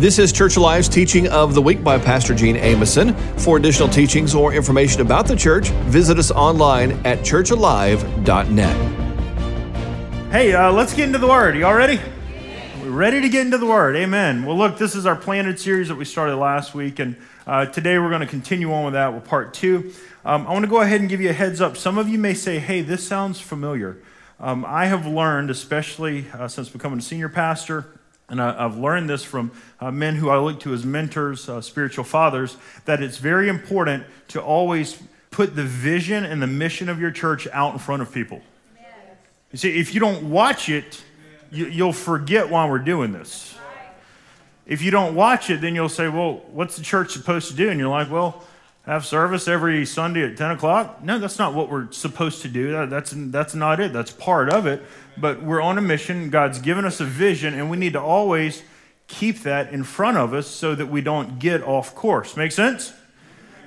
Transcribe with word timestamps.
This 0.00 0.18
is 0.18 0.32
Church 0.32 0.56
Alive's 0.56 0.88
teaching 0.88 1.28
of 1.28 1.52
the 1.52 1.60
week 1.60 1.84
by 1.84 1.98
Pastor 1.98 2.34
Gene 2.34 2.56
Ameson. 2.56 3.14
For 3.38 3.58
additional 3.58 3.86
teachings 3.86 4.34
or 4.34 4.54
information 4.54 5.02
about 5.02 5.26
the 5.26 5.36
church, 5.36 5.68
visit 5.88 6.18
us 6.18 6.30
online 6.30 6.92
at 7.04 7.18
churchalive.net. 7.18 8.76
Hey, 10.32 10.54
uh, 10.54 10.72
let's 10.72 10.94
get 10.94 11.04
into 11.04 11.18
the 11.18 11.26
Word. 11.26 11.54
You 11.54 11.66
all 11.66 11.74
ready? 11.74 12.00
We're 12.80 12.88
ready 12.88 13.20
to 13.20 13.28
get 13.28 13.42
into 13.42 13.58
the 13.58 13.66
Word. 13.66 13.94
Amen. 13.94 14.46
Well, 14.46 14.56
look, 14.56 14.78
this 14.78 14.94
is 14.94 15.04
our 15.04 15.16
planted 15.16 15.60
series 15.60 15.88
that 15.88 15.96
we 15.96 16.06
started 16.06 16.36
last 16.36 16.74
week, 16.74 16.98
and 16.98 17.14
uh, 17.46 17.66
today 17.66 17.98
we're 17.98 18.08
going 18.08 18.22
to 18.22 18.26
continue 18.26 18.72
on 18.72 18.86
with 18.86 18.94
that 18.94 19.12
with 19.12 19.26
part 19.26 19.52
two. 19.52 19.92
Um, 20.24 20.46
I 20.46 20.52
want 20.54 20.64
to 20.64 20.70
go 20.70 20.80
ahead 20.80 21.02
and 21.02 21.10
give 21.10 21.20
you 21.20 21.28
a 21.28 21.34
heads 21.34 21.60
up. 21.60 21.76
Some 21.76 21.98
of 21.98 22.08
you 22.08 22.16
may 22.16 22.32
say, 22.32 22.58
hey, 22.58 22.80
this 22.80 23.06
sounds 23.06 23.38
familiar. 23.38 23.98
Um, 24.38 24.64
I 24.66 24.86
have 24.86 25.06
learned, 25.06 25.50
especially 25.50 26.24
uh, 26.32 26.48
since 26.48 26.70
becoming 26.70 27.00
a 27.00 27.02
senior 27.02 27.28
pastor, 27.28 27.99
and 28.30 28.40
I, 28.40 28.62
have 28.62 28.78
learned 28.78 29.10
this 29.10 29.24
from 29.24 29.50
uh, 29.80 29.90
men 29.90 30.14
who 30.14 30.30
I 30.30 30.38
look 30.38 30.60
to 30.60 30.72
as 30.72 30.86
mentors, 30.86 31.48
uh, 31.48 31.60
spiritual 31.60 32.04
fathers, 32.04 32.56
that 32.84 33.02
it's 33.02 33.18
very 33.18 33.48
important 33.48 34.04
to 34.28 34.40
always 34.40 35.02
put 35.30 35.56
the 35.56 35.64
vision 35.64 36.24
and 36.24 36.40
the 36.40 36.46
mission 36.46 36.88
of 36.88 37.00
your 37.00 37.10
church 37.10 37.48
out 37.52 37.72
in 37.72 37.78
front 37.78 38.02
of 38.02 38.12
people. 38.12 38.40
You 39.52 39.58
see, 39.58 39.78
if 39.78 39.92
you 39.94 40.00
don't 40.00 40.30
watch 40.30 40.68
it, 40.68 41.02
you, 41.50 41.66
you'll 41.66 41.92
forget 41.92 42.48
why 42.48 42.68
we're 42.68 42.78
doing 42.78 43.12
this. 43.12 43.56
If 44.64 44.82
you 44.82 44.92
don't 44.92 45.16
watch 45.16 45.50
it, 45.50 45.60
then 45.60 45.74
you'll 45.74 45.88
say, 45.88 46.08
well, 46.08 46.42
what's 46.52 46.76
the 46.76 46.84
church 46.84 47.12
supposed 47.12 47.48
to 47.48 47.54
do? 47.54 47.70
And 47.70 47.80
you're 47.80 47.88
like, 47.88 48.08
well, 48.08 48.44
have 48.86 49.04
service 49.04 49.48
every 49.48 49.84
Sunday 49.84 50.22
at 50.22 50.36
10 50.36 50.52
o'clock? 50.52 51.02
No, 51.02 51.18
that's 51.18 51.38
not 51.38 51.54
what 51.54 51.68
we're 51.68 51.90
supposed 51.90 52.42
to 52.42 52.48
do. 52.48 52.86
That's, 52.86 53.12
that's 53.16 53.54
not 53.56 53.80
it. 53.80 53.92
That's 53.92 54.12
part 54.12 54.48
of 54.48 54.66
it 54.66 54.82
but 55.20 55.42
we're 55.42 55.60
on 55.60 55.78
a 55.78 55.82
mission. 55.82 56.30
God's 56.30 56.58
given 56.58 56.84
us 56.84 57.00
a 57.00 57.04
vision, 57.04 57.54
and 57.54 57.70
we 57.70 57.76
need 57.76 57.92
to 57.92 58.00
always 58.00 58.62
keep 59.06 59.40
that 59.40 59.72
in 59.72 59.84
front 59.84 60.16
of 60.16 60.32
us 60.32 60.46
so 60.46 60.74
that 60.74 60.86
we 60.86 61.00
don't 61.00 61.38
get 61.38 61.62
off 61.62 61.94
course. 61.94 62.36
Make 62.36 62.52
sense? 62.52 62.92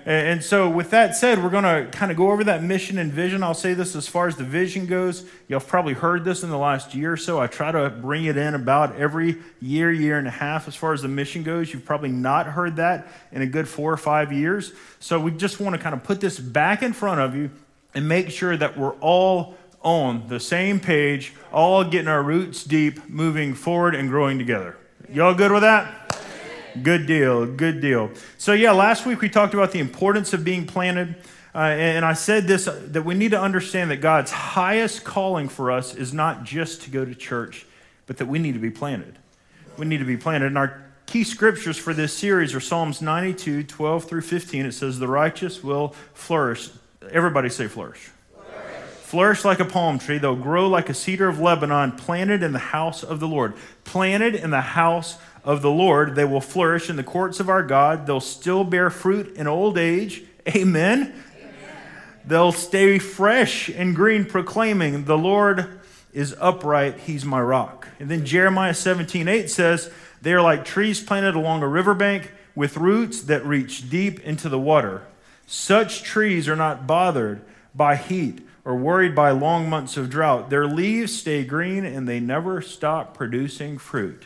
And 0.05 0.43
so, 0.43 0.69
with 0.69 0.89
that 0.89 1.15
said, 1.15 1.41
we're 1.41 1.49
going 1.49 1.63
to 1.63 1.89
kind 1.97 2.11
of 2.11 2.17
go 2.17 2.31
over 2.31 2.43
that 2.43 2.61
mission 2.61 2.97
and 2.97 3.09
vision. 3.09 3.41
I'll 3.41 3.53
say 3.53 3.73
this 3.73 3.95
as 3.95 4.05
far 4.05 4.27
as 4.27 4.35
the 4.35 4.43
vision 4.43 4.85
goes. 4.85 5.25
You've 5.47 5.65
probably 5.65 5.93
heard 5.93 6.25
this 6.25 6.43
in 6.43 6.49
the 6.49 6.57
last 6.57 6.93
year 6.93 7.13
or 7.13 7.17
so. 7.17 7.39
I 7.39 7.47
try 7.47 7.71
to 7.71 7.89
bring 7.89 8.25
it 8.25 8.35
in 8.35 8.53
about 8.53 8.97
every 8.97 9.37
year, 9.61 9.93
year 9.93 10.17
and 10.17 10.27
a 10.27 10.31
half 10.31 10.67
as 10.67 10.75
far 10.75 10.91
as 10.91 11.03
the 11.03 11.07
mission 11.07 11.43
goes. 11.43 11.73
You've 11.73 11.85
probably 11.85 12.11
not 12.11 12.47
heard 12.47 12.75
that 12.75 13.07
in 13.31 13.41
a 13.41 13.45
good 13.45 13.65
four 13.65 13.93
or 13.93 13.97
five 13.97 14.33
years. 14.33 14.73
So, 14.99 15.21
we 15.21 15.31
just 15.31 15.61
want 15.61 15.73
to 15.73 15.81
kind 15.81 15.95
of 15.95 16.03
put 16.03 16.19
this 16.19 16.37
back 16.37 16.83
in 16.83 16.91
front 16.91 17.21
of 17.21 17.33
you 17.33 17.49
and 17.93 18.05
make 18.09 18.29
sure 18.29 18.57
that 18.57 18.77
we're 18.77 18.95
all 18.95 19.55
on 19.83 20.27
the 20.29 20.39
same 20.39 20.79
page, 20.79 21.33
all 21.51 21.83
getting 21.83 22.07
our 22.07 22.23
roots 22.23 22.63
deep, 22.63 23.07
moving 23.09 23.53
forward 23.53 23.93
and 23.93 24.09
growing 24.09 24.37
together. 24.37 24.77
Y'all 25.11 25.35
good 25.35 25.51
with 25.51 25.61
that? 25.61 25.99
Good 26.81 27.05
deal, 27.05 27.45
good 27.45 27.81
deal. 27.81 28.09
So, 28.37 28.53
yeah, 28.53 28.71
last 28.71 29.05
week 29.05 29.21
we 29.21 29.29
talked 29.29 29.53
about 29.53 29.71
the 29.71 29.79
importance 29.79 30.33
of 30.33 30.43
being 30.43 30.65
planted. 30.65 31.15
Uh, 31.53 31.59
and 31.59 32.03
I 32.03 32.13
said 32.13 32.47
this 32.47 32.65
that 32.65 33.03
we 33.03 33.13
need 33.13 33.29
to 33.31 33.39
understand 33.39 33.91
that 33.91 33.97
God's 33.97 34.31
highest 34.31 35.03
calling 35.03 35.49
for 35.49 35.69
us 35.69 35.93
is 35.93 36.11
not 36.11 36.45
just 36.45 36.81
to 36.83 36.89
go 36.89 37.05
to 37.05 37.13
church, 37.13 37.67
but 38.07 38.17
that 38.17 38.25
we 38.25 38.39
need 38.39 38.53
to 38.53 38.59
be 38.59 38.71
planted. 38.71 39.19
We 39.77 39.85
need 39.85 39.99
to 39.99 40.05
be 40.05 40.17
planted. 40.17 40.47
And 40.47 40.57
our 40.57 40.83
key 41.05 41.23
scriptures 41.23 41.77
for 41.77 41.93
this 41.93 42.17
series 42.17 42.55
are 42.55 42.59
Psalms 42.59 43.03
92, 43.03 43.63
12 43.63 44.05
through 44.05 44.21
15. 44.21 44.65
It 44.65 44.71
says, 44.71 44.97
The 44.97 45.07
righteous 45.07 45.63
will 45.63 45.89
flourish. 46.15 46.71
Everybody 47.11 47.49
say 47.49 47.67
flourish 47.67 48.09
flourish 49.13 49.45
like 49.45 49.59
a 49.59 49.65
palm 49.65 49.99
tree. 49.99 50.17
They'll 50.17 50.35
grow 50.35 50.67
like 50.67 50.89
a 50.89 50.93
cedar 50.95 51.29
of 51.29 51.39
Lebanon, 51.39 51.91
planted 51.91 52.41
in 52.41 52.51
the 52.51 52.57
house 52.57 53.03
of 53.03 53.19
the 53.19 53.27
Lord. 53.27 53.53
Planted 53.83 54.33
in 54.33 54.49
the 54.49 54.59
house 54.59 55.19
of 55.43 55.61
the 55.61 55.69
Lord, 55.69 56.15
they 56.15 56.25
will 56.25 56.41
flourish 56.41 56.89
in 56.89 56.95
the 56.95 57.03
courts 57.03 57.39
of 57.39 57.47
our 57.47 57.61
God. 57.61 58.07
They'll 58.07 58.19
still 58.19 58.63
bear 58.63 58.89
fruit 58.89 59.35
in 59.35 59.45
old 59.45 59.77
age. 59.77 60.23
Amen. 60.47 61.01
Amen. 61.03 61.13
They'll 62.25 62.51
stay 62.51 62.97
fresh 62.97 63.69
and 63.69 63.95
green, 63.95 64.25
proclaiming, 64.25 65.05
The 65.05 65.15
Lord 65.15 65.79
is 66.11 66.35
upright, 66.39 67.01
He's 67.01 67.23
my 67.23 67.39
rock. 67.39 67.89
And 67.99 68.09
then 68.09 68.25
Jeremiah 68.25 68.73
17 68.73 69.27
8 69.27 69.47
says, 69.47 69.91
They 70.23 70.33
are 70.33 70.41
like 70.41 70.65
trees 70.65 71.03
planted 71.03 71.35
along 71.35 71.61
a 71.61 71.67
riverbank 71.67 72.31
with 72.55 72.77
roots 72.77 73.21
that 73.21 73.45
reach 73.45 73.91
deep 73.91 74.21
into 74.21 74.49
the 74.49 74.57
water. 74.57 75.03
Such 75.45 76.01
trees 76.01 76.49
are 76.49 76.55
not 76.55 76.87
bothered 76.87 77.41
by 77.75 77.95
heat 77.95 78.43
or 78.65 78.75
worried 78.75 79.13
by 79.13 79.31
long 79.31 79.69
months 79.69 79.97
of 79.97 80.09
drought. 80.09 80.49
Their 80.49 80.65
leaves 80.65 81.17
stay 81.17 81.43
green 81.43 81.85
and 81.85 82.07
they 82.07 82.19
never 82.19 82.61
stop 82.61 83.13
producing 83.13 83.77
fruit. 83.77 84.25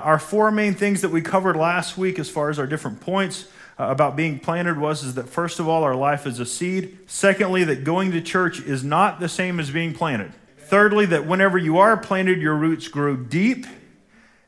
Our 0.00 0.18
four 0.18 0.50
main 0.50 0.74
things 0.74 1.00
that 1.00 1.08
we 1.10 1.22
covered 1.22 1.56
last 1.56 1.98
week, 1.98 2.18
as 2.18 2.30
far 2.30 2.50
as 2.50 2.58
our 2.58 2.66
different 2.66 3.00
points 3.00 3.48
uh, 3.78 3.84
about 3.84 4.16
being 4.16 4.38
planted, 4.38 4.78
was 4.78 5.02
is 5.02 5.14
that 5.14 5.28
first 5.28 5.58
of 5.58 5.66
all, 5.66 5.82
our 5.82 5.96
life 5.96 6.26
is 6.26 6.38
a 6.38 6.46
seed. 6.46 6.98
Secondly, 7.06 7.64
that 7.64 7.84
going 7.84 8.12
to 8.12 8.20
church 8.20 8.60
is 8.60 8.84
not 8.84 9.18
the 9.18 9.28
same 9.28 9.58
as 9.58 9.70
being 9.70 9.92
planted. 9.94 10.32
Thirdly, 10.58 11.06
that 11.06 11.26
whenever 11.26 11.58
you 11.58 11.78
are 11.78 11.96
planted, 11.96 12.40
your 12.40 12.54
roots 12.54 12.86
grow 12.88 13.16
deep. 13.16 13.66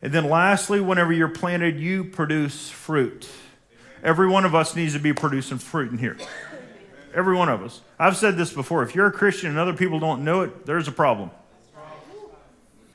And 0.02 0.12
then 0.12 0.28
lastly, 0.28 0.80
whenever 0.80 1.12
you're 1.12 1.28
planted, 1.28 1.80
you 1.80 2.04
produce 2.04 2.70
fruit. 2.70 3.28
Every 4.02 4.28
one 4.28 4.44
of 4.44 4.54
us 4.54 4.76
needs 4.76 4.92
to 4.92 4.98
be 4.98 5.12
producing 5.12 5.58
fruit 5.58 5.90
in 5.90 5.98
here. 5.98 6.16
Every 7.14 7.34
one 7.36 7.48
of 7.48 7.62
us. 7.62 7.80
I've 7.98 8.16
said 8.16 8.36
this 8.36 8.52
before. 8.52 8.82
If 8.82 8.94
you're 8.94 9.06
a 9.06 9.12
Christian 9.12 9.50
and 9.50 9.58
other 9.58 9.74
people 9.74 9.98
don't 9.98 10.24
know 10.24 10.42
it, 10.42 10.66
there's 10.66 10.88
a 10.88 10.92
problem. 10.92 11.30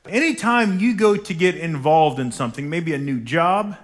Anytime 0.08 0.78
you 0.78 0.94
go 0.94 1.16
to 1.16 1.34
get 1.34 1.56
involved 1.56 2.20
in 2.20 2.30
something, 2.30 2.70
maybe 2.70 2.94
a 2.94 2.98
new 2.98 3.18
job, 3.18 3.76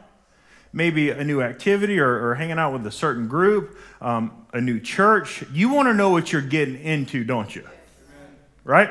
maybe 0.72 1.10
a 1.10 1.24
new 1.24 1.42
activity 1.42 1.98
or, 1.98 2.28
or 2.28 2.34
hanging 2.36 2.58
out 2.58 2.72
with 2.72 2.86
a 2.86 2.90
certain 2.90 3.28
group, 3.28 3.76
um, 4.00 4.46
a 4.52 4.60
new 4.60 4.78
church, 4.78 5.44
you 5.52 5.70
want 5.70 5.88
to 5.88 5.94
know 5.94 6.10
what 6.10 6.32
you're 6.32 6.40
getting 6.40 6.80
into, 6.80 7.24
don't 7.24 7.54
you? 7.54 7.66
Right? 8.64 8.90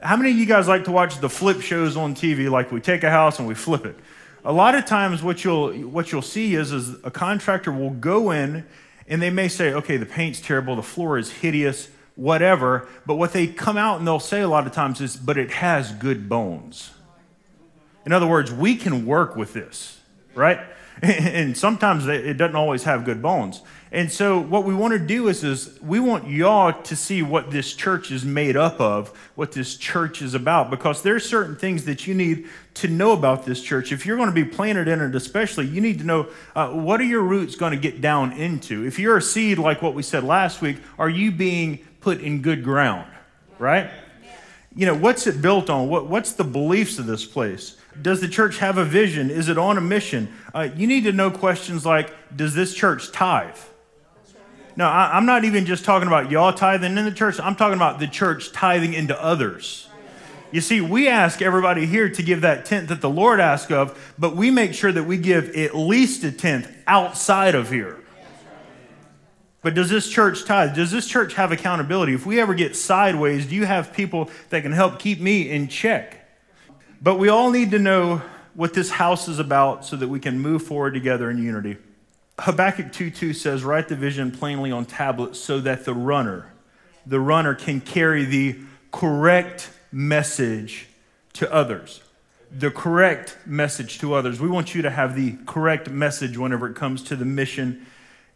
How 0.00 0.16
many 0.16 0.30
of 0.30 0.36
you 0.36 0.46
guys 0.46 0.68
like 0.68 0.84
to 0.84 0.92
watch 0.92 1.18
the 1.18 1.30
flip 1.30 1.60
shows 1.62 1.96
on 1.96 2.14
TV? 2.14 2.50
Like 2.50 2.70
we 2.70 2.80
take 2.80 3.02
a 3.04 3.10
house 3.10 3.38
and 3.38 3.48
we 3.48 3.54
flip 3.54 3.86
it. 3.86 3.96
A 4.44 4.52
lot 4.52 4.74
of 4.74 4.86
times, 4.86 5.22
what 5.22 5.44
you'll 5.44 5.72
what 5.88 6.12
you'll 6.12 6.22
see 6.22 6.54
is, 6.54 6.72
is 6.72 6.94
a 7.04 7.10
contractor 7.10 7.72
will 7.72 7.90
go 7.90 8.30
in 8.30 8.64
and 9.08 9.20
they 9.22 9.30
may 9.30 9.48
say, 9.48 9.72
okay, 9.72 9.96
the 9.96 10.06
paint's 10.06 10.40
terrible, 10.40 10.76
the 10.76 10.82
floor 10.82 11.18
is 11.18 11.30
hideous, 11.32 11.88
whatever. 12.14 12.88
But 13.06 13.14
what 13.14 13.32
they 13.32 13.46
come 13.46 13.76
out 13.76 13.98
and 13.98 14.06
they'll 14.06 14.20
say 14.20 14.42
a 14.42 14.48
lot 14.48 14.66
of 14.66 14.72
times 14.72 15.00
is, 15.00 15.16
but 15.16 15.38
it 15.38 15.50
has 15.50 15.92
good 15.92 16.28
bones. 16.28 16.90
In 18.04 18.12
other 18.12 18.26
words, 18.26 18.52
we 18.52 18.76
can 18.76 19.06
work 19.06 19.36
with 19.36 19.52
this, 19.52 19.97
right? 20.38 20.60
And 21.00 21.56
sometimes 21.56 22.08
it 22.08 22.36
doesn't 22.38 22.56
always 22.56 22.82
have 22.82 23.04
good 23.04 23.22
bones. 23.22 23.62
And 23.90 24.12
so, 24.12 24.38
what 24.38 24.64
we 24.64 24.74
want 24.74 24.92
to 24.92 24.98
do 24.98 25.28
is, 25.28 25.42
is 25.42 25.80
we 25.80 25.98
want 25.98 26.28
y'all 26.28 26.72
to 26.82 26.96
see 26.96 27.22
what 27.22 27.50
this 27.50 27.72
church 27.72 28.10
is 28.10 28.22
made 28.22 28.54
up 28.54 28.80
of, 28.80 29.16
what 29.34 29.52
this 29.52 29.76
church 29.76 30.20
is 30.20 30.34
about, 30.34 30.68
because 30.68 31.02
there's 31.02 31.26
certain 31.26 31.56
things 31.56 31.86
that 31.86 32.06
you 32.06 32.14
need 32.14 32.48
to 32.74 32.88
know 32.88 33.12
about 33.12 33.46
this 33.46 33.62
church. 33.62 33.92
If 33.92 34.04
you're 34.04 34.18
going 34.18 34.28
to 34.28 34.34
be 34.34 34.44
planted 34.44 34.88
in 34.88 35.00
it, 35.00 35.14
especially, 35.14 35.66
you 35.66 35.80
need 35.80 36.00
to 36.00 36.04
know 36.04 36.26
uh, 36.54 36.68
what 36.70 37.00
are 37.00 37.04
your 37.04 37.22
roots 37.22 37.54
going 37.54 37.72
to 37.72 37.78
get 37.78 38.02
down 38.02 38.32
into. 38.32 38.84
If 38.84 38.98
you're 38.98 39.16
a 39.16 39.22
seed, 39.22 39.58
like 39.58 39.80
what 39.80 39.94
we 39.94 40.02
said 40.02 40.22
last 40.22 40.60
week, 40.60 40.78
are 40.98 41.08
you 41.08 41.30
being 41.30 41.78
put 42.00 42.20
in 42.20 42.42
good 42.42 42.62
ground, 42.62 43.10
right? 43.58 43.88
You 44.76 44.84
know, 44.84 44.94
what's 44.94 45.26
it 45.26 45.40
built 45.40 45.70
on? 45.70 45.88
What, 45.88 46.08
what's 46.08 46.32
the 46.32 46.44
beliefs 46.44 46.98
of 46.98 47.06
this 47.06 47.24
place? 47.24 47.77
Does 48.00 48.20
the 48.20 48.28
church 48.28 48.58
have 48.58 48.78
a 48.78 48.84
vision? 48.84 49.30
Is 49.30 49.48
it 49.48 49.58
on 49.58 49.76
a 49.78 49.80
mission? 49.80 50.32
Uh, 50.54 50.68
you 50.76 50.86
need 50.86 51.04
to 51.04 51.12
know 51.12 51.30
questions 51.30 51.84
like 51.84 52.12
Does 52.36 52.54
this 52.54 52.74
church 52.74 53.12
tithe? 53.12 53.56
No, 54.76 54.86
I, 54.86 55.16
am 55.16 55.26
not 55.26 55.44
even 55.44 55.66
just 55.66 55.84
talking 55.84 56.06
about 56.06 56.30
y'all 56.30 56.52
tithing 56.52 56.96
in 56.96 57.04
the 57.04 57.10
church. 57.10 57.40
I'm 57.40 57.56
talking 57.56 57.74
about 57.74 57.98
the 57.98 58.06
church 58.06 58.52
tithing 58.52 58.94
into 58.94 59.20
others. 59.20 59.88
You 60.52 60.60
see, 60.60 60.80
we 60.80 61.08
ask 61.08 61.42
everybody 61.42 61.84
here 61.84 62.08
to 62.08 62.22
give 62.22 62.42
that 62.42 62.64
tenth 62.64 62.88
that 62.88 63.00
the 63.00 63.10
Lord 63.10 63.40
asks 63.40 63.72
of, 63.72 64.14
but 64.18 64.36
we 64.36 64.50
make 64.50 64.72
sure 64.72 64.92
that 64.92 65.02
we 65.02 65.18
give 65.18 65.50
at 65.56 65.74
least 65.74 66.22
a 66.22 66.30
tenth 66.30 66.70
outside 66.86 67.54
of 67.54 67.70
here. 67.70 67.98
But 69.60 69.74
does 69.74 69.90
this 69.90 70.08
church 70.08 70.44
tithe? 70.44 70.74
Does 70.74 70.92
this 70.92 71.06
church 71.06 71.34
have 71.34 71.50
accountability? 71.50 72.14
If 72.14 72.24
we 72.24 72.40
ever 72.40 72.54
get 72.54 72.76
sideways, 72.76 73.46
do 73.46 73.56
you 73.56 73.66
have 73.66 73.92
people 73.92 74.30
that 74.50 74.62
can 74.62 74.72
help 74.72 75.00
keep 75.00 75.20
me 75.20 75.50
in 75.50 75.68
check? 75.68 76.17
But 77.00 77.16
we 77.16 77.28
all 77.28 77.50
need 77.50 77.70
to 77.70 77.78
know 77.78 78.22
what 78.54 78.74
this 78.74 78.90
house 78.90 79.28
is 79.28 79.38
about 79.38 79.84
so 79.84 79.96
that 79.96 80.08
we 80.08 80.18
can 80.18 80.40
move 80.40 80.64
forward 80.64 80.94
together 80.94 81.30
in 81.30 81.42
unity. 81.42 81.76
Habakkuk 82.40 82.92
2:2 82.92 83.32
says, 83.32 83.62
"Write 83.62 83.88
the 83.88 83.96
vision 83.96 84.30
plainly 84.30 84.72
on 84.72 84.84
tablets 84.84 85.38
so 85.38 85.60
that 85.60 85.84
the 85.84 85.94
runner, 85.94 86.46
the 87.06 87.20
runner 87.20 87.54
can 87.54 87.80
carry 87.80 88.24
the 88.24 88.56
correct 88.90 89.70
message 89.92 90.86
to 91.34 91.52
others." 91.52 92.02
The 92.50 92.70
correct 92.70 93.36
message 93.46 93.98
to 93.98 94.14
others. 94.14 94.40
We 94.40 94.48
want 94.48 94.74
you 94.74 94.82
to 94.82 94.90
have 94.90 95.14
the 95.14 95.36
correct 95.46 95.90
message 95.90 96.38
whenever 96.38 96.66
it 96.68 96.74
comes 96.74 97.02
to 97.04 97.16
the 97.16 97.26
mission 97.26 97.86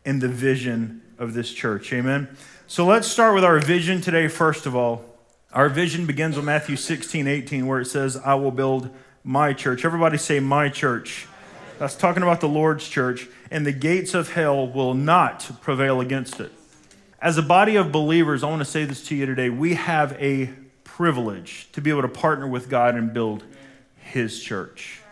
and 0.05 0.21
the 0.21 0.29
vision 0.29 1.01
of 1.19 1.35
this 1.35 1.51
church. 1.53 1.93
Amen. 1.93 2.29
So 2.67 2.85
let's 2.85 3.09
start 3.09 3.35
with 3.35 3.45
our 3.45 3.59
vision 3.59 4.01
today 4.01 4.29
first 4.29 4.67
of 4.67 4.77
all. 4.77 5.12
Our 5.53 5.69
vision 5.69 6.07
begins 6.07 6.37
with 6.37 6.47
Matthew 6.47 6.77
16, 6.77 7.27
18, 7.27 7.67
where 7.67 7.81
it 7.81 7.85
says, 7.85 8.17
I 8.17 8.37
will 8.37 8.51
build 8.51 8.89
my 9.23 9.53
church. 9.53 9.85
Everybody 9.85 10.17
say, 10.17 10.41
My 10.41 10.71
church. 10.71 11.27
That's 11.79 11.95
talking 11.95 12.23
about 12.23 12.41
the 12.41 12.49
Lord's 12.49 12.89
church, 12.89 13.27
and 13.51 13.67
the 13.67 13.73
gates 13.73 14.15
of 14.15 14.33
hell 14.33 14.67
will 14.67 14.95
not 14.95 15.51
prevail 15.61 16.01
against 16.01 16.41
it. 16.41 16.53
As 17.21 17.37
a 17.37 17.43
body 17.43 17.77
of 17.77 17.93
believers, 17.93 18.43
I 18.43 18.49
want 18.49 18.61
to 18.61 18.65
say 18.65 18.87
this 18.87 19.07
to 19.09 19.15
you 19.15 19.27
today. 19.27 19.51
We 19.51 19.75
have 19.75 20.13
a 20.13 20.51
privilege 20.85 21.69
to 21.73 21.83
be 21.83 21.91
able 21.91 22.03
to 22.03 22.09
partner 22.09 22.47
with 22.47 22.71
God 22.71 22.95
and 22.95 23.13
build 23.13 23.45
His 23.99 24.43
church. 24.43 25.03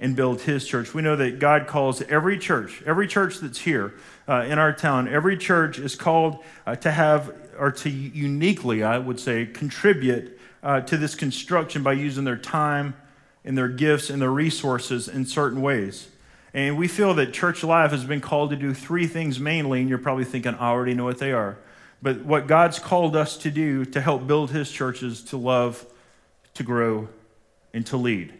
And 0.00 0.16
build 0.16 0.42
His 0.42 0.66
church. 0.66 0.92
We 0.92 1.02
know 1.02 1.16
that 1.16 1.38
God 1.38 1.66
calls 1.66 2.02
every 2.02 2.38
church, 2.38 2.82
every 2.84 3.06
church 3.06 3.38
that's 3.38 3.60
here 3.60 3.94
uh, 4.28 4.44
in 4.48 4.58
our 4.58 4.72
town, 4.72 5.08
every 5.08 5.36
church 5.36 5.78
is 5.78 5.94
called 5.94 6.42
uh, 6.66 6.76
to 6.76 6.90
have, 6.90 7.34
or 7.58 7.70
to 7.70 7.90
uniquely, 7.90 8.82
I 8.82 8.98
would 8.98 9.20
say, 9.20 9.46
contribute 9.46 10.38
uh, 10.62 10.80
to 10.82 10.96
this 10.96 11.14
construction 11.14 11.82
by 11.82 11.92
using 11.92 12.24
their 12.24 12.36
time 12.36 12.94
and 13.44 13.56
their 13.56 13.68
gifts 13.68 14.10
and 14.10 14.20
their 14.20 14.30
resources 14.30 15.08
in 15.08 15.26
certain 15.26 15.60
ways. 15.60 16.08
And 16.54 16.78
we 16.78 16.88
feel 16.88 17.14
that 17.14 17.32
Church 17.32 17.62
Alive 17.62 17.90
has 17.90 18.04
been 18.04 18.20
called 18.20 18.50
to 18.50 18.56
do 18.56 18.72
three 18.72 19.06
things 19.06 19.40
mainly, 19.40 19.80
and 19.80 19.88
you're 19.88 19.98
probably 19.98 20.24
thinking, 20.24 20.54
I 20.54 20.68
already 20.68 20.94
know 20.94 21.04
what 21.04 21.18
they 21.18 21.32
are. 21.32 21.58
But 22.00 22.24
what 22.24 22.46
God's 22.46 22.78
called 22.78 23.16
us 23.16 23.36
to 23.38 23.50
do 23.50 23.84
to 23.86 24.00
help 24.00 24.26
build 24.26 24.50
his 24.50 24.70
churches 24.70 25.22
to 25.24 25.36
love, 25.36 25.84
to 26.54 26.62
grow, 26.62 27.08
and 27.72 27.84
to 27.86 27.96
lead. 27.96 28.32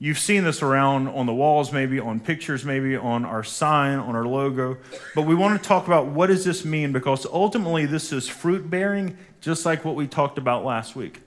You've 0.00 0.18
seen 0.18 0.44
this 0.44 0.62
around 0.62 1.08
on 1.08 1.26
the 1.26 1.34
walls, 1.34 1.72
maybe 1.72 1.98
on 1.98 2.20
pictures, 2.20 2.64
maybe 2.64 2.96
on 2.96 3.24
our 3.24 3.42
sign, 3.42 3.98
on 3.98 4.14
our 4.14 4.26
logo. 4.26 4.78
But 5.14 5.22
we 5.22 5.34
want 5.34 5.60
to 5.60 5.68
talk 5.68 5.88
about 5.88 6.06
what 6.06 6.28
does 6.28 6.44
this 6.44 6.64
mean 6.64 6.92
because 6.92 7.26
ultimately 7.26 7.84
this 7.84 8.12
is 8.12 8.28
fruit 8.28 8.70
bearing, 8.70 9.18
just 9.40 9.66
like 9.66 9.84
what 9.84 9.96
we 9.96 10.06
talked 10.06 10.38
about 10.38 10.64
last 10.64 10.94
week. 10.94 11.20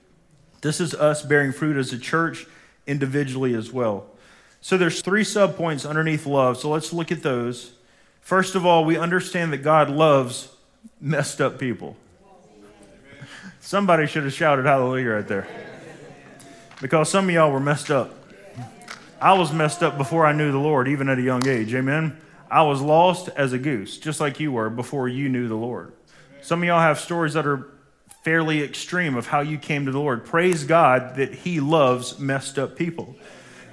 This 0.62 0.80
is 0.80 0.94
us 0.94 1.22
bearing 1.22 1.52
fruit 1.52 1.76
as 1.76 1.92
a 1.92 1.98
church 1.98 2.46
individually 2.86 3.54
as 3.54 3.70
well. 3.70 4.06
So 4.62 4.78
there's 4.78 5.02
three 5.02 5.24
subpoints 5.24 5.86
underneath 5.86 6.24
love. 6.24 6.56
So 6.56 6.70
let's 6.70 6.94
look 6.94 7.12
at 7.12 7.22
those. 7.22 7.72
First 8.22 8.54
of 8.54 8.64
all, 8.64 8.84
we 8.84 8.96
understand 8.96 9.52
that 9.52 9.58
God 9.58 9.90
loves 9.90 10.48
messed 11.00 11.40
up 11.42 11.58
people. 11.58 11.96
Somebody 13.60 14.06
should 14.06 14.24
have 14.24 14.32
shouted 14.32 14.64
hallelujah 14.64 15.10
right 15.10 15.28
there. 15.28 15.46
Because 16.80 17.10
some 17.10 17.28
of 17.28 17.34
y'all 17.34 17.50
were 17.52 17.60
messed 17.60 17.90
up. 17.90 18.21
I 19.22 19.34
was 19.34 19.52
messed 19.52 19.84
up 19.84 19.96
before 19.96 20.26
I 20.26 20.32
knew 20.32 20.50
the 20.50 20.58
Lord, 20.58 20.88
even 20.88 21.08
at 21.08 21.16
a 21.16 21.22
young 21.22 21.46
age. 21.46 21.72
Amen. 21.72 22.18
I 22.50 22.62
was 22.62 22.80
lost 22.80 23.28
as 23.36 23.52
a 23.52 23.58
goose, 23.58 23.96
just 23.96 24.18
like 24.18 24.40
you 24.40 24.50
were 24.50 24.68
before 24.68 25.06
you 25.06 25.28
knew 25.28 25.46
the 25.46 25.54
Lord. 25.54 25.92
Some 26.40 26.60
of 26.60 26.66
y'all 26.66 26.80
have 26.80 26.98
stories 26.98 27.34
that 27.34 27.46
are 27.46 27.68
fairly 28.24 28.64
extreme 28.64 29.14
of 29.14 29.28
how 29.28 29.38
you 29.38 29.58
came 29.58 29.86
to 29.86 29.92
the 29.92 30.00
Lord. 30.00 30.24
Praise 30.24 30.64
God 30.64 31.14
that 31.14 31.32
He 31.32 31.60
loves 31.60 32.18
messed 32.18 32.58
up 32.58 32.74
people. 32.74 33.14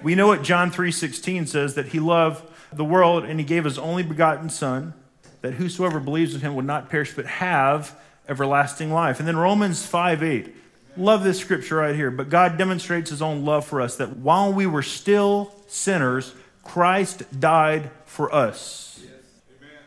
We 0.03 0.13
know 0.13 0.27
what 0.27 0.43
John 0.43 0.69
3:16 0.69 1.47
says 1.47 1.73
that 1.73 1.87
He 1.87 1.99
loved 1.99 2.47
the 2.71 2.85
world 2.85 3.23
and 3.25 3.39
He 3.39 3.45
gave 3.45 3.63
His 3.63 3.79
only 3.79 4.03
begotten 4.03 4.51
Son, 4.51 4.93
that 5.41 5.53
whosoever 5.53 5.99
believes 5.99 6.35
in 6.35 6.41
Him 6.41 6.53
would 6.57 6.65
not 6.65 6.91
perish 6.91 7.15
but 7.15 7.25
have 7.25 7.99
everlasting 8.27 8.93
life. 8.93 9.17
And 9.17 9.27
then 9.27 9.35
Romans 9.35 9.83
5:8. 9.83 10.53
Love 10.99 11.23
this 11.23 11.39
scripture 11.39 11.77
right 11.77 11.95
here. 11.95 12.11
But 12.11 12.29
God 12.29 12.57
demonstrates 12.57 13.09
His 13.09 13.21
own 13.21 13.45
love 13.45 13.65
for 13.65 13.79
us 13.79 13.95
that 13.97 14.17
while 14.17 14.51
we 14.51 14.67
were 14.67 14.83
still 14.83 15.53
sinners, 15.67 16.33
Christ 16.61 17.23
died 17.39 17.89
for 18.05 18.33
us. 18.35 18.99
Yes. 19.01 19.11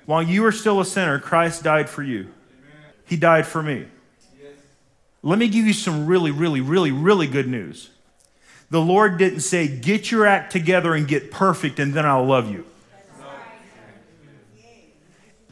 While 0.06 0.22
you 0.22 0.40
were 0.42 0.52
still 0.52 0.80
a 0.80 0.86
sinner, 0.86 1.18
Christ 1.18 1.62
died 1.62 1.90
for 1.90 2.02
you. 2.02 2.20
Amen. 2.20 2.30
He 3.04 3.16
died 3.16 3.46
for 3.46 3.62
me. 3.62 3.86
Let 5.22 5.38
me 5.38 5.48
give 5.48 5.66
you 5.66 5.74
some 5.74 6.06
really, 6.06 6.30
really, 6.30 6.60
really, 6.60 6.90
really 6.90 7.26
good 7.26 7.46
news. 7.46 7.90
The 8.70 8.80
Lord 8.80 9.18
didn't 9.18 9.40
say, 9.40 9.68
Get 9.68 10.10
your 10.10 10.26
act 10.26 10.50
together 10.50 10.94
and 10.94 11.06
get 11.06 11.30
perfect, 11.30 11.78
and 11.78 11.92
then 11.92 12.06
I'll 12.06 12.24
love 12.24 12.50
you. 12.50 12.64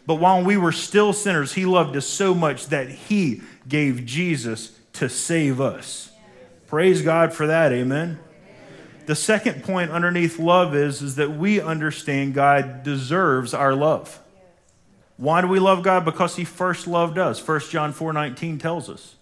But 0.06 0.16
while 0.16 0.42
we 0.42 0.56
were 0.56 0.72
still 0.72 1.12
sinners, 1.12 1.52
He 1.52 1.66
loved 1.66 1.94
us 1.96 2.06
so 2.06 2.34
much 2.34 2.68
that 2.68 2.88
He 2.88 3.42
gave 3.68 4.06
Jesus 4.06 4.79
to 4.94 5.08
save 5.08 5.60
us. 5.60 6.10
Praise 6.66 7.02
God 7.02 7.32
for 7.32 7.46
that. 7.46 7.72
Amen. 7.72 8.18
The 9.06 9.14
second 9.14 9.64
point 9.64 9.90
underneath 9.90 10.38
love 10.38 10.74
is, 10.74 11.02
is 11.02 11.16
that 11.16 11.32
we 11.32 11.60
understand 11.60 12.34
God 12.34 12.82
deserves 12.82 13.52
our 13.52 13.74
love. 13.74 14.20
Why 15.16 15.40
do 15.40 15.48
we 15.48 15.58
love 15.58 15.82
God? 15.82 16.04
Because 16.04 16.36
He 16.36 16.44
first 16.44 16.86
loved 16.86 17.18
us. 17.18 17.46
1 17.46 17.60
John 17.70 17.92
4 17.92 18.12
19 18.12 18.58
tells 18.58 18.88
us. 18.88 19.16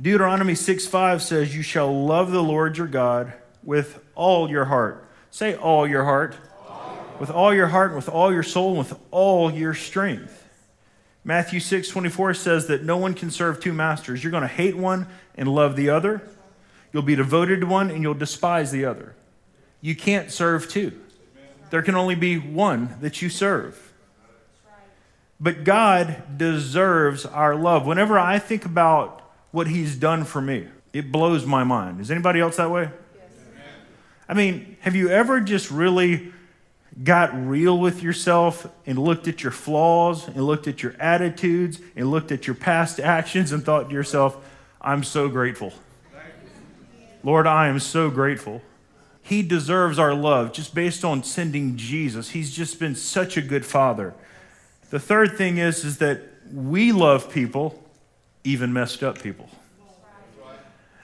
Deuteronomy 0.00 0.54
6 0.54 0.86
5 0.86 1.22
says, 1.22 1.54
You 1.54 1.62
shall 1.62 2.04
love 2.04 2.32
the 2.32 2.42
Lord 2.42 2.76
your 2.78 2.86
God 2.86 3.32
with 3.62 4.02
all 4.14 4.50
your 4.50 4.64
heart. 4.64 5.08
Say, 5.30 5.54
all 5.54 5.86
your 5.86 6.04
heart. 6.04 6.36
All. 6.68 6.98
With 7.20 7.30
all 7.30 7.54
your 7.54 7.66
heart, 7.68 7.94
with 7.94 8.08
all 8.08 8.32
your 8.32 8.42
soul, 8.42 8.70
and 8.70 8.78
with 8.78 8.98
all 9.10 9.52
your 9.52 9.74
strength. 9.74 10.47
Matthew 11.28 11.60
6 11.60 11.90
24 11.90 12.32
says 12.32 12.68
that 12.68 12.84
no 12.84 12.96
one 12.96 13.12
can 13.12 13.30
serve 13.30 13.60
two 13.60 13.74
masters. 13.74 14.24
You're 14.24 14.30
going 14.30 14.40
to 14.40 14.48
hate 14.48 14.74
one 14.74 15.06
and 15.34 15.46
love 15.46 15.76
the 15.76 15.90
other. 15.90 16.26
You'll 16.90 17.02
be 17.02 17.16
devoted 17.16 17.60
to 17.60 17.66
one 17.66 17.90
and 17.90 18.02
you'll 18.02 18.14
despise 18.14 18.70
the 18.70 18.86
other. 18.86 19.14
You 19.82 19.94
can't 19.94 20.32
serve 20.32 20.70
two. 20.70 20.98
There 21.68 21.82
can 21.82 21.96
only 21.96 22.14
be 22.14 22.38
one 22.38 22.96
that 23.02 23.20
you 23.20 23.28
serve. 23.28 23.92
But 25.38 25.64
God 25.64 26.38
deserves 26.38 27.26
our 27.26 27.54
love. 27.54 27.86
Whenever 27.86 28.18
I 28.18 28.38
think 28.38 28.64
about 28.64 29.20
what 29.50 29.66
he's 29.66 29.96
done 29.96 30.24
for 30.24 30.40
me. 30.40 30.68
It 30.94 31.12
blows 31.12 31.44
my 31.44 31.62
mind. 31.62 32.00
Is 32.00 32.10
anybody 32.10 32.40
else 32.40 32.56
that 32.56 32.70
way? 32.70 32.88
Yes. 33.14 33.24
I 34.26 34.32
mean, 34.32 34.78
have 34.80 34.96
you 34.96 35.10
ever 35.10 35.40
just 35.40 35.70
really 35.70 36.32
got 37.02 37.34
real 37.34 37.78
with 37.78 38.02
yourself 38.02 38.66
and 38.86 38.98
looked 38.98 39.28
at 39.28 39.42
your 39.42 39.52
flaws 39.52 40.26
and 40.26 40.38
looked 40.38 40.66
at 40.66 40.82
your 40.82 40.94
attitudes 40.98 41.80
and 41.94 42.10
looked 42.10 42.32
at 42.32 42.46
your 42.46 42.56
past 42.56 42.98
actions 42.98 43.52
and 43.52 43.64
thought 43.64 43.88
to 43.88 43.94
yourself, 43.94 44.36
I'm 44.80 45.04
so 45.04 45.28
grateful. 45.28 45.72
Lord, 47.22 47.46
I 47.46 47.68
am 47.68 47.78
so 47.78 48.10
grateful. 48.10 48.62
He 49.22 49.42
deserves 49.42 49.98
our 49.98 50.14
love 50.14 50.52
just 50.52 50.74
based 50.74 51.04
on 51.04 51.22
sending 51.22 51.76
Jesus. 51.76 52.30
He's 52.30 52.54
just 52.54 52.80
been 52.80 52.94
such 52.94 53.36
a 53.36 53.42
good 53.42 53.66
father. 53.66 54.14
The 54.90 54.98
third 54.98 55.36
thing 55.36 55.58
is, 55.58 55.84
is 55.84 55.98
that 55.98 56.22
we 56.52 56.92
love 56.92 57.30
people 57.30 57.82
even 58.44 58.72
messed 58.72 59.02
up 59.02 59.20
people. 59.20 59.50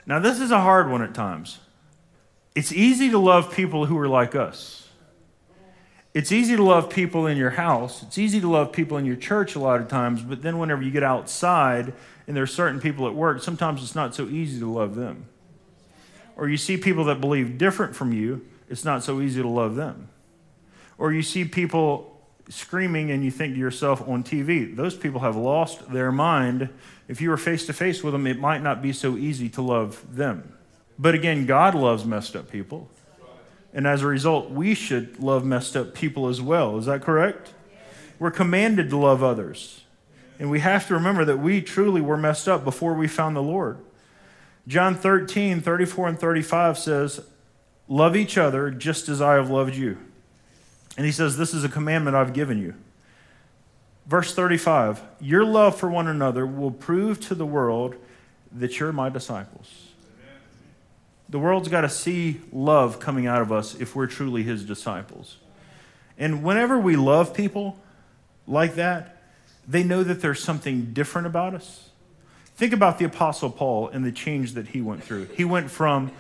Now, 0.07 0.19
this 0.19 0.41
is 0.41 0.51
a 0.51 0.61
hard 0.61 0.91
one 0.91 1.03
at 1.03 1.15
times. 1.15 1.59
It's 2.55 2.73
easy 2.73 3.11
to 3.11 3.19
love 3.19 3.53
people 3.53 3.87
who 3.87 3.99
are 3.99 4.09
like 4.09 4.35
us. 4.35 4.84
It's 6.15 6.31
easy 6.31 6.55
to 6.55 6.63
love 6.63 6.91
people 6.91 7.27
in 7.27 7.37
your 7.37 7.51
house. 7.51 8.05
It's 8.05 8.19
easy 8.19 8.41
to 8.41 8.49
love 8.49 8.73
people 8.73 8.97
in 8.99 9.05
your 9.05 9.17
church 9.17 9.57
a 9.57 9.59
lot 9.59 9.81
of 9.81 9.89
times, 9.89 10.23
but 10.23 10.43
then 10.43 10.59
whenever 10.59 10.81
you 10.81 10.93
get 10.93 11.03
outside 11.03 11.93
and 12.29 12.37
there 12.37 12.45
are 12.45 12.47
certain 12.47 12.81
people 12.81 13.09
at 13.09 13.15
work, 13.15 13.43
sometimes 13.43 13.83
it's 13.83 13.97
not 13.97 14.15
so 14.15 14.29
easy 14.29 14.61
to 14.61 14.71
love 14.71 14.95
them. 14.95 15.27
Or 16.37 16.49
you 16.49 16.57
see 16.57 16.77
people 16.77 17.05
that 17.07 17.21
believe 17.21 17.59
different 17.59 17.97
from 17.97 18.13
you, 18.13 18.47
it's 18.69 18.85
not 18.85 19.03
so 19.03 19.21
easy 19.21 19.43
to 19.43 19.49
love 19.49 19.75
them. 19.75 20.09
Or 20.99 21.13
you 21.13 21.23
see 21.23 21.45
people 21.45 22.15
screaming 22.49 23.11
and 23.11 23.25
you 23.25 23.33
think 23.33 23.55
to 23.55 23.59
yourself 23.59 24.07
on 24.09 24.23
TV, 24.23 24.75
those 24.75 24.97
people 24.97 25.21
have 25.21 25.35
lost 25.35 25.93
their 25.93 26.13
mind. 26.13 26.69
If 27.09 27.21
you 27.21 27.31
were 27.31 27.37
face 27.37 27.67
to 27.67 27.73
face 27.73 28.05
with 28.05 28.13
them, 28.13 28.29
it 28.29 28.39
might 28.39 28.63
not 28.63 28.81
be 28.81 28.93
so 28.93 29.17
easy 29.17 29.49
to 29.51 29.63
love 29.63 30.05
them. 30.15 30.57
But 30.97 31.17
again, 31.17 31.45
God 31.47 31.75
loves 31.75 32.05
messed 32.05 32.37
up 32.37 32.51
people. 32.51 32.89
And 33.75 33.87
as 33.87 34.03
a 34.03 34.07
result, 34.07 34.51
we 34.51 34.75
should 34.75 35.19
love 35.19 35.45
messed 35.45 35.77
up 35.77 35.95
people 35.95 36.29
as 36.29 36.41
well. 36.41 36.79
Is 36.79 36.87
that 36.87 37.03
correct? 37.03 37.53
We're 38.21 38.31
commanded 38.31 38.89
to 38.91 38.97
love 38.97 39.23
others. 39.23 39.83
And 40.39 40.51
we 40.51 40.61
have 40.61 40.87
to 40.89 40.95
remember 40.95 41.25
that 41.25 41.39
we 41.39 41.61
truly 41.61 42.01
were 42.01 42.17
messed 42.17 42.49
up 42.49 42.65
before 42.65 42.95
we 42.95 43.09
found 43.09 43.35
the 43.35 43.43
Lord. 43.43 43.79
John 44.67 44.95
13, 44.95 45.61
34 45.61 46.09
and 46.09 46.19
35 46.19 46.79
says, 46.79 47.21
Love 47.89 48.17
each 48.17 48.39
other 48.39 48.71
just 48.71 49.09
as 49.09 49.21
I 49.21 49.35
have 49.35 49.51
loved 49.51 49.75
you. 49.75 49.99
And 50.97 51.05
he 51.05 51.13
says, 51.13 51.37
This 51.37 51.53
is 51.53 51.65
a 51.65 51.69
commandment 51.69 52.17
I've 52.17 52.33
given 52.33 52.59
you. 52.59 52.75
Verse 54.07 54.35
35 54.35 55.03
Your 55.21 55.45
love 55.45 55.77
for 55.77 55.91
one 55.91 56.07
another 56.07 56.47
will 56.47 56.71
prove 56.71 57.21
to 57.27 57.35
the 57.35 57.47
world 57.47 57.97
that 58.53 58.79
you're 58.79 58.93
my 58.93 59.09
disciples. 59.09 59.84
The 61.35 61.41
world's 61.41 61.67
got 61.67 61.81
to 61.81 61.89
see 61.89 62.41
love 62.53 63.01
coming 63.01 63.27
out 63.27 63.43
of 63.43 63.51
us 63.51 63.75
if 63.75 63.97
we're 63.97 64.07
truly 64.07 64.45
his 64.45 64.65
disciples. 64.65 65.39
And 66.17 66.45
whenever 66.45 66.79
we 66.79 66.95
love 66.95 67.35
people 67.35 67.77
like 68.47 68.77
that, 68.77 69.21
they 69.67 69.83
know 69.83 70.05
that 70.05 70.21
there's 70.21 70.41
something 70.41 70.93
different 70.93 71.27
about 71.27 71.55
us. 71.55 71.91
Think 72.55 72.73
about 72.73 73.01
the 73.01 73.05
Apostle 73.07 73.51
Paul 73.51 73.89
and 73.89 74.05
the 74.05 74.13
change 74.13 74.53
that 74.53 74.69
he 74.69 74.81
went 74.81 75.03
through. 75.03 75.25
He 75.35 75.45
went 75.45 75.73
from 75.73 76.13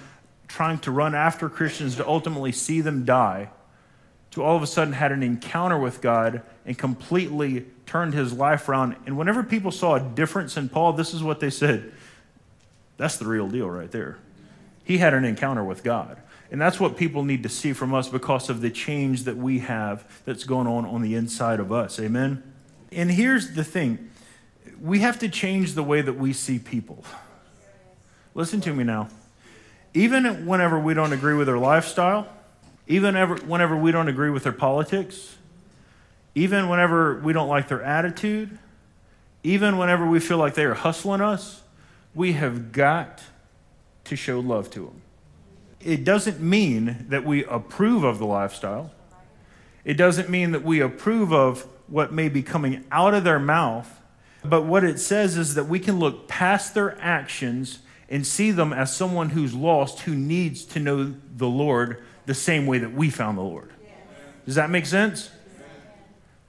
trying 0.48 0.80
to 0.80 0.90
run 0.90 1.14
after 1.14 1.48
Christians 1.48 1.94
to 1.94 2.08
ultimately 2.08 2.50
see 2.50 2.80
them 2.80 3.04
die 3.04 3.50
to 4.32 4.42
all 4.42 4.56
of 4.56 4.64
a 4.64 4.66
sudden 4.66 4.94
had 4.94 5.12
an 5.12 5.22
encounter 5.22 5.78
with 5.78 6.00
God 6.00 6.42
and 6.66 6.76
completely 6.76 7.66
turned 7.86 8.14
his 8.14 8.32
life 8.32 8.68
around. 8.68 8.96
And 9.06 9.16
whenever 9.16 9.44
people 9.44 9.70
saw 9.70 9.94
a 9.94 10.00
difference 10.00 10.56
in 10.56 10.68
Paul, 10.68 10.94
this 10.94 11.14
is 11.14 11.22
what 11.22 11.38
they 11.38 11.50
said 11.50 11.92
that's 12.96 13.16
the 13.16 13.26
real 13.26 13.46
deal 13.46 13.70
right 13.70 13.92
there. 13.92 14.18
He 14.84 14.98
had 14.98 15.14
an 15.14 15.24
encounter 15.24 15.64
with 15.64 15.82
God. 15.82 16.18
And 16.50 16.60
that's 16.60 16.78
what 16.78 16.96
people 16.96 17.24
need 17.24 17.42
to 17.42 17.48
see 17.48 17.72
from 17.72 17.94
us 17.94 18.08
because 18.08 18.48
of 18.48 18.60
the 18.60 18.70
change 18.70 19.24
that 19.24 19.36
we 19.36 19.60
have 19.60 20.06
that's 20.24 20.44
going 20.44 20.66
on 20.66 20.84
on 20.84 21.02
the 21.02 21.14
inside 21.14 21.58
of 21.58 21.72
us. 21.72 21.98
Amen? 21.98 22.42
And 22.92 23.10
here's 23.10 23.54
the 23.54 23.64
thing 23.64 24.10
we 24.80 25.00
have 25.00 25.18
to 25.20 25.28
change 25.28 25.72
the 25.74 25.82
way 25.82 26.02
that 26.02 26.12
we 26.12 26.32
see 26.32 26.58
people. 26.58 27.04
Listen 28.34 28.60
to 28.62 28.74
me 28.74 28.84
now. 28.84 29.08
Even 29.94 30.44
whenever 30.46 30.78
we 30.78 30.92
don't 30.92 31.12
agree 31.12 31.34
with 31.34 31.46
their 31.46 31.58
lifestyle, 31.58 32.28
even 32.86 33.16
ever, 33.16 33.36
whenever 33.36 33.76
we 33.76 33.92
don't 33.92 34.08
agree 34.08 34.30
with 34.30 34.42
their 34.42 34.52
politics, 34.52 35.36
even 36.34 36.68
whenever 36.68 37.18
we 37.20 37.32
don't 37.32 37.48
like 37.48 37.68
their 37.68 37.82
attitude, 37.82 38.58
even 39.42 39.78
whenever 39.78 40.06
we 40.06 40.20
feel 40.20 40.38
like 40.38 40.54
they 40.54 40.64
are 40.64 40.74
hustling 40.74 41.20
us, 41.20 41.62
we 42.14 42.32
have 42.32 42.72
got 42.72 43.22
to 44.04 44.16
show 44.16 44.40
love 44.40 44.70
to 44.70 44.80
them. 44.80 45.02
It 45.80 46.04
doesn't 46.04 46.40
mean 46.40 47.06
that 47.08 47.24
we 47.24 47.44
approve 47.44 48.04
of 48.04 48.18
the 48.18 48.26
lifestyle. 48.26 48.90
It 49.84 49.94
doesn't 49.94 50.30
mean 50.30 50.52
that 50.52 50.62
we 50.62 50.80
approve 50.80 51.32
of 51.32 51.66
what 51.86 52.12
may 52.12 52.28
be 52.28 52.42
coming 52.42 52.84
out 52.90 53.12
of 53.14 53.24
their 53.24 53.38
mouth. 53.38 54.00
But 54.42 54.62
what 54.62 54.84
it 54.84 54.98
says 54.98 55.36
is 55.36 55.54
that 55.54 55.64
we 55.64 55.78
can 55.78 55.98
look 55.98 56.28
past 56.28 56.74
their 56.74 56.98
actions 57.00 57.80
and 58.08 58.26
see 58.26 58.50
them 58.50 58.72
as 58.72 58.94
someone 58.94 59.30
who's 59.30 59.54
lost, 59.54 60.00
who 60.00 60.14
needs 60.14 60.64
to 60.66 60.80
know 60.80 61.14
the 61.36 61.48
Lord 61.48 62.02
the 62.26 62.34
same 62.34 62.66
way 62.66 62.78
that 62.78 62.92
we 62.92 63.10
found 63.10 63.38
the 63.38 63.42
Lord. 63.42 63.70
Does 64.46 64.54
that 64.56 64.70
make 64.70 64.86
sense? 64.86 65.30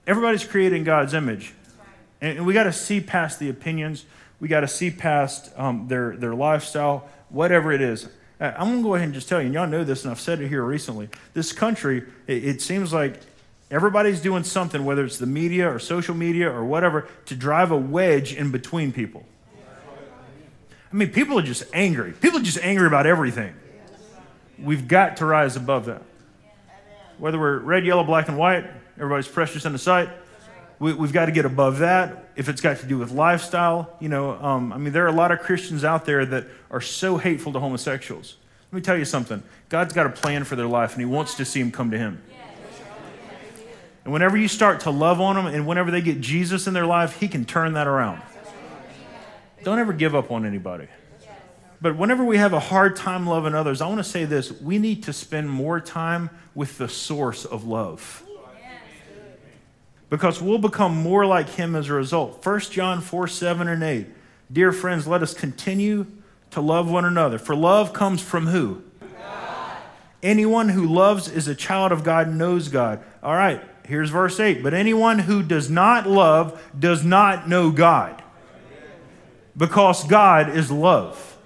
Everybody's 0.08 0.44
created 0.44 0.76
in 0.76 0.84
God's 0.84 1.14
image. 1.14 1.54
And 2.22 2.46
we 2.46 2.54
got 2.54 2.64
to 2.64 2.74
see 2.74 3.02
past 3.02 3.40
the 3.40 3.50
opinions. 3.50 4.06
We 4.40 4.48
got 4.48 4.62
to 4.62 4.68
see 4.68 4.92
past 4.92 5.52
um, 5.58 5.88
their, 5.88 6.16
their 6.16 6.36
lifestyle, 6.36 7.10
whatever 7.36 7.74
it 7.74 7.82
is. 7.82 8.08
Uh, 8.40 8.54
I'm 8.58 8.68
going 8.68 8.78
to 8.78 8.84
go 8.84 8.96
ahead 8.96 9.06
and 9.06 9.14
just 9.14 9.28
tell 9.28 9.40
you, 9.40 9.48
and 9.48 9.54
y'all 9.54 9.68
know 9.68 9.84
this, 9.84 10.04
and 10.04 10.12
I've 10.12 10.22
said 10.22 10.40
it 10.40 10.48
here 10.48 10.64
recently. 10.64 11.10
This 11.34 11.52
country, 11.52 12.04
it, 12.28 12.46
it 12.46 12.62
seems 12.62 12.94
like 12.94 13.20
everybody's 13.70 14.22
doing 14.22 14.44
something, 14.44 14.86
whether 14.86 15.04
it's 15.04 15.18
the 15.18 15.26
media 15.26 15.70
or 15.70 15.78
social 15.78 16.16
media 16.16 16.50
or 16.50 16.64
whatever, 16.64 17.10
to 17.26 17.36
drive 17.36 17.72
a 17.72 17.78
wedge 17.78 18.34
in 18.34 18.52
between 18.52 18.94
people. 18.94 19.26
I 20.92 20.96
mean, 20.96 21.12
people 21.12 21.38
are 21.38 21.44
just 21.44 21.64
angry. 21.74 22.14
People 22.14 22.40
are 22.40 22.44
just 22.44 22.60
angry 22.60 22.88
about 22.88 23.06
everything. 23.06 23.54
We've 24.58 24.88
got 24.88 25.18
to 25.18 25.26
rise 25.26 25.58
above 25.58 25.86
that. 25.86 26.04
Whether 27.18 27.38
we're 27.38 27.60
red, 27.60 27.86
yellow, 27.86 28.06
black, 28.06 28.30
and 28.30 28.38
white, 28.38 28.66
everybody's 28.96 29.28
precious 29.28 29.66
in 29.66 29.74
the 29.74 29.78
sight. 29.78 30.08
We, 30.86 30.92
have 30.92 31.14
got 31.14 31.26
to 31.26 31.32
get 31.32 31.46
above 31.46 31.80
that. 31.80 32.30
If 32.36 32.48
it's 32.48 32.62
got 32.62 32.78
to 32.78 32.86
do 32.86 33.00
with 33.00 33.10
lifestyle, 33.10 33.90
you 34.00 34.08
know, 34.08 34.34
um, 34.34 34.72
I 34.72 34.78
mean, 34.78 34.94
there 34.94 35.04
are 35.06 35.08
a 35.10 35.12
lot 35.12 35.32
of 35.32 35.40
Christians 35.40 35.84
out 35.84 36.06
there 36.06 36.24
that 36.28 36.46
are 36.70 36.80
so 36.80 37.18
hateful 37.18 37.52
to 37.54 37.60
homosexuals. 37.60 38.36
Let 38.72 38.76
me 38.76 38.82
tell 38.82 38.96
you 38.96 39.04
something 39.04 39.42
God's 39.70 39.94
got 39.94 40.06
a 40.06 40.12
plan 40.12 40.44
for 40.44 40.56
their 40.56 40.68
life, 40.68 40.92
and 40.92 41.02
He 41.02 41.06
wants 41.06 41.34
to 41.36 41.46
see 41.46 41.60
them 41.60 41.72
come 41.72 41.90
to 41.90 41.98
Him. 41.98 42.22
And 44.04 44.14
whenever 44.14 44.38
you 44.38 44.48
start 44.48 44.82
to 44.82 44.92
love 44.92 45.20
on 45.20 45.36
them, 45.36 45.48
and 45.48 45.66
whenever 45.66 45.90
they 45.90 46.02
get 46.02 46.22
Jesus 46.22 46.68
in 46.68 46.76
their 46.76 46.86
life, 46.86 47.20
He 47.20 47.28
can 47.30 47.46
turn 47.46 47.74
that 47.74 47.88
around. 47.88 48.22
Don't 49.64 49.80
ever 49.80 49.92
give 49.92 50.14
up 50.14 50.30
on 50.30 50.46
anybody. 50.46 50.88
But 51.82 51.98
whenever 51.98 52.24
we 52.24 52.38
have 52.38 52.54
a 52.54 52.60
hard 52.60 52.96
time 52.96 53.26
loving 53.26 53.56
others, 53.56 53.82
I 53.82 53.88
want 53.88 54.02
to 54.02 54.04
say 54.04 54.26
this 54.26 54.52
we 54.62 54.78
need 54.78 55.02
to 55.06 55.14
spend 55.14 55.50
more 55.50 55.80
time 55.80 56.30
with 56.54 56.78
the 56.78 56.88
source 56.88 57.44
of 57.44 57.66
love 57.66 58.25
because 60.16 60.42
we'll 60.42 60.58
become 60.58 60.96
more 60.96 61.26
like 61.26 61.50
him 61.50 61.76
as 61.76 61.90
a 61.90 61.94
result. 61.94 62.40
1 62.42 62.60
John 62.72 63.02
4 63.02 63.28
7 63.28 63.68
and 63.68 63.84
8. 63.84 64.08
Dear 64.50 64.72
friends, 64.72 65.06
let 65.06 65.22
us 65.22 65.34
continue 65.34 66.08
to 66.52 66.62
love 66.62 66.90
one 66.90 67.04
another. 67.04 67.38
For 67.38 67.54
love 67.54 67.92
comes 67.92 68.22
from 68.22 68.48
who? 68.48 68.82
God. 69.02 69.78
Anyone 70.24 70.70
who 70.70 70.86
loves 70.86 71.28
is 71.28 71.50
a 71.50 71.54
child 71.54 71.92
of 71.92 72.06
God, 72.06 72.28
and 72.28 72.38
knows 72.38 72.70
God. 72.70 73.04
All 73.22 73.34
right, 73.34 73.62
here's 73.84 74.10
verse 74.10 74.40
8. 74.40 74.64
But 74.64 74.74
anyone 74.74 75.20
who 75.20 75.44
does 75.44 75.70
not 75.70 76.08
love 76.08 76.64
does 76.80 77.04
not 77.04 77.50
know 77.50 77.70
God, 77.70 78.24
because 79.58 80.06
God 80.06 80.56
is 80.56 80.72
love. 80.72 81.38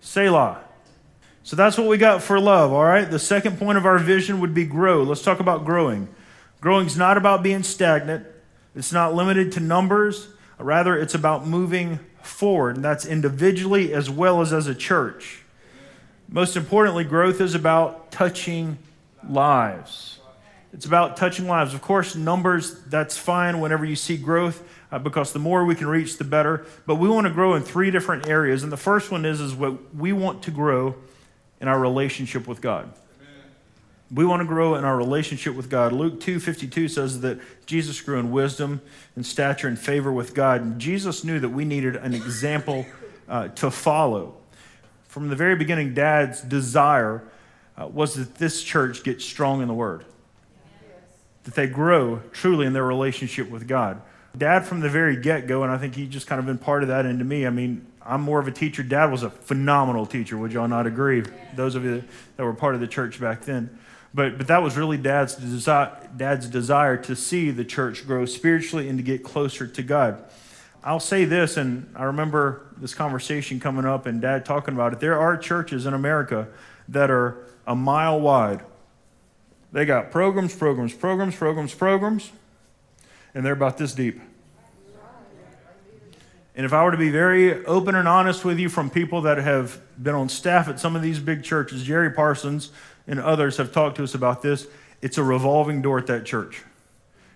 Selah. 0.00 0.62
So 1.42 1.54
that's 1.54 1.76
what 1.76 1.86
we 1.86 1.98
got 1.98 2.22
for 2.22 2.40
love, 2.40 2.72
all 2.72 2.84
right? 2.84 3.10
The 3.10 3.18
second 3.18 3.58
point 3.58 3.76
of 3.76 3.84
our 3.84 3.98
vision 3.98 4.40
would 4.40 4.54
be 4.54 4.64
grow. 4.64 5.02
Let's 5.02 5.20
talk 5.20 5.38
about 5.38 5.66
growing. 5.66 6.08
Growing 6.60 6.86
is 6.86 6.96
not 6.96 7.16
about 7.16 7.42
being 7.42 7.62
stagnant, 7.62 8.26
it's 8.74 8.92
not 8.92 9.14
limited 9.14 9.52
to 9.52 9.60
numbers. 9.60 10.28
Rather, 10.58 10.98
it's 10.98 11.14
about 11.14 11.46
moving 11.46 12.00
forward, 12.22 12.76
and 12.76 12.84
that's 12.84 13.06
individually 13.06 13.92
as 13.94 14.10
well 14.10 14.40
as 14.40 14.52
as 14.52 14.66
a 14.66 14.74
church. 14.74 15.42
Most 16.28 16.56
importantly, 16.56 17.04
growth 17.04 17.40
is 17.40 17.54
about 17.54 18.10
touching 18.10 18.78
lives. 19.28 20.18
It's 20.72 20.84
about 20.84 21.16
touching 21.16 21.46
lives. 21.46 21.74
Of 21.74 21.80
course, 21.80 22.14
numbers, 22.14 22.82
that's 22.84 23.16
fine 23.16 23.60
whenever 23.60 23.84
you 23.84 23.96
see 23.96 24.16
growth, 24.16 24.62
uh, 24.92 24.98
because 24.98 25.32
the 25.32 25.38
more 25.38 25.64
we 25.64 25.74
can 25.74 25.86
reach, 25.86 26.18
the 26.18 26.24
better. 26.24 26.66
But 26.86 26.96
we 26.96 27.08
want 27.08 27.26
to 27.26 27.32
grow 27.32 27.54
in 27.54 27.62
three 27.62 27.90
different 27.90 28.28
areas. 28.28 28.62
And 28.62 28.70
the 28.70 28.76
first 28.76 29.10
one 29.10 29.24
is, 29.24 29.40
is 29.40 29.54
what 29.54 29.94
we 29.94 30.12
want 30.12 30.42
to 30.42 30.50
grow 30.50 30.96
in 31.60 31.68
our 31.68 31.78
relationship 31.78 32.46
with 32.46 32.60
God. 32.60 32.92
We 34.10 34.24
want 34.24 34.40
to 34.40 34.46
grow 34.46 34.74
in 34.74 34.84
our 34.84 34.96
relationship 34.96 35.54
with 35.54 35.68
God. 35.68 35.92
Luke 35.92 36.20
2:52 36.20 36.88
says 36.88 37.20
that 37.20 37.38
Jesus 37.66 38.00
grew 38.00 38.18
in 38.18 38.30
wisdom 38.30 38.80
and 39.14 39.26
stature 39.26 39.68
and 39.68 39.78
favor 39.78 40.10
with 40.10 40.34
God. 40.34 40.62
And 40.62 40.80
Jesus 40.80 41.24
knew 41.24 41.38
that 41.40 41.50
we 41.50 41.64
needed 41.64 41.96
an 41.96 42.14
example 42.14 42.86
uh, 43.28 43.48
to 43.48 43.70
follow. 43.70 44.36
From 45.08 45.28
the 45.28 45.36
very 45.36 45.56
beginning, 45.56 45.94
Dad's 45.94 46.40
desire 46.40 47.22
uh, 47.76 47.86
was 47.86 48.14
that 48.14 48.36
this 48.36 48.62
church 48.62 49.04
get 49.04 49.20
strong 49.20 49.60
in 49.60 49.68
the 49.68 49.74
Word, 49.74 50.04
that 51.44 51.54
they 51.54 51.66
grow 51.66 52.22
truly 52.32 52.66
in 52.66 52.72
their 52.72 52.84
relationship 52.84 53.50
with 53.50 53.68
God. 53.68 54.00
Dad, 54.36 54.64
from 54.64 54.80
the 54.80 54.88
very 54.88 55.16
get 55.16 55.46
go, 55.46 55.62
and 55.62 55.72
I 55.72 55.78
think 55.78 55.94
he 55.94 56.06
just 56.06 56.26
kind 56.26 56.38
of 56.38 56.46
been 56.46 56.58
part 56.58 56.82
of 56.82 56.88
that 56.88 57.04
into 57.04 57.24
me. 57.24 57.46
I 57.46 57.50
mean, 57.50 57.86
I'm 58.02 58.22
more 58.22 58.38
of 58.38 58.48
a 58.48 58.52
teacher. 58.52 58.82
Dad 58.82 59.10
was 59.10 59.22
a 59.22 59.30
phenomenal 59.30 60.06
teacher. 60.06 60.38
Would 60.38 60.52
y'all 60.52 60.68
not 60.68 60.86
agree? 60.86 61.24
Those 61.56 61.74
of 61.74 61.84
you 61.84 62.04
that 62.36 62.44
were 62.44 62.54
part 62.54 62.74
of 62.74 62.80
the 62.80 62.86
church 62.86 63.20
back 63.20 63.42
then. 63.42 63.78
But, 64.18 64.36
but 64.36 64.48
that 64.48 64.64
was 64.64 64.76
really 64.76 64.96
dad's, 64.96 65.36
desi- 65.36 66.16
dad's 66.16 66.48
desire 66.48 66.96
to 66.96 67.14
see 67.14 67.52
the 67.52 67.64
church 67.64 68.04
grow 68.04 68.24
spiritually 68.24 68.88
and 68.88 68.98
to 68.98 69.04
get 69.04 69.22
closer 69.22 69.64
to 69.64 69.80
God. 69.80 70.24
I'll 70.82 70.98
say 70.98 71.24
this, 71.24 71.56
and 71.56 71.88
I 71.94 72.02
remember 72.02 72.66
this 72.78 72.94
conversation 72.94 73.60
coming 73.60 73.84
up 73.84 74.06
and 74.06 74.20
dad 74.20 74.44
talking 74.44 74.74
about 74.74 74.92
it. 74.92 74.98
There 74.98 75.16
are 75.16 75.36
churches 75.36 75.86
in 75.86 75.94
America 75.94 76.48
that 76.88 77.12
are 77.12 77.46
a 77.64 77.76
mile 77.76 78.20
wide. 78.20 78.62
They 79.70 79.84
got 79.84 80.10
programs, 80.10 80.52
programs, 80.52 80.94
programs, 80.94 81.36
programs, 81.36 81.72
programs, 81.72 82.32
and 83.36 83.46
they're 83.46 83.52
about 83.52 83.78
this 83.78 83.94
deep. 83.94 84.20
And 86.56 86.66
if 86.66 86.72
I 86.72 86.82
were 86.82 86.90
to 86.90 86.96
be 86.96 87.10
very 87.10 87.64
open 87.66 87.94
and 87.94 88.08
honest 88.08 88.44
with 88.44 88.58
you 88.58 88.68
from 88.68 88.90
people 88.90 89.22
that 89.22 89.38
have 89.38 89.80
been 90.02 90.16
on 90.16 90.28
staff 90.28 90.66
at 90.66 90.80
some 90.80 90.96
of 90.96 91.02
these 91.02 91.20
big 91.20 91.44
churches, 91.44 91.84
Jerry 91.84 92.10
Parsons 92.10 92.72
and 93.08 93.18
others 93.18 93.56
have 93.56 93.72
talked 93.72 93.96
to 93.96 94.04
us 94.04 94.14
about 94.14 94.42
this. 94.42 94.68
It's 95.02 95.18
a 95.18 95.22
revolving 95.24 95.82
door 95.82 95.98
at 95.98 96.06
that 96.06 96.24
church. 96.24 96.62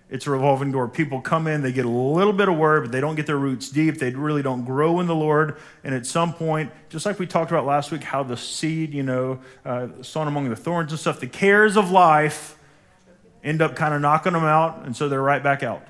It's 0.09 0.27
a 0.27 0.31
revolving 0.31 0.71
door. 0.71 0.87
People 0.87 1.21
come 1.21 1.47
in, 1.47 1.63
they 1.63 1.71
get 1.71 1.85
a 1.85 1.89
little 1.89 2.33
bit 2.33 2.47
of 2.47 2.55
word, 2.55 2.83
but 2.83 2.91
they 2.91 3.01
don't 3.01 3.15
get 3.15 3.25
their 3.25 3.37
roots 3.37 3.69
deep. 3.69 3.97
They 3.97 4.11
really 4.11 4.43
don't 4.43 4.63
grow 4.63 4.99
in 4.99 5.07
the 5.07 5.15
Lord. 5.15 5.57
And 5.83 5.95
at 5.95 6.05
some 6.05 6.33
point, 6.33 6.71
just 6.89 7.05
like 7.05 7.17
we 7.17 7.25
talked 7.25 7.49
about 7.49 7.65
last 7.65 7.91
week, 7.91 8.03
how 8.03 8.21
the 8.21 8.37
seed, 8.37 8.93
you 8.93 9.01
know, 9.01 9.39
uh, 9.65 9.87
sown 10.01 10.27
among 10.27 10.49
the 10.49 10.55
thorns 10.55 10.91
and 10.91 10.99
stuff, 10.99 11.19
the 11.19 11.27
cares 11.27 11.77
of 11.77 11.89
life 11.89 12.55
end 13.43 13.61
up 13.61 13.75
kind 13.75 13.93
of 13.93 14.01
knocking 14.01 14.33
them 14.33 14.43
out, 14.43 14.85
and 14.85 14.95
so 14.95 15.09
they're 15.09 15.21
right 15.21 15.41
back 15.41 15.63
out. 15.63 15.81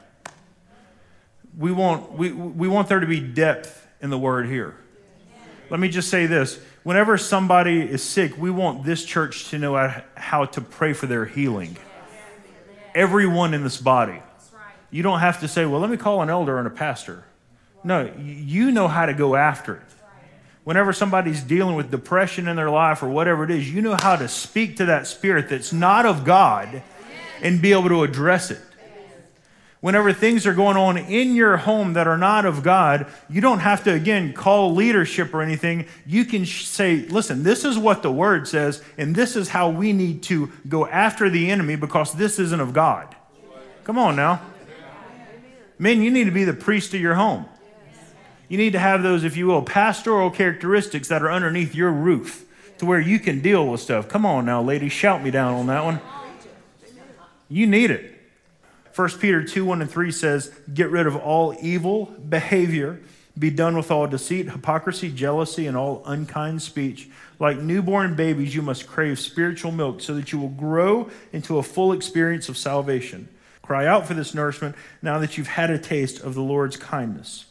We 1.57 1.71
want, 1.71 2.13
we, 2.13 2.31
we 2.31 2.67
want 2.67 2.87
there 2.87 3.01
to 3.01 3.05
be 3.05 3.19
depth 3.19 3.85
in 4.01 4.09
the 4.09 4.17
word 4.17 4.47
here. 4.47 4.75
Let 5.69 5.79
me 5.79 5.89
just 5.89 6.09
say 6.09 6.27
this 6.27 6.59
whenever 6.83 7.17
somebody 7.17 7.81
is 7.81 8.03
sick, 8.03 8.37
we 8.37 8.51
want 8.51 8.85
this 8.85 9.03
church 9.03 9.49
to 9.49 9.57
know 9.57 9.93
how 10.15 10.45
to 10.45 10.61
pray 10.61 10.93
for 10.93 11.07
their 11.07 11.25
healing. 11.25 11.77
Everyone 12.93 13.53
in 13.53 13.63
this 13.63 13.77
body. 13.77 14.21
You 14.91 15.01
don't 15.01 15.19
have 15.19 15.39
to 15.39 15.47
say, 15.47 15.65
well, 15.65 15.79
let 15.79 15.89
me 15.89 15.97
call 15.97 16.21
an 16.21 16.29
elder 16.29 16.59
and 16.59 16.67
a 16.67 16.71
pastor. 16.71 17.23
No, 17.83 18.13
you 18.19 18.71
know 18.71 18.87
how 18.87 19.05
to 19.07 19.13
go 19.13 19.35
after 19.35 19.75
it. 19.75 19.81
Whenever 20.63 20.93
somebody's 20.93 21.41
dealing 21.41 21.75
with 21.75 21.91
depression 21.91 22.47
in 22.47 22.55
their 22.55 22.69
life 22.69 23.03
or 23.03 23.09
whatever 23.09 23.43
it 23.43 23.51
is, 23.51 23.69
you 23.69 23.81
know 23.81 23.95
how 23.95 24.15
to 24.15 24.27
speak 24.29 24.77
to 24.77 24.85
that 24.85 25.07
spirit 25.07 25.49
that's 25.49 25.73
not 25.73 26.05
of 26.05 26.23
God 26.23 26.83
and 27.41 27.61
be 27.61 27.73
able 27.73 27.89
to 27.89 28.03
address 28.03 28.51
it 28.51 28.61
whenever 29.83 30.13
things 30.13 30.47
are 30.47 30.53
going 30.53 30.77
on 30.77 30.97
in 30.97 31.35
your 31.35 31.57
home 31.57 31.91
that 31.91 32.07
are 32.07 32.17
not 32.17 32.45
of 32.45 32.63
God, 32.63 33.05
you 33.29 33.41
don't 33.41 33.59
have 33.59 33.83
to, 33.83 33.91
again, 33.91 34.31
call 34.31 34.73
leadership 34.73 35.33
or 35.33 35.41
anything. 35.41 35.85
You 36.05 36.23
can 36.23 36.45
say, 36.45 36.99
listen, 37.09 37.43
this 37.43 37.65
is 37.65 37.77
what 37.77 38.01
the 38.01 38.09
word 38.09 38.47
says, 38.47 38.81
and 38.97 39.13
this 39.13 39.35
is 39.35 39.49
how 39.49 39.69
we 39.69 39.91
need 39.91 40.23
to 40.23 40.49
go 40.69 40.87
after 40.87 41.29
the 41.29 41.51
enemy 41.51 41.75
because 41.75 42.13
this 42.13 42.39
isn't 42.39 42.61
of 42.61 42.71
God. 42.71 43.13
Come 43.83 43.97
on 43.99 44.15
now. 44.15 44.41
Men, 45.77 46.01
you 46.01 46.11
need 46.11 46.25
to 46.25 46.31
be 46.31 46.45
the 46.45 46.53
priest 46.53 46.93
of 46.93 47.01
your 47.01 47.15
home. 47.15 47.45
You 48.47 48.57
need 48.57 48.71
to 48.71 48.79
have 48.79 49.03
those, 49.03 49.25
if 49.25 49.35
you 49.35 49.47
will, 49.47 49.63
pastoral 49.63 50.31
characteristics 50.31 51.09
that 51.09 51.21
are 51.21 51.29
underneath 51.29 51.75
your 51.75 51.91
roof 51.91 52.45
to 52.77 52.85
where 52.85 53.01
you 53.01 53.19
can 53.19 53.41
deal 53.41 53.67
with 53.67 53.81
stuff. 53.81 54.07
Come 54.07 54.25
on 54.25 54.45
now, 54.45 54.61
ladies, 54.61 54.93
shout 54.93 55.21
me 55.21 55.29
down 55.29 55.55
on 55.55 55.67
that 55.67 55.83
one. 55.83 55.99
You 57.49 57.67
need 57.67 57.91
it. 57.91 58.12
1 58.95 59.09
Peter 59.19 59.43
2 59.43 59.65
1 59.65 59.81
and 59.81 59.89
3 59.89 60.11
says, 60.11 60.53
Get 60.73 60.91
rid 60.91 61.07
of 61.07 61.15
all 61.15 61.55
evil 61.61 62.05
behavior, 62.05 62.99
be 63.37 63.49
done 63.49 63.75
with 63.75 63.89
all 63.89 64.05
deceit, 64.05 64.51
hypocrisy, 64.51 65.11
jealousy, 65.11 65.65
and 65.65 65.75
all 65.75 66.03
unkind 66.05 66.61
speech. 66.61 67.09
Like 67.39 67.57
newborn 67.57 68.15
babies, 68.15 68.53
you 68.53 68.61
must 68.61 68.85
crave 68.85 69.19
spiritual 69.19 69.71
milk 69.71 70.01
so 70.01 70.13
that 70.13 70.31
you 70.31 70.37
will 70.37 70.49
grow 70.49 71.09
into 71.31 71.57
a 71.57 71.63
full 71.63 71.91
experience 71.91 72.47
of 72.49 72.57
salvation. 72.57 73.27
Cry 73.63 73.87
out 73.87 74.05
for 74.05 74.13
this 74.13 74.35
nourishment 74.35 74.75
now 75.01 75.17
that 75.19 75.37
you've 75.37 75.47
had 75.47 75.71
a 75.71 75.79
taste 75.79 76.19
of 76.21 76.35
the 76.35 76.41
Lord's 76.41 76.77
kindness. 76.77 77.45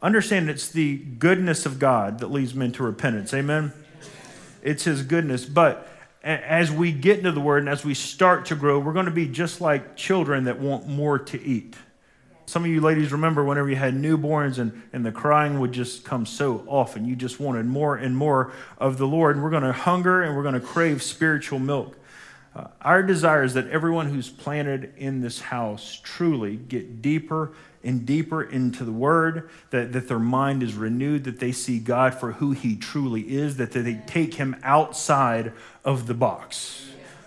Understand 0.00 0.50
it's 0.50 0.68
the 0.68 0.98
goodness 0.98 1.66
of 1.66 1.78
God 1.78 2.20
that 2.20 2.30
leads 2.30 2.54
men 2.54 2.72
to 2.72 2.82
repentance. 2.82 3.34
Amen? 3.34 3.72
It's 4.62 4.84
His 4.84 5.02
goodness. 5.02 5.46
But 5.46 5.88
as 6.24 6.72
we 6.72 6.90
get 6.90 7.18
into 7.18 7.32
the 7.32 7.40
Word 7.40 7.58
and 7.58 7.68
as 7.68 7.84
we 7.84 7.92
start 7.92 8.46
to 8.46 8.54
grow, 8.54 8.78
we're 8.78 8.94
going 8.94 9.04
to 9.04 9.12
be 9.12 9.28
just 9.28 9.60
like 9.60 9.94
children 9.94 10.44
that 10.44 10.58
want 10.58 10.88
more 10.88 11.18
to 11.18 11.42
eat. 11.42 11.76
Some 12.46 12.64
of 12.64 12.70
you 12.70 12.80
ladies 12.80 13.12
remember 13.12 13.44
whenever 13.44 13.68
you 13.68 13.76
had 13.76 13.94
newborns 13.94 14.58
and, 14.58 14.82
and 14.92 15.04
the 15.04 15.12
crying 15.12 15.60
would 15.60 15.72
just 15.72 16.04
come 16.04 16.24
so 16.24 16.64
often. 16.66 17.06
You 17.06 17.14
just 17.14 17.40
wanted 17.40 17.66
more 17.66 17.96
and 17.96 18.16
more 18.16 18.52
of 18.78 18.96
the 18.98 19.06
Lord. 19.06 19.42
We're 19.42 19.50
going 19.50 19.62
to 19.62 19.72
hunger 19.72 20.22
and 20.22 20.34
we're 20.34 20.42
going 20.42 20.54
to 20.54 20.60
crave 20.60 21.02
spiritual 21.02 21.58
milk. 21.58 21.96
Uh, 22.54 22.68
our 22.80 23.02
desire 23.02 23.42
is 23.42 23.54
that 23.54 23.68
everyone 23.68 24.08
who's 24.08 24.30
planted 24.30 24.94
in 24.96 25.20
this 25.20 25.40
house 25.40 26.00
truly 26.02 26.56
get 26.56 27.02
deeper 27.02 27.52
and 27.84 28.06
deeper 28.06 28.42
into 28.42 28.84
the 28.84 28.92
Word, 28.92 29.50
that, 29.70 29.92
that 29.92 30.08
their 30.08 30.18
mind 30.18 30.62
is 30.62 30.74
renewed, 30.74 31.24
that 31.24 31.38
they 31.38 31.52
see 31.52 31.78
God 31.78 32.14
for 32.14 32.32
who 32.32 32.52
He 32.52 32.76
truly 32.76 33.22
is, 33.22 33.56
that 33.58 33.72
they 33.72 34.00
take 34.06 34.34
Him 34.34 34.56
outside 34.62 35.52
of 35.84 36.06
the 36.06 36.14
box. 36.14 36.86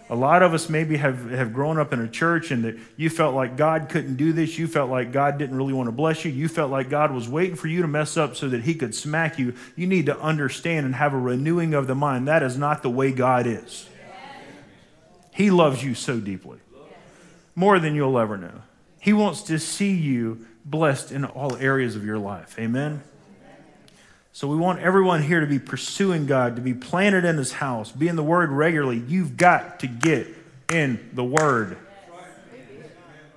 A 0.10 0.16
lot 0.16 0.42
of 0.42 0.54
us 0.54 0.70
maybe 0.70 0.96
have, 0.98 1.30
have 1.32 1.54
grown 1.54 1.78
up 1.78 1.92
in 1.92 2.00
a 2.00 2.08
church 2.08 2.50
and 2.52 2.64
that 2.64 2.78
you 2.96 3.10
felt 3.10 3.36
like 3.36 3.58
God 3.58 3.90
couldn't 3.90 4.16
do 4.16 4.32
this. 4.32 4.58
You 4.58 4.66
felt 4.66 4.90
like 4.90 5.12
God 5.12 5.38
didn't 5.38 5.58
really 5.58 5.74
want 5.74 5.88
to 5.88 5.92
bless 5.92 6.24
you. 6.24 6.32
You 6.32 6.48
felt 6.48 6.72
like 6.72 6.90
God 6.90 7.12
was 7.12 7.28
waiting 7.28 7.58
for 7.58 7.68
you 7.68 7.82
to 7.82 7.90
mess 7.90 8.16
up 8.16 8.38
so 8.38 8.48
that 8.48 8.64
He 8.64 8.74
could 8.74 8.96
smack 8.96 9.38
you. 9.38 9.54
You 9.76 9.86
need 9.86 10.06
to 10.06 10.18
understand 10.18 10.86
and 10.86 10.96
have 10.96 11.14
a 11.14 11.20
renewing 11.20 11.74
of 11.74 11.88
the 11.88 11.96
mind. 11.96 12.28
That 12.28 12.42
is 12.42 12.58
not 12.58 12.84
the 12.84 12.90
way 12.90 13.12
God 13.12 13.46
is. 13.48 13.90
He 15.34 15.52
loves 15.52 15.84
you 15.84 15.94
so 15.94 16.20
deeply, 16.20 16.60
more 17.54 17.78
than 17.78 17.94
you'll 17.94 18.18
ever 18.18 18.38
know. 18.38 18.62
He 19.08 19.14
wants 19.14 19.44
to 19.44 19.58
see 19.58 19.94
you 19.94 20.46
blessed 20.66 21.14
in 21.14 21.24
all 21.24 21.56
areas 21.56 21.96
of 21.96 22.04
your 22.04 22.18
life. 22.18 22.60
Amen. 22.60 23.02
So 24.34 24.50
we 24.50 24.58
want 24.58 24.80
everyone 24.80 25.24
here 25.24 25.40
to 25.40 25.48
be 25.48 25.60
pursuing 25.60 26.26
God, 26.26 26.58
to 26.58 26.62
be 26.62 26.74
planted 26.74 27.24
in 27.24 27.38
his 27.38 27.54
house, 27.54 27.90
be 27.90 28.10
in 28.10 28.18
the 28.18 28.24
word 28.24 28.52
regularly. 28.52 28.98
You've 28.98 29.38
got 29.38 29.80
to 29.80 29.88
get 29.88 30.28
in 30.70 31.10
the 31.14 31.24
word. 31.24 31.78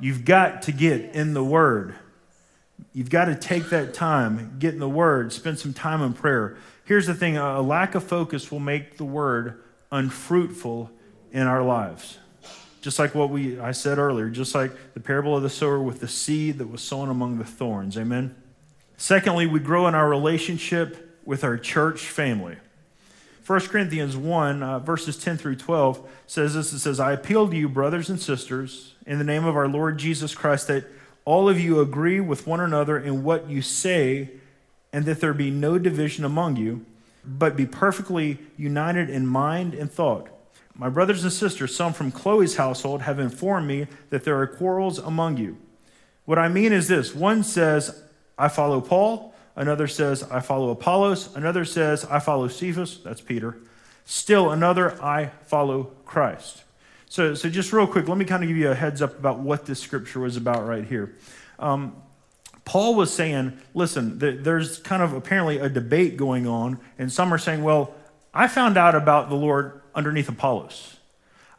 You've 0.01 0.25
got 0.25 0.63
to 0.63 0.73
get 0.73 1.15
in 1.15 1.35
the 1.35 1.45
word. 1.45 1.95
You've 2.93 3.11
got 3.11 3.27
to 3.27 3.37
take 3.37 3.71
that 3.71 3.95
time, 3.95 4.57
get 4.59 4.75
in 4.75 4.81
the 4.81 4.89
word, 4.89 5.33
spend 5.33 5.61
some 5.61 5.73
time 5.73 6.03
in 6.03 6.15
prayer. 6.15 6.57
Here's 6.85 7.07
the 7.07 7.15
thing 7.15 7.37
a 7.37 7.61
lack 7.61 7.95
of 7.95 8.03
focus 8.03 8.51
will 8.51 8.59
make 8.59 8.97
the 8.97 9.05
word 9.05 9.63
unfruitful 9.93 10.91
in 11.31 11.47
our 11.47 11.63
lives. 11.63 12.19
Just 12.81 12.99
like 12.99 13.15
what 13.15 13.31
we 13.31 13.61
I 13.61 13.73
said 13.73 13.99
earlier, 13.99 14.31
just 14.31 14.55
like 14.55 14.73
the 14.95 15.01
parable 15.01 15.37
of 15.37 15.43
the 15.43 15.51
sower 15.51 15.81
with 15.81 16.01
the 16.01 16.09
seed 16.09 16.59
that 16.59 16.71
was 16.71 16.81
sown 16.81 17.09
among 17.09 17.39
the 17.39 17.45
thorns. 17.45 17.97
Amen. 17.99 18.35
Secondly, 18.97 19.47
we 19.47 19.61
grow 19.61 19.87
in 19.87 19.95
our 19.95 20.09
relationship 20.09 21.19
with 21.25 21.45
our 21.45 21.57
church 21.57 22.07
family. 22.07 22.57
1 23.47 23.61
Corinthians 23.63 24.17
1, 24.17 24.63
uh, 24.63 24.79
verses 24.79 25.17
10 25.17 25.37
through 25.37 25.57
12 25.57 26.09
says 26.27 26.55
this 26.55 26.73
It 26.73 26.79
says, 26.79 27.01
I 27.01 27.13
appeal 27.13 27.49
to 27.49 27.57
you, 27.57 27.69
brothers 27.69 28.09
and 28.09 28.21
sisters, 28.21 28.95
in 29.07 29.19
the 29.19 29.25
name 29.25 29.45
of 29.45 29.57
our 29.57 29.67
Lord 29.67 29.99
Jesus 29.99 30.35
Christ, 30.35 30.69
that 30.69 30.85
all 31.25 31.49
of 31.49 31.59
you 31.59 31.81
agree 31.81 32.21
with 32.21 32.47
one 32.47 32.61
another 32.61 32.99
in 32.99 33.25
what 33.25 33.49
you 33.49 33.63
say, 33.63 34.31
and 34.93 35.05
that 35.05 35.21
there 35.21 35.35
be 35.35 35.51
no 35.51 35.79
division 35.79 36.25
among 36.25 36.57
you, 36.57 36.85
but 37.25 37.57
be 37.57 37.67
perfectly 37.67 38.39
united 38.57 39.11
in 39.11 39.27
mind 39.27 39.75
and 39.75 39.91
thought. 39.91 40.29
My 40.81 40.89
brothers 40.89 41.25
and 41.25 41.33
sisters, 41.33 41.77
some 41.77 41.93
from 41.93 42.11
Chloe's 42.11 42.57
household, 42.57 43.03
have 43.03 43.19
informed 43.19 43.69
me 43.69 43.87
that 44.09 44.25
there 44.25 44.41
are 44.41 44.47
quarrels 44.47 44.99
among 44.99 45.37
you. 45.37 45.59
What 46.25 46.39
I 46.39 46.49
mean 46.49 46.73
is 46.73 46.89
this 46.89 47.15
one 47.15 47.43
says, 47.43 48.03
I 48.39 48.49
follow 48.49 48.81
Paul. 48.81 49.35
Another 49.55 49.87
says, 49.87 50.23
I 50.23 50.41
follow 50.41 50.71
Apollos. 50.71 51.37
Another 51.37 51.67
says, 51.67 52.07
I 52.07 52.19
follow 52.19 52.49
Cephas. 52.49 53.01
That's 53.05 53.21
Peter. 53.21 53.59
Still 54.07 54.53
another, 54.53 54.99
I 55.05 55.33
follow 55.45 55.91
Christ. 56.07 56.65
So, 57.11 57.35
so 57.35 57.51
just 57.51 57.75
real 57.75 57.87
quick, 57.87 58.09
let 58.09 58.17
me 58.17 58.25
kind 58.25 58.43
of 58.43 58.49
give 58.49 58.57
you 58.57 58.71
a 58.71 58.75
heads 58.75 59.03
up 59.03 59.19
about 59.19 59.41
what 59.41 59.67
this 59.67 59.81
scripture 59.81 60.21
was 60.21 60.39
about 60.39 60.67
right 60.67 60.87
here. 60.87 61.15
Um, 61.59 61.95
Paul 62.65 62.95
was 62.95 63.13
saying, 63.13 63.59
listen, 63.75 64.19
there's 64.19 64.79
kind 64.79 65.03
of 65.03 65.13
apparently 65.13 65.59
a 65.59 65.69
debate 65.69 66.17
going 66.17 66.47
on, 66.47 66.81
and 66.99 67.13
some 67.13 67.35
are 67.35 67.39
saying, 67.39 67.63
well, 67.63 67.95
I 68.33 68.49
found 68.49 68.77
out 68.77 68.95
about 68.95 69.29
the 69.29 69.35
Lord 69.35 69.81
underneath 69.95 70.29
Apollos. 70.29 70.97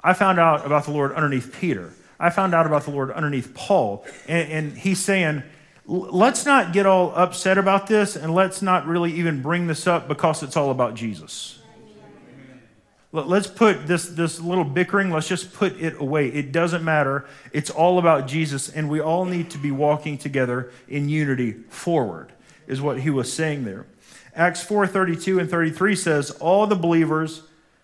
I 0.04 0.14
found 0.14 0.40
out 0.40 0.66
about 0.66 0.86
the 0.86 0.92
Lord 0.92 1.14
underneath 1.14 1.56
Peter. 1.60 1.94
I 2.20 2.30
found 2.30 2.54
out 2.54 2.66
about 2.66 2.84
the 2.84 2.92
Lord 2.92 3.12
underneath 3.12 3.54
Paul. 3.54 4.06
And, 4.28 4.52
and 4.52 4.78
he's 4.78 5.00
saying, 5.00 5.44
let's 5.86 6.46
not 6.46 6.74
get 6.74 6.86
all 6.86 7.14
upset 7.16 7.58
about 7.58 7.88
this 7.88 8.16
and 8.16 8.34
let's 8.34 8.62
not 8.62 8.86
really 8.88 9.12
even 9.14 9.42
bring 9.42 9.68
this 9.68 9.88
up 9.88 10.08
because 10.08 10.44
it's 10.44 10.56
all 10.56 10.72
about 10.72 10.96
Jesus. 10.96 11.60
Let's 13.14 13.48
put 13.48 13.88
this, 13.88 14.08
this 14.08 14.40
little 14.40 14.64
bickering, 14.64 15.12
let's 15.12 15.28
just 15.28 15.54
put 15.54 15.78
it 15.82 16.00
away. 16.00 16.30
It 16.30 16.54
doesn't 16.54 16.82
matter. 16.82 17.26
It's 17.52 17.70
all 17.70 18.00
about 18.00 18.26
Jesus, 18.26 18.70
and 18.70 18.90
we 18.90 19.02
all 19.02 19.26
need 19.26 19.50
to 19.50 19.58
be 19.58 19.70
walking 19.70 20.18
together 20.18 20.72
in 20.88 21.10
unity 21.10 21.52
forward, 21.68 22.32
is 22.68 22.82
what 22.82 23.02
he 23.02 23.10
was 23.10 23.32
saying 23.32 23.66
there. 23.66 23.86
Acts 24.36 24.64
4 24.64 24.88
32 24.88 25.40
and 25.40 25.50
33 25.50 25.96
says, 25.96 26.32
All 26.32 26.68
the 26.68 26.76
believers 26.76 27.44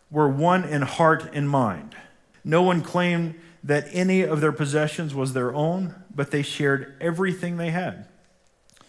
were 0.09 0.29
one 0.29 0.63
in 0.63 0.81
heart 0.81 1.29
and 1.33 1.49
mind. 1.49 1.95
No 2.43 2.61
one 2.61 2.81
claimed 2.81 3.35
that 3.63 3.87
any 3.91 4.21
of 4.21 4.39
their 4.39 4.53
possessions 4.53 5.13
was 5.13 5.33
their 5.33 5.53
own, 5.53 5.95
but 6.13 6.31
they 6.31 6.41
shared 6.41 6.95
everything 7.01 7.57
they 7.57 7.71
had. 7.71 8.07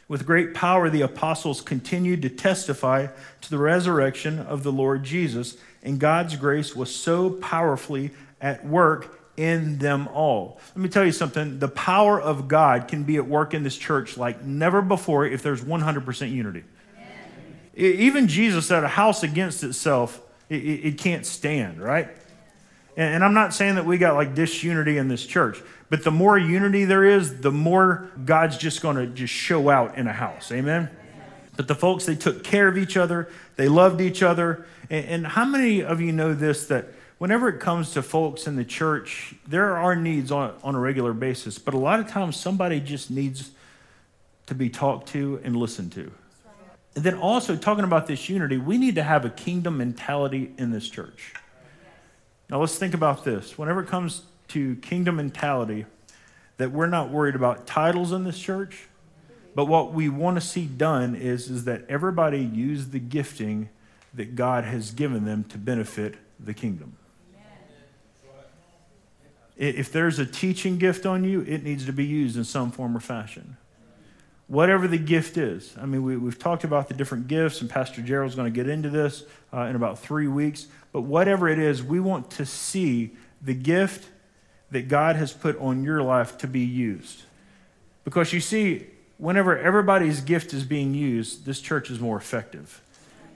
With 0.07 0.25
great 0.25 0.55
power, 0.55 0.89
the 0.89 1.03
apostles 1.03 1.61
continued 1.61 2.23
to 2.23 2.31
testify 2.31 3.09
to 3.41 3.51
the 3.51 3.59
resurrection 3.59 4.39
of 4.39 4.63
the 4.63 4.73
Lord 4.73 5.03
Jesus, 5.03 5.57
and 5.83 5.99
God's 5.99 6.37
grace 6.37 6.75
was 6.75 6.95
so 6.95 7.31
powerfully 7.31 8.13
at 8.41 8.65
work 8.65 9.19
in 9.37 9.79
them 9.79 10.09
all. 10.09 10.59
Let 10.69 10.79
me 10.79 10.89
tell 10.89 11.05
you 11.05 11.13
something 11.13 11.59
the 11.59 11.69
power 11.69 12.21
of 12.21 12.49
God 12.49 12.89
can 12.89 13.05
be 13.05 13.17
at 13.17 13.27
work 13.27 13.53
in 13.53 13.63
this 13.63 13.77
church 13.77 14.17
like 14.17 14.43
never 14.43 14.81
before 14.81 15.27
if 15.27 15.43
there's 15.43 15.63
100% 15.63 16.31
unity. 16.33 16.65
Even 17.79 18.27
Jesus 18.27 18.67
said 18.67 18.83
a 18.83 18.89
house 18.89 19.23
against 19.23 19.63
itself, 19.63 20.21
it, 20.49 20.57
it 20.57 20.99
can't 20.99 21.25
stand, 21.25 21.81
right? 21.81 22.09
And, 22.97 23.15
and 23.15 23.25
I'm 23.25 23.35
not 23.35 23.55
saying 23.55 23.77
that 23.77 23.87
we 23.87 23.99
got 23.99 24.15
like 24.15 24.35
disunity 24.35 24.99
in 24.99 25.07
this 25.07 25.25
church, 25.25 25.63
but 25.89 26.03
the 26.03 26.11
more 26.11 26.37
unity 26.37 26.85
there 26.85 27.05
is, 27.05 27.41
the 27.41 27.53
more 27.53 28.11
God's 28.25 28.57
just 28.59 28.83
going 28.83 28.97
to 28.97 29.07
just 29.07 29.33
show 29.33 29.71
out 29.71 29.97
in 29.97 30.09
a 30.09 30.13
house. 30.13 30.51
Amen? 30.51 30.91
But 31.57 31.69
the 31.69 31.77
folks, 31.77 32.05
they 32.05 32.17
took 32.17 32.43
care 32.43 32.67
of 32.67 32.77
each 32.77 32.97
other, 32.97 33.29
they 33.55 33.69
loved 33.69 34.01
each 34.01 34.25
other. 34.25 34.67
And, 34.91 35.07
and 35.07 35.27
how 35.27 35.45
many 35.45 35.83
of 35.83 36.01
you 36.01 36.11
know 36.11 36.35
this 36.35 36.67
that 36.67 36.89
whenever 37.19 37.49
it 37.49 37.61
comes 37.61 37.93
to 37.93 38.03
folks 38.03 38.49
in 38.49 38.57
the 38.57 38.65
church, 38.65 39.35
there 39.47 39.77
are 39.77 39.95
needs 39.95 40.33
on, 40.33 40.55
on 40.65 40.75
a 40.75 40.81
regular 40.81 41.13
basis, 41.13 41.61
but 41.61 41.75
a 41.75 41.79
lot 41.79 42.01
of 42.01 42.09
times 42.09 42.37
somebody 42.37 42.81
just 42.81 43.09
needs 43.09 43.53
to 44.47 44.55
be 44.55 44.69
talked 44.69 45.09
to 45.11 45.41
and 45.45 45.55
listened 45.55 45.93
to. 45.93 46.11
And 46.99 47.05
then 47.05 47.15
also, 47.15 47.55
talking 47.55 47.85
about 47.85 48.09
this 48.09 48.29
unity, 48.29 48.59
we 48.59 48.77
need 48.77 48.97
to 48.97 49.05
have 49.05 49.25
a 49.25 49.31
kingdom 49.31 49.79
mentality 49.79 50.51
in 50.59 50.73
this 50.73 50.89
church. 50.89 51.33
Now, 52.51 52.59
let's 52.59 52.77
think 52.77 52.93
about 52.93 53.23
this. 53.25 53.57
Whenever 53.57 53.83
it 53.83 53.87
comes 53.87 54.23
to 54.49 54.75
kingdom 54.75 55.15
mentality, 55.15 55.87
that 56.57 56.73
we're 56.73 56.89
not 56.89 57.11
worried 57.11 57.37
about 57.37 57.69
titles 57.69 58.11
in 58.11 58.25
this 58.25 58.37
church, 58.37 58.89
but 59.55 59.67
what 59.67 59.93
we 59.93 60.09
want 60.09 60.39
to 60.39 60.41
see 60.41 60.67
done 60.67 61.15
is, 61.15 61.49
is 61.49 61.67
that 61.67 61.85
everybody 61.89 62.41
use 62.41 62.89
the 62.89 62.99
gifting 62.99 63.69
that 64.15 64.35
God 64.35 64.65
has 64.65 64.91
given 64.91 65.25
them 65.25 65.45
to 65.51 65.57
benefit 65.57 66.17
the 66.41 66.53
kingdom. 66.53 66.97
If 69.57 69.93
there's 69.93 70.19
a 70.19 70.27
teaching 70.27 70.79
gift 70.79 71.07
on 71.07 71.23
you, 71.23 71.43
it 71.43 71.63
needs 71.63 71.87
to 71.87 71.93
be 71.93 72.05
used 72.05 72.37
in 72.37 72.43
some 72.43 72.73
form 72.73 72.97
or 72.97 73.01
fashion 73.01 73.57
whatever 74.49 74.89
the 74.89 74.99
gift 74.99 75.37
is. 75.37 75.75
I 75.81 75.87
mean, 75.87 76.03
we, 76.03 76.15
have 76.15 76.39
talked 76.39 76.65
about 76.65 76.89
the 76.89 76.95
different 76.95 77.29
gifts, 77.29 77.61
and 77.61 77.71
Pastor 77.71 78.03
Gerald's 78.03 78.35
going 78.35 78.53
to 78.53 78.55
get 78.55 78.69
into 78.69 78.91
this 78.91 79.25
uh, 79.53 79.63
in 79.63 79.77
about 79.77 79.99
three 79.99 80.27
weeks. 80.27 80.67
But 80.91 81.03
whatever 81.03 81.49
it 81.49 81.59
is, 81.59 81.83
we 81.83 82.01
want 82.01 82.31
to 82.33 82.47
see 82.47 83.13
the 83.41 83.55
gift 83.55 84.09
that 84.71 84.89
God 84.89 85.17
has 85.17 85.33
put 85.33 85.57
on 85.59 85.85
your 85.85 86.03
life 86.03 86.37
to 86.39 86.47
be 86.47 86.61
used. 86.61 87.23
Because 88.05 88.33
you 88.33 88.41
see, 88.41 88.87
whenever 89.19 89.57
everybody's 89.59 90.21
gift 90.23 90.53
is 90.53 90.65
being 90.65 90.95
used, 90.95 91.45
this 91.45 91.61
church 91.61 91.91
is 91.91 92.01
more 92.01 92.17
effective. 92.17 92.83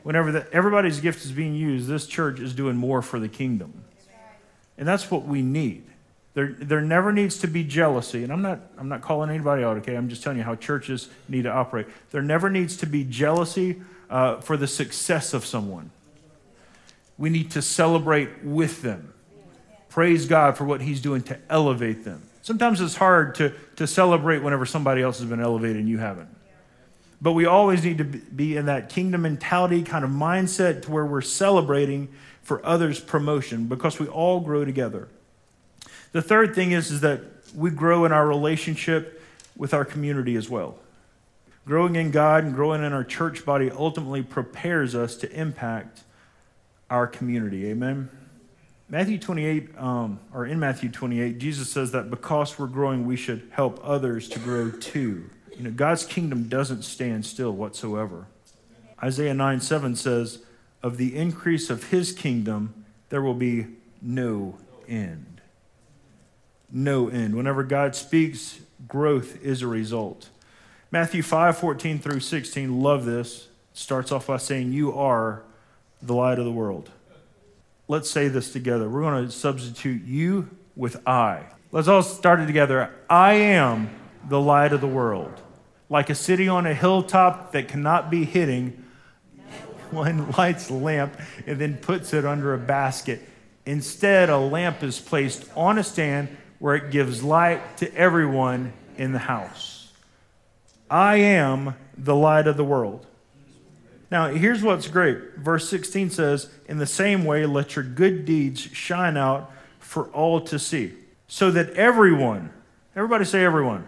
whenever 0.02 0.32
the, 0.32 0.52
everybody's 0.52 0.98
gift 0.98 1.24
is 1.24 1.30
being 1.30 1.54
used, 1.54 1.88
this 1.88 2.06
church 2.06 2.40
is 2.40 2.54
doing 2.54 2.76
more 2.76 3.02
for 3.02 3.20
the 3.20 3.28
kingdom. 3.28 3.84
And 4.76 4.88
that's 4.88 5.10
what 5.10 5.24
we 5.24 5.42
need. 5.42 5.84
There, 6.34 6.54
there 6.58 6.80
never 6.80 7.12
needs 7.12 7.38
to 7.38 7.46
be 7.46 7.62
jealousy. 7.62 8.24
And 8.24 8.32
I'm 8.32 8.42
not, 8.42 8.60
I'm 8.78 8.88
not 8.88 9.02
calling 9.02 9.28
anybody 9.28 9.64
out, 9.64 9.76
okay? 9.78 9.96
I'm 9.96 10.08
just 10.08 10.22
telling 10.22 10.38
you 10.38 10.44
how 10.44 10.54
churches 10.54 11.08
need 11.28 11.42
to 11.42 11.50
operate. 11.50 11.86
There 12.10 12.22
never 12.22 12.48
needs 12.48 12.76
to 12.78 12.86
be 12.86 13.04
jealousy 13.04 13.82
uh, 14.08 14.40
for 14.40 14.56
the 14.56 14.66
success 14.66 15.34
of 15.34 15.44
someone. 15.44 15.90
We 17.18 17.28
need 17.28 17.50
to 17.52 17.62
celebrate 17.62 18.42
with 18.42 18.82
them. 18.82 19.12
Praise 19.90 20.26
God 20.26 20.56
for 20.56 20.64
what 20.64 20.80
He's 20.80 21.02
doing 21.02 21.22
to 21.24 21.38
elevate 21.50 22.04
them. 22.04 22.22
Sometimes 22.40 22.80
it's 22.80 22.96
hard 22.96 23.34
to, 23.36 23.52
to 23.76 23.86
celebrate 23.86 24.42
whenever 24.42 24.64
somebody 24.64 25.02
else 25.02 25.18
has 25.18 25.28
been 25.28 25.40
elevated 25.40 25.76
and 25.76 25.88
you 25.88 25.98
haven't. 25.98 26.28
But 27.20 27.32
we 27.32 27.44
always 27.46 27.84
need 27.84 27.98
to 27.98 28.04
be 28.04 28.56
in 28.56 28.66
that 28.66 28.88
kingdom 28.88 29.22
mentality 29.22 29.82
kind 29.82 30.04
of 30.04 30.10
mindset 30.10 30.82
to 30.82 30.90
where 30.90 31.06
we're 31.06 31.20
celebrating 31.20 32.08
for 32.42 32.64
others' 32.66 32.98
promotion 32.98 33.66
because 33.66 34.00
we 34.00 34.08
all 34.08 34.40
grow 34.40 34.64
together. 34.64 35.08
The 36.12 36.22
third 36.22 36.54
thing 36.54 36.72
is, 36.72 36.90
is 36.90 37.00
that 37.00 37.20
we 37.54 37.70
grow 37.70 38.04
in 38.04 38.12
our 38.12 38.26
relationship 38.26 39.20
with 39.56 39.74
our 39.74 39.84
community 39.84 40.36
as 40.36 40.48
well. 40.48 40.76
Growing 41.64 41.96
in 41.96 42.10
God 42.10 42.44
and 42.44 42.54
growing 42.54 42.82
in 42.82 42.92
our 42.92 43.04
church 43.04 43.44
body 43.44 43.70
ultimately 43.70 44.22
prepares 44.22 44.94
us 44.94 45.16
to 45.16 45.30
impact 45.32 46.02
our 46.90 47.06
community. 47.06 47.66
Amen. 47.66 48.10
Matthew 48.88 49.18
28, 49.18 49.78
um, 49.78 50.20
or 50.34 50.44
in 50.44 50.60
Matthew 50.60 50.90
28, 50.90 51.38
Jesus 51.38 51.70
says 51.70 51.92
that 51.92 52.10
because 52.10 52.58
we're 52.58 52.66
growing, 52.66 53.06
we 53.06 53.16
should 53.16 53.48
help 53.52 53.80
others 53.82 54.28
to 54.30 54.38
grow 54.38 54.70
too. 54.70 55.30
You 55.56 55.64
know, 55.64 55.70
God's 55.70 56.04
kingdom 56.04 56.48
doesn't 56.48 56.82
stand 56.82 57.24
still 57.24 57.52
whatsoever. 57.52 58.26
Isaiah 59.02 59.34
9 59.34 59.60
7 59.60 59.96
says, 59.96 60.40
Of 60.82 60.98
the 60.98 61.16
increase 61.16 61.70
of 61.70 61.84
his 61.84 62.12
kingdom, 62.12 62.84
there 63.08 63.22
will 63.22 63.34
be 63.34 63.66
no 64.02 64.58
end. 64.88 65.31
No 66.72 67.08
end. 67.08 67.36
Whenever 67.36 67.62
God 67.62 67.94
speaks, 67.94 68.58
growth 68.88 69.40
is 69.42 69.60
a 69.60 69.66
result. 69.66 70.30
Matthew 70.90 71.22
5 71.22 71.58
14 71.58 71.98
through 71.98 72.20
16, 72.20 72.80
love 72.80 73.04
this, 73.04 73.48
starts 73.74 74.10
off 74.10 74.26
by 74.26 74.38
saying, 74.38 74.72
You 74.72 74.98
are 74.98 75.42
the 76.00 76.14
light 76.14 76.38
of 76.38 76.46
the 76.46 76.52
world. 76.52 76.90
Let's 77.88 78.10
say 78.10 78.28
this 78.28 78.52
together. 78.52 78.88
We're 78.88 79.02
going 79.02 79.26
to 79.26 79.30
substitute 79.30 80.04
you 80.04 80.48
with 80.74 81.06
I. 81.06 81.44
Let's 81.72 81.88
all 81.88 82.02
start 82.02 82.40
it 82.40 82.46
together. 82.46 82.90
I 83.08 83.34
am 83.34 83.90
the 84.28 84.40
light 84.40 84.72
of 84.72 84.80
the 84.80 84.88
world. 84.88 85.40
Like 85.90 86.08
a 86.08 86.14
city 86.14 86.48
on 86.48 86.66
a 86.66 86.72
hilltop 86.72 87.52
that 87.52 87.68
cannot 87.68 88.10
be 88.10 88.24
hidden, 88.24 88.84
one 89.90 90.30
lights 90.32 90.70
a 90.70 90.74
lamp 90.74 91.18
and 91.46 91.58
then 91.58 91.76
puts 91.76 92.14
it 92.14 92.24
under 92.24 92.54
a 92.54 92.58
basket. 92.58 93.28
Instead, 93.66 94.30
a 94.30 94.38
lamp 94.38 94.82
is 94.82 94.98
placed 94.98 95.44
on 95.54 95.76
a 95.76 95.84
stand 95.84 96.34
where 96.62 96.76
it 96.76 96.92
gives 96.92 97.24
light 97.24 97.76
to 97.76 97.92
everyone 97.92 98.72
in 98.96 99.10
the 99.10 99.18
house. 99.18 99.90
I 100.88 101.16
am 101.16 101.74
the 101.98 102.14
light 102.14 102.46
of 102.46 102.56
the 102.56 102.62
world. 102.62 103.04
Now, 104.12 104.28
here's 104.28 104.62
what's 104.62 104.86
great. 104.86 105.34
Verse 105.38 105.68
16 105.68 106.10
says, 106.10 106.50
In 106.68 106.78
the 106.78 106.86
same 106.86 107.24
way, 107.24 107.46
let 107.46 107.74
your 107.74 107.84
good 107.84 108.24
deeds 108.24 108.60
shine 108.60 109.16
out 109.16 109.50
for 109.80 110.04
all 110.10 110.40
to 110.42 110.58
see, 110.60 110.92
so 111.26 111.50
that 111.50 111.70
everyone, 111.70 112.52
everybody 112.94 113.24
say 113.24 113.44
everyone, 113.44 113.84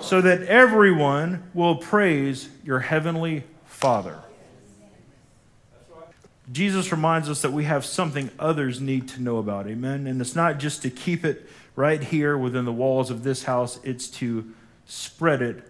so 0.00 0.22
that 0.22 0.44
everyone 0.44 1.42
will 1.52 1.76
praise 1.76 2.48
your 2.64 2.78
heavenly 2.78 3.44
Father. 3.66 4.18
Jesus 6.50 6.90
reminds 6.90 7.28
us 7.28 7.42
that 7.42 7.52
we 7.52 7.64
have 7.64 7.84
something 7.84 8.30
others 8.38 8.80
need 8.80 9.08
to 9.10 9.22
know 9.22 9.36
about. 9.36 9.66
Amen. 9.66 10.06
And 10.06 10.22
it's 10.22 10.34
not 10.34 10.58
just 10.58 10.80
to 10.82 10.90
keep 10.90 11.22
it 11.22 11.46
right 11.76 12.02
here 12.02 12.36
within 12.36 12.64
the 12.64 12.72
walls 12.72 13.10
of 13.10 13.24
this 13.24 13.44
house, 13.44 13.80
it's 13.82 14.08
to 14.08 14.52
spread 14.86 15.42
it 15.42 15.66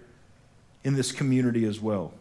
in 0.85 0.95
this 0.95 1.13
community 1.13 1.65
as 1.65 1.81
well. 1.81 2.13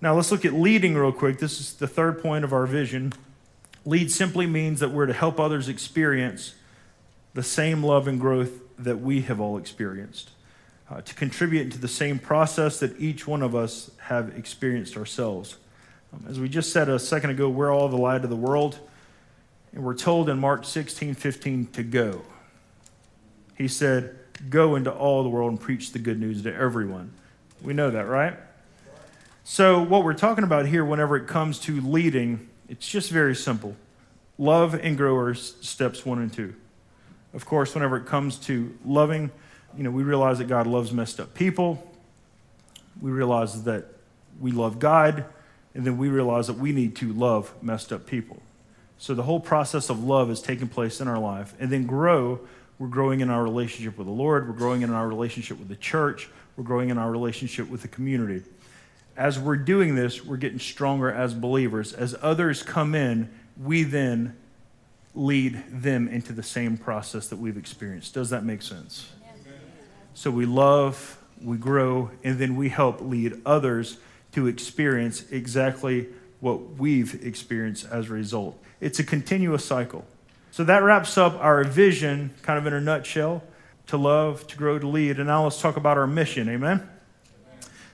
Now, 0.00 0.14
let's 0.14 0.32
look 0.32 0.44
at 0.44 0.52
leading 0.52 0.94
real 0.94 1.12
quick. 1.12 1.38
This 1.38 1.60
is 1.60 1.74
the 1.74 1.86
third 1.86 2.22
point 2.22 2.44
of 2.44 2.52
our 2.52 2.66
vision. 2.66 3.12
Lead 3.84 4.10
simply 4.10 4.46
means 4.46 4.80
that 4.80 4.90
we're 4.90 5.06
to 5.06 5.12
help 5.12 5.38
others 5.38 5.68
experience 5.68 6.54
the 7.34 7.42
same 7.42 7.82
love 7.82 8.06
and 8.08 8.20
growth 8.20 8.60
that 8.78 9.00
we 9.00 9.22
have 9.22 9.40
all 9.40 9.56
experienced 9.56 10.30
uh, 10.90 11.00
to 11.00 11.14
contribute 11.14 11.70
to 11.72 11.78
the 11.78 11.88
same 11.88 12.18
process 12.18 12.80
that 12.80 12.98
each 13.00 13.26
one 13.26 13.42
of 13.42 13.54
us 13.54 13.90
have 13.98 14.36
experienced 14.36 14.96
ourselves. 14.96 15.56
Um, 16.12 16.24
as 16.28 16.38
we 16.38 16.48
just 16.48 16.72
said 16.72 16.88
a 16.88 16.98
second 16.98 17.30
ago, 17.30 17.48
we're 17.48 17.72
all 17.72 17.88
the 17.88 17.96
light 17.96 18.24
of 18.24 18.30
the 18.30 18.36
world, 18.36 18.78
and 19.72 19.82
we're 19.82 19.94
told 19.94 20.28
in 20.28 20.38
Mark 20.38 20.64
16 20.64 21.14
15 21.14 21.66
to 21.68 21.82
go. 21.82 22.22
He 23.56 23.68
said, 23.68 24.18
Go 24.50 24.74
into 24.74 24.90
all 24.90 25.22
the 25.22 25.28
world 25.28 25.50
and 25.50 25.60
preach 25.60 25.92
the 25.92 25.98
good 25.98 26.18
news 26.18 26.42
to 26.42 26.54
everyone. 26.54 27.12
We 27.62 27.74
know 27.74 27.90
that, 27.90 28.08
right? 28.08 28.34
So, 29.44 29.82
what 29.82 30.04
we're 30.04 30.14
talking 30.14 30.44
about 30.44 30.66
here, 30.66 30.84
whenever 30.84 31.16
it 31.16 31.26
comes 31.26 31.58
to 31.60 31.80
leading, 31.80 32.48
it's 32.68 32.88
just 32.88 33.10
very 33.10 33.34
simple 33.34 33.76
love 34.38 34.74
and 34.74 34.96
growers, 34.96 35.56
steps 35.60 36.04
one 36.04 36.18
and 36.18 36.32
two. 36.32 36.54
Of 37.34 37.46
course, 37.46 37.74
whenever 37.74 37.96
it 37.96 38.06
comes 38.06 38.38
to 38.40 38.76
loving, 38.84 39.30
you 39.76 39.84
know, 39.84 39.90
we 39.90 40.02
realize 40.02 40.38
that 40.38 40.48
God 40.48 40.66
loves 40.66 40.92
messed 40.92 41.20
up 41.20 41.34
people. 41.34 41.90
We 43.00 43.10
realize 43.10 43.64
that 43.64 43.86
we 44.40 44.50
love 44.50 44.78
God, 44.78 45.24
and 45.74 45.84
then 45.84 45.96
we 45.96 46.08
realize 46.08 46.46
that 46.48 46.58
we 46.58 46.72
need 46.72 46.96
to 46.96 47.12
love 47.12 47.54
messed 47.62 47.92
up 47.92 48.06
people. 48.06 48.42
So 48.98 49.14
the 49.14 49.24
whole 49.24 49.40
process 49.40 49.90
of 49.90 50.04
love 50.04 50.30
is 50.30 50.40
taking 50.40 50.68
place 50.68 51.00
in 51.00 51.08
our 51.08 51.18
life. 51.18 51.54
And 51.58 51.70
then 51.70 51.86
grow, 51.86 52.40
we're 52.82 52.88
growing 52.88 53.20
in 53.20 53.30
our 53.30 53.44
relationship 53.44 53.96
with 53.96 54.08
the 54.08 54.12
Lord, 54.12 54.48
we're 54.48 54.56
growing 54.56 54.82
in 54.82 54.90
our 54.90 55.06
relationship 55.06 55.56
with 55.56 55.68
the 55.68 55.76
church, 55.76 56.28
we're 56.56 56.64
growing 56.64 56.90
in 56.90 56.98
our 56.98 57.12
relationship 57.12 57.70
with 57.70 57.80
the 57.80 57.86
community. 57.86 58.42
As 59.16 59.38
we're 59.38 59.54
doing 59.54 59.94
this, 59.94 60.24
we're 60.24 60.36
getting 60.36 60.58
stronger 60.58 61.08
as 61.08 61.32
believers. 61.32 61.92
As 61.92 62.16
others 62.20 62.64
come 62.64 62.96
in, 62.96 63.30
we 63.56 63.84
then 63.84 64.36
lead 65.14 65.62
them 65.70 66.08
into 66.08 66.32
the 66.32 66.42
same 66.42 66.76
process 66.76 67.28
that 67.28 67.36
we've 67.36 67.56
experienced. 67.56 68.14
Does 68.14 68.30
that 68.30 68.42
make 68.42 68.62
sense? 68.62 69.12
So 70.14 70.32
we 70.32 70.44
love, 70.44 71.22
we 71.40 71.58
grow, 71.58 72.10
and 72.24 72.40
then 72.40 72.56
we 72.56 72.68
help 72.68 73.00
lead 73.00 73.40
others 73.46 73.98
to 74.32 74.48
experience 74.48 75.30
exactly 75.30 76.08
what 76.40 76.78
we've 76.78 77.24
experienced 77.24 77.86
as 77.92 78.10
a 78.10 78.12
result. 78.12 78.60
It's 78.80 78.98
a 78.98 79.04
continuous 79.04 79.64
cycle. 79.64 80.04
So 80.52 80.64
that 80.64 80.82
wraps 80.82 81.16
up 81.16 81.34
our 81.42 81.64
vision, 81.64 82.34
kind 82.42 82.58
of 82.58 82.66
in 82.66 82.74
a 82.74 82.80
nutshell 82.80 83.42
to 83.86 83.96
love, 83.96 84.46
to 84.48 84.56
grow, 84.58 84.78
to 84.78 84.86
lead. 84.86 85.16
And 85.16 85.26
now 85.26 85.44
let's 85.44 85.58
talk 85.58 85.78
about 85.78 85.96
our 85.96 86.06
mission. 86.06 86.46
Amen? 86.46 86.86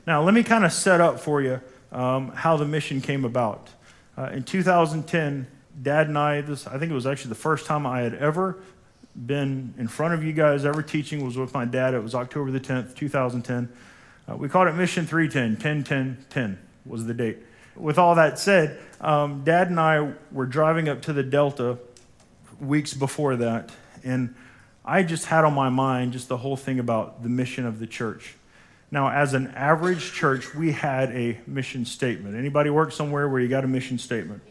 Now, 0.08 0.24
let 0.24 0.34
me 0.34 0.42
kind 0.42 0.64
of 0.64 0.72
set 0.72 1.00
up 1.00 1.20
for 1.20 1.40
you 1.40 1.60
um, 1.92 2.32
how 2.32 2.56
the 2.56 2.64
mission 2.64 3.00
came 3.00 3.24
about. 3.24 3.68
Uh, 4.16 4.30
in 4.32 4.42
2010, 4.42 5.46
Dad 5.80 6.08
and 6.08 6.18
I, 6.18 6.40
this 6.40 6.66
I 6.66 6.80
think 6.80 6.90
it 6.90 6.96
was 6.96 7.06
actually 7.06 7.28
the 7.28 7.36
first 7.36 7.64
time 7.64 7.86
I 7.86 8.00
had 8.00 8.14
ever 8.14 8.58
been 9.14 9.72
in 9.78 9.86
front 9.86 10.14
of 10.14 10.24
you 10.24 10.32
guys 10.32 10.64
ever 10.64 10.82
teaching 10.82 11.24
was 11.24 11.36
with 11.36 11.54
my 11.54 11.64
dad. 11.64 11.94
It 11.94 12.02
was 12.02 12.16
October 12.16 12.50
the 12.50 12.58
10th, 12.58 12.96
2010. 12.96 13.68
Uh, 14.28 14.36
we 14.36 14.48
called 14.48 14.66
it 14.66 14.72
Mission 14.72 15.06
310, 15.06 15.62
10 15.62 15.84
10 15.84 16.26
10 16.28 16.58
was 16.84 17.06
the 17.06 17.14
date. 17.14 17.38
With 17.76 17.98
all 17.98 18.16
that 18.16 18.40
said, 18.40 18.80
um, 19.00 19.44
Dad 19.44 19.70
and 19.70 19.78
I 19.78 20.14
were 20.32 20.46
driving 20.46 20.88
up 20.88 21.02
to 21.02 21.12
the 21.12 21.22
Delta 21.22 21.78
weeks 22.60 22.94
before 22.94 23.36
that, 23.36 23.70
and 24.04 24.34
I 24.84 25.02
just 25.02 25.26
had 25.26 25.44
on 25.44 25.54
my 25.54 25.68
mind 25.68 26.12
just 26.12 26.28
the 26.28 26.36
whole 26.36 26.56
thing 26.56 26.78
about 26.78 27.22
the 27.22 27.28
mission 27.28 27.66
of 27.66 27.78
the 27.78 27.86
church. 27.86 28.34
Now, 28.90 29.10
as 29.10 29.34
an 29.34 29.48
average 29.48 30.12
church, 30.12 30.54
we 30.54 30.72
had 30.72 31.10
a 31.10 31.38
mission 31.46 31.84
statement. 31.84 32.36
Anybody 32.36 32.70
work 32.70 32.92
somewhere 32.92 33.28
where 33.28 33.40
you 33.40 33.48
got 33.48 33.64
a 33.64 33.68
mission 33.68 33.98
statement? 33.98 34.42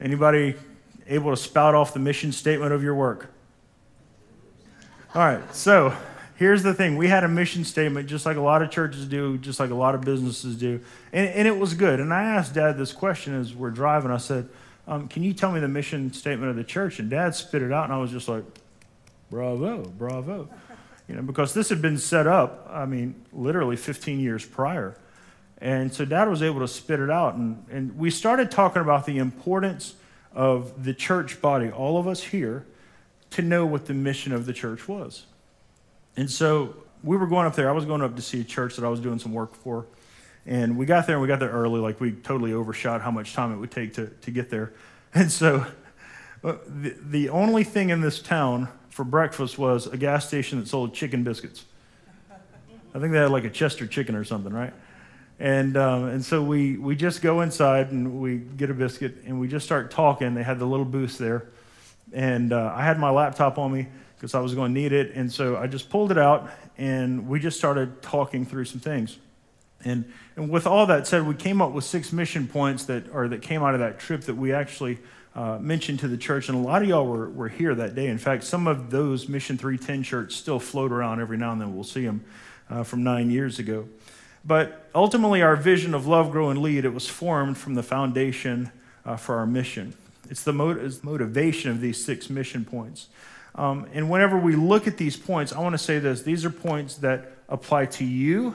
Anybody 0.00 0.54
able 1.06 1.30
to 1.30 1.36
spout 1.36 1.74
off 1.74 1.94
the 1.94 2.00
mission 2.00 2.32
statement 2.32 2.72
of 2.72 2.82
your 2.82 2.94
work? 2.94 3.30
All 5.14 5.22
right, 5.22 5.54
so 5.54 5.96
here's 6.36 6.62
the 6.62 6.74
thing 6.74 6.96
we 6.96 7.08
had 7.08 7.24
a 7.24 7.28
mission 7.28 7.64
statement 7.64 8.08
just 8.08 8.26
like 8.26 8.36
a 8.36 8.40
lot 8.40 8.62
of 8.62 8.70
churches 8.70 9.06
do 9.06 9.38
just 9.38 9.60
like 9.60 9.70
a 9.70 9.74
lot 9.74 9.94
of 9.94 10.00
businesses 10.00 10.56
do 10.56 10.80
and, 11.12 11.28
and 11.28 11.46
it 11.46 11.56
was 11.56 11.74
good 11.74 12.00
and 12.00 12.12
i 12.12 12.24
asked 12.24 12.54
dad 12.54 12.76
this 12.76 12.92
question 12.92 13.38
as 13.38 13.54
we're 13.54 13.70
driving 13.70 14.10
i 14.10 14.16
said 14.16 14.48
um, 14.86 15.08
can 15.08 15.22
you 15.22 15.32
tell 15.32 15.52
me 15.52 15.60
the 15.60 15.68
mission 15.68 16.12
statement 16.12 16.50
of 16.50 16.56
the 16.56 16.64
church 16.64 16.98
and 16.98 17.10
dad 17.10 17.34
spit 17.34 17.62
it 17.62 17.72
out 17.72 17.84
and 17.84 17.92
i 17.92 17.98
was 17.98 18.10
just 18.10 18.28
like 18.28 18.44
bravo 19.30 19.82
bravo 19.82 20.48
you 21.08 21.14
know 21.14 21.22
because 21.22 21.54
this 21.54 21.68
had 21.68 21.80
been 21.82 21.98
set 21.98 22.26
up 22.26 22.68
i 22.70 22.84
mean 22.84 23.14
literally 23.32 23.76
15 23.76 24.20
years 24.20 24.44
prior 24.44 24.96
and 25.58 25.92
so 25.92 26.04
dad 26.04 26.28
was 26.28 26.42
able 26.42 26.60
to 26.60 26.68
spit 26.68 27.00
it 27.00 27.10
out 27.10 27.34
and, 27.34 27.64
and 27.70 27.96
we 27.98 28.10
started 28.10 28.50
talking 28.50 28.82
about 28.82 29.06
the 29.06 29.18
importance 29.18 29.94
of 30.34 30.84
the 30.84 30.92
church 30.92 31.40
body 31.40 31.70
all 31.70 31.98
of 31.98 32.08
us 32.08 32.22
here 32.22 32.66
to 33.34 33.42
know 33.42 33.66
what 33.66 33.86
the 33.86 33.94
mission 33.94 34.32
of 34.32 34.46
the 34.46 34.52
church 34.52 34.86
was. 34.86 35.26
And 36.16 36.30
so 36.30 36.76
we 37.02 37.16
were 37.16 37.26
going 37.26 37.46
up 37.46 37.56
there. 37.56 37.68
I 37.68 37.72
was 37.72 37.84
going 37.84 38.00
up 38.00 38.14
to 38.14 38.22
see 38.22 38.40
a 38.40 38.44
church 38.44 38.76
that 38.76 38.84
I 38.84 38.88
was 38.88 39.00
doing 39.00 39.18
some 39.18 39.32
work 39.32 39.56
for. 39.56 39.86
And 40.46 40.76
we 40.76 40.86
got 40.86 41.06
there 41.06 41.16
and 41.16 41.22
we 41.22 41.28
got 41.28 41.40
there 41.40 41.50
early, 41.50 41.80
like 41.80 42.00
we 42.00 42.12
totally 42.12 42.52
overshot 42.52 43.00
how 43.00 43.10
much 43.10 43.32
time 43.32 43.52
it 43.52 43.56
would 43.56 43.70
take 43.70 43.94
to, 43.94 44.08
to 44.08 44.30
get 44.30 44.50
there. 44.50 44.72
And 45.16 45.30
so 45.30 45.64
uh, 46.42 46.56
the, 46.66 46.96
the 47.00 47.28
only 47.28 47.62
thing 47.62 47.90
in 47.90 48.00
this 48.00 48.20
town 48.20 48.66
for 48.90 49.04
breakfast 49.04 49.58
was 49.58 49.86
a 49.86 49.96
gas 49.96 50.26
station 50.26 50.58
that 50.58 50.66
sold 50.66 50.92
chicken 50.92 51.22
biscuits. 51.22 51.66
I 52.92 52.98
think 52.98 53.12
they 53.12 53.18
had 53.18 53.30
like 53.30 53.44
a 53.44 53.50
Chester 53.50 53.86
chicken 53.86 54.16
or 54.16 54.24
something, 54.24 54.52
right? 54.52 54.72
And, 55.38 55.76
um, 55.76 56.04
and 56.06 56.24
so 56.24 56.42
we, 56.42 56.76
we 56.78 56.96
just 56.96 57.22
go 57.22 57.40
inside 57.42 57.92
and 57.92 58.20
we 58.20 58.38
get 58.38 58.70
a 58.70 58.74
biscuit 58.74 59.18
and 59.24 59.40
we 59.40 59.48
just 59.48 59.66
start 59.66 59.90
talking. 59.90 60.34
They 60.34 60.42
had 60.42 60.58
the 60.58 60.66
little 60.66 60.84
booth 60.84 61.18
there. 61.18 61.48
And 62.12 62.52
uh, 62.52 62.72
I 62.74 62.84
had 62.84 62.98
my 62.98 63.10
laptop 63.10 63.58
on 63.58 63.72
me 63.72 63.88
because 64.16 64.34
I 64.34 64.40
was 64.40 64.54
going 64.54 64.74
to 64.74 64.80
need 64.80 64.92
it. 64.92 65.12
And 65.14 65.30
so 65.32 65.56
I 65.56 65.66
just 65.66 65.90
pulled 65.90 66.10
it 66.10 66.18
out 66.18 66.50
and 66.78 67.28
we 67.28 67.40
just 67.40 67.58
started 67.58 68.00
talking 68.02 68.44
through 68.44 68.66
some 68.66 68.80
things. 68.80 69.18
And, 69.84 70.10
and 70.36 70.50
with 70.50 70.66
all 70.66 70.86
that 70.86 71.06
said, 71.06 71.26
we 71.26 71.34
came 71.34 71.60
up 71.60 71.72
with 71.72 71.84
six 71.84 72.12
mission 72.12 72.46
points 72.46 72.84
that, 72.86 73.04
or 73.12 73.28
that 73.28 73.42
came 73.42 73.62
out 73.62 73.74
of 73.74 73.80
that 73.80 73.98
trip 73.98 74.22
that 74.22 74.34
we 74.34 74.52
actually 74.52 74.98
uh, 75.34 75.58
mentioned 75.60 76.00
to 76.00 76.08
the 76.08 76.16
church. 76.16 76.48
And 76.48 76.56
a 76.56 76.60
lot 76.60 76.82
of 76.82 76.88
y'all 76.88 77.06
were, 77.06 77.28
were 77.28 77.48
here 77.48 77.74
that 77.74 77.94
day. 77.94 78.06
In 78.06 78.18
fact, 78.18 78.44
some 78.44 78.66
of 78.66 78.90
those 78.90 79.28
Mission 79.28 79.58
310 79.58 80.02
shirts 80.02 80.36
still 80.36 80.58
float 80.58 80.92
around 80.92 81.20
every 81.20 81.36
now 81.36 81.52
and 81.52 81.60
then. 81.60 81.74
We'll 81.74 81.84
see 81.84 82.04
them 82.04 82.24
uh, 82.70 82.82
from 82.82 83.02
nine 83.02 83.30
years 83.30 83.58
ago. 83.58 83.88
But 84.44 84.88
ultimately, 84.94 85.42
our 85.42 85.56
vision 85.56 85.94
of 85.94 86.06
love, 86.06 86.30
grow, 86.30 86.50
and 86.50 86.60
lead, 86.60 86.84
it 86.84 86.92
was 86.92 87.08
formed 87.08 87.56
from 87.56 87.74
the 87.74 87.82
foundation 87.82 88.70
uh, 89.04 89.16
for 89.16 89.36
our 89.36 89.46
mission. 89.46 89.94
It's 90.30 90.42
the 90.42 90.52
mot- 90.52 90.78
motivation 91.02 91.70
of 91.70 91.80
these 91.80 92.02
six 92.02 92.30
mission 92.30 92.64
points. 92.64 93.08
Um, 93.54 93.86
and 93.92 94.10
whenever 94.10 94.38
we 94.38 94.56
look 94.56 94.86
at 94.86 94.96
these 94.96 95.16
points, 95.16 95.52
I 95.52 95.60
want 95.60 95.74
to 95.74 95.78
say 95.78 95.98
this 95.98 96.22
these 96.22 96.44
are 96.44 96.50
points 96.50 96.96
that 96.96 97.32
apply 97.48 97.86
to 97.86 98.04
you. 98.04 98.54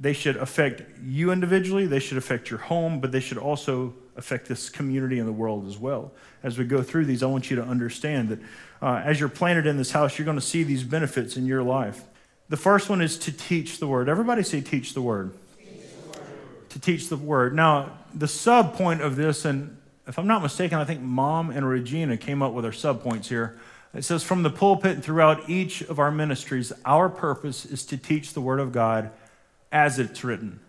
They 0.00 0.12
should 0.12 0.36
affect 0.36 0.82
you 1.02 1.30
individually, 1.30 1.86
they 1.86 2.00
should 2.00 2.18
affect 2.18 2.50
your 2.50 2.58
home, 2.58 3.00
but 3.00 3.12
they 3.12 3.20
should 3.20 3.38
also 3.38 3.94
affect 4.16 4.48
this 4.48 4.68
community 4.68 5.18
and 5.18 5.28
the 5.28 5.32
world 5.32 5.66
as 5.66 5.78
well. 5.78 6.12
As 6.42 6.58
we 6.58 6.64
go 6.64 6.82
through 6.82 7.04
these, 7.06 7.22
I 7.22 7.26
want 7.26 7.50
you 7.50 7.56
to 7.56 7.62
understand 7.62 8.28
that 8.30 8.38
uh, 8.82 9.02
as 9.04 9.18
you're 9.18 9.28
planted 9.28 9.66
in 9.66 9.76
this 9.76 9.92
house, 9.92 10.18
you're 10.18 10.24
going 10.24 10.38
to 10.38 10.44
see 10.44 10.62
these 10.62 10.84
benefits 10.84 11.36
in 11.36 11.46
your 11.46 11.62
life. 11.62 12.02
The 12.48 12.56
first 12.56 12.90
one 12.90 13.00
is 13.00 13.18
to 13.20 13.32
teach 13.32 13.78
the 13.78 13.86
word. 13.86 14.08
Everybody 14.08 14.42
say, 14.42 14.60
teach 14.60 14.94
the 14.94 15.00
word. 15.00 15.32
Teach 15.58 15.68
the 15.68 16.18
word. 16.18 16.70
To 16.70 16.80
teach 16.80 17.08
the 17.08 17.16
word. 17.16 17.54
Now, 17.54 17.98
the 18.14 18.28
sub 18.28 18.74
point 18.74 19.00
of 19.00 19.16
this, 19.16 19.44
and 19.44 19.78
if 20.06 20.18
I'm 20.18 20.26
not 20.26 20.42
mistaken, 20.42 20.78
I 20.78 20.84
think 20.84 21.00
Mom 21.00 21.50
and 21.50 21.66
Regina 21.66 22.16
came 22.16 22.42
up 22.42 22.52
with 22.52 22.64
our 22.64 22.72
sub 22.72 23.02
points 23.02 23.28
here. 23.28 23.58
It 23.94 24.04
says, 24.04 24.22
from 24.22 24.42
the 24.42 24.50
pulpit 24.50 24.92
and 24.92 25.04
throughout 25.04 25.48
each 25.48 25.80
of 25.82 25.98
our 25.98 26.10
ministries, 26.10 26.72
our 26.84 27.08
purpose 27.08 27.64
is 27.64 27.86
to 27.86 27.96
teach 27.96 28.32
the 28.32 28.40
word 28.40 28.60
of 28.60 28.72
God 28.72 29.10
as 29.74 29.98
it's 29.98 30.22
written. 30.22 30.60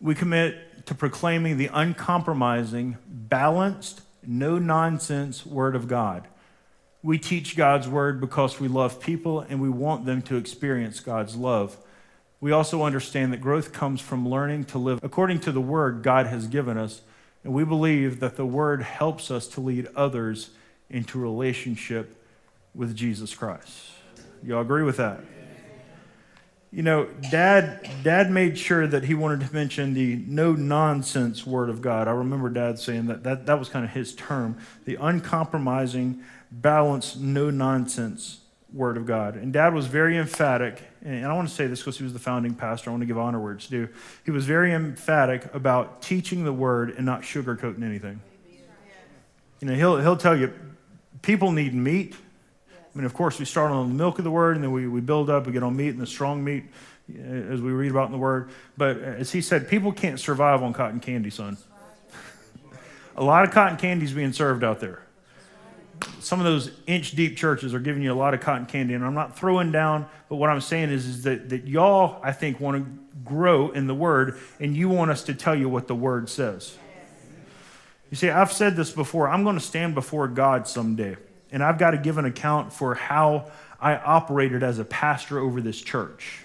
We 0.00 0.14
commit 0.14 0.86
to 0.86 0.94
proclaiming 0.94 1.56
the 1.56 1.70
uncompromising, 1.72 2.98
balanced, 3.08 4.02
no 4.26 4.58
nonsense 4.58 5.46
word 5.46 5.76
of 5.76 5.86
God. 5.86 6.26
We 7.02 7.16
teach 7.18 7.56
God's 7.56 7.88
word 7.88 8.20
because 8.20 8.58
we 8.58 8.66
love 8.66 9.00
people 9.00 9.40
and 9.40 9.62
we 9.62 9.68
want 9.70 10.04
them 10.04 10.20
to 10.22 10.36
experience 10.36 10.98
God's 11.00 11.36
love. 11.36 11.76
We 12.40 12.50
also 12.50 12.82
understand 12.82 13.32
that 13.32 13.40
growth 13.40 13.72
comes 13.72 14.00
from 14.00 14.28
learning 14.28 14.64
to 14.66 14.78
live 14.78 14.98
according 15.02 15.40
to 15.40 15.52
the 15.52 15.60
word 15.60 16.02
God 16.02 16.26
has 16.26 16.48
given 16.48 16.76
us. 16.76 17.02
And 17.44 17.54
we 17.54 17.64
believe 17.64 18.20
that 18.20 18.36
the 18.36 18.44
word 18.44 18.82
helps 18.82 19.30
us 19.30 19.46
to 19.48 19.60
lead 19.60 19.88
others 19.94 20.50
into 20.90 21.18
relationship 21.18 22.20
with 22.74 22.96
Jesus 22.96 23.34
Christ. 23.34 23.90
Y'all 24.42 24.60
agree 24.60 24.82
with 24.82 24.96
that? 24.96 25.20
You 26.74 26.82
know, 26.82 27.06
dad 27.30 27.88
dad 28.02 28.32
made 28.32 28.58
sure 28.58 28.86
that 28.86 29.04
he 29.04 29.14
wanted 29.14 29.46
to 29.46 29.54
mention 29.54 29.94
the 29.94 30.16
no 30.26 30.52
nonsense 30.52 31.46
word 31.46 31.70
of 31.70 31.80
God. 31.80 32.08
I 32.08 32.10
remember 32.10 32.48
dad 32.48 32.80
saying 32.80 33.06
that 33.06 33.22
that, 33.22 33.46
that 33.46 33.60
was 33.60 33.68
kind 33.68 33.84
of 33.84 33.92
his 33.92 34.12
term, 34.14 34.58
the 34.84 34.96
uncompromising 34.96 36.22
balanced, 36.50 37.20
no 37.20 37.50
nonsense 37.50 38.40
Word 38.72 38.96
of 38.96 39.06
God. 39.06 39.36
And 39.36 39.52
Dad 39.52 39.72
was 39.72 39.86
very 39.86 40.18
emphatic, 40.18 40.82
and 41.00 41.24
I 41.24 41.32
want 41.32 41.48
to 41.48 41.54
say 41.54 41.68
this 41.68 41.78
because 41.78 41.96
he 41.96 42.02
was 42.02 42.12
the 42.12 42.18
founding 42.18 42.54
pastor. 42.54 42.90
I 42.90 42.92
want 42.92 43.02
to 43.02 43.06
give 43.06 43.16
honor 43.16 43.40
where 43.40 43.52
it's 43.52 43.68
due. 43.68 43.88
He 44.24 44.32
was 44.32 44.44
very 44.44 44.72
emphatic 44.72 45.48
about 45.54 46.02
teaching 46.02 46.42
the 46.42 46.52
Word 46.52 46.90
and 46.90 47.06
not 47.06 47.22
sugarcoating 47.22 47.84
anything. 47.84 48.20
You 49.60 49.68
know, 49.68 49.74
he'll, 49.74 50.00
he'll 50.00 50.16
tell 50.16 50.36
you 50.36 50.52
people 51.22 51.52
need 51.52 51.72
meat. 51.72 52.16
I 52.94 52.98
mean, 52.98 53.06
of 53.06 53.14
course, 53.14 53.38
we 53.38 53.44
start 53.44 53.72
on 53.72 53.88
the 53.88 53.94
milk 53.94 54.18
of 54.18 54.24
the 54.24 54.30
Word, 54.30 54.54
and 54.54 54.62
then 54.62 54.72
we, 54.72 54.86
we 54.86 55.00
build 55.00 55.28
up, 55.28 55.46
we 55.46 55.52
get 55.52 55.62
on 55.62 55.76
meat 55.76 55.88
and 55.88 56.00
the 56.00 56.06
strong 56.06 56.44
meat, 56.44 56.64
uh, 57.12 57.22
as 57.22 57.60
we 57.60 57.72
read 57.72 57.90
about 57.90 58.06
in 58.06 58.12
the 58.12 58.18
Word. 58.18 58.50
But 58.76 58.98
as 58.98 59.32
he 59.32 59.40
said, 59.40 59.68
people 59.68 59.92
can't 59.92 60.20
survive 60.20 60.62
on 60.62 60.72
cotton 60.72 61.00
candy, 61.00 61.30
son. 61.30 61.56
A 63.16 63.24
lot 63.24 63.44
of 63.44 63.50
cotton 63.50 63.76
candy 63.78 64.04
is 64.04 64.12
being 64.12 64.32
served 64.32 64.62
out 64.62 64.80
there 64.80 65.04
some 66.20 66.40
of 66.40 66.46
those 66.46 66.70
inch 66.86 67.12
deep 67.12 67.36
churches 67.36 67.74
are 67.74 67.78
giving 67.78 68.02
you 68.02 68.12
a 68.12 68.14
lot 68.14 68.34
of 68.34 68.40
cotton 68.40 68.66
candy, 68.66 68.94
and 68.94 69.04
I'm 69.04 69.14
not 69.14 69.36
throwing 69.38 69.72
down, 69.72 70.06
but 70.28 70.36
what 70.36 70.50
I'm 70.50 70.60
saying 70.60 70.90
is, 70.90 71.06
is 71.06 71.22
that, 71.24 71.50
that 71.50 71.66
y'all, 71.66 72.20
I 72.22 72.32
think, 72.32 72.60
want 72.60 72.84
to 72.84 72.90
grow 73.24 73.70
in 73.70 73.86
the 73.86 73.94
Word, 73.94 74.38
and 74.58 74.76
you 74.76 74.88
want 74.88 75.10
us 75.10 75.22
to 75.24 75.34
tell 75.34 75.54
you 75.54 75.68
what 75.68 75.86
the 75.86 75.94
Word 75.94 76.28
says. 76.28 76.78
You 78.10 78.16
see, 78.16 78.30
I've 78.30 78.52
said 78.52 78.76
this 78.76 78.90
before. 78.90 79.28
I'm 79.28 79.44
going 79.44 79.56
to 79.56 79.64
stand 79.64 79.94
before 79.94 80.28
God 80.28 80.68
someday, 80.68 81.16
and 81.54 81.62
I've 81.62 81.78
got 81.78 81.92
to 81.92 81.98
give 81.98 82.18
an 82.18 82.26
account 82.26 82.72
for 82.72 82.94
how 82.94 83.50
I 83.80 83.96
operated 83.96 84.62
as 84.62 84.78
a 84.78 84.84
pastor 84.84 85.38
over 85.38 85.62
this 85.62 85.80
church. 85.80 86.40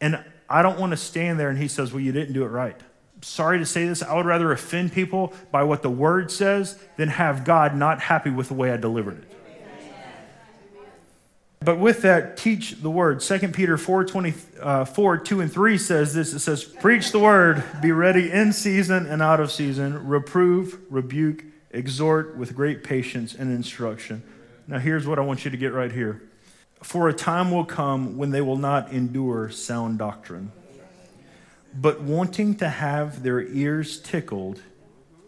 And 0.00 0.22
I 0.50 0.60
don't 0.60 0.78
want 0.78 0.90
to 0.90 0.98
stand 0.98 1.40
there 1.40 1.48
and 1.48 1.58
he 1.58 1.68
says, 1.68 1.92
Well, 1.92 2.00
you 2.00 2.12
didn't 2.12 2.34
do 2.34 2.44
it 2.44 2.48
right 2.48 2.78
sorry 3.22 3.58
to 3.58 3.66
say 3.66 3.86
this, 3.86 4.02
I 4.02 4.14
would 4.14 4.26
rather 4.26 4.52
offend 4.52 4.92
people 4.92 5.32
by 5.50 5.62
what 5.62 5.82
the 5.82 5.90
word 5.90 6.30
says 6.30 6.78
than 6.96 7.08
have 7.08 7.44
God 7.44 7.74
not 7.74 8.00
happy 8.00 8.30
with 8.30 8.48
the 8.48 8.54
way 8.54 8.70
I 8.72 8.76
delivered 8.76 9.18
it. 9.18 9.28
But 11.64 11.78
with 11.78 12.02
that, 12.02 12.36
teach 12.36 12.82
the 12.82 12.90
word. 12.90 13.20
2 13.20 13.38
Peter 13.48 13.78
4, 13.78 14.04
24, 14.04 15.14
uh, 15.14 15.18
2 15.24 15.40
and 15.40 15.52
3 15.52 15.78
says 15.78 16.12
this. 16.12 16.34
It 16.34 16.40
says, 16.40 16.64
Preach 16.64 17.12
the 17.12 17.20
word, 17.20 17.62
be 17.80 17.92
ready 17.92 18.32
in 18.32 18.52
season 18.52 19.06
and 19.06 19.22
out 19.22 19.38
of 19.38 19.52
season, 19.52 20.08
reprove, 20.08 20.80
rebuke, 20.90 21.44
exhort 21.72 22.36
with 22.36 22.54
great 22.54 22.84
patience 22.84 23.34
and 23.34 23.50
instruction. 23.50 24.22
Now, 24.66 24.78
here's 24.78 25.06
what 25.06 25.18
I 25.18 25.22
want 25.22 25.44
you 25.44 25.50
to 25.50 25.56
get 25.56 25.72
right 25.72 25.92
here. 25.92 26.22
For 26.82 27.08
a 27.08 27.12
time 27.12 27.50
will 27.50 27.64
come 27.64 28.16
when 28.16 28.30
they 28.30 28.40
will 28.40 28.56
not 28.56 28.92
endure 28.92 29.50
sound 29.50 29.98
doctrine 29.98 30.52
but 31.74 32.00
wanting 32.00 32.56
to 32.56 32.68
have 32.68 33.22
their 33.22 33.40
ears 33.40 33.98
tickled, 34.00 34.60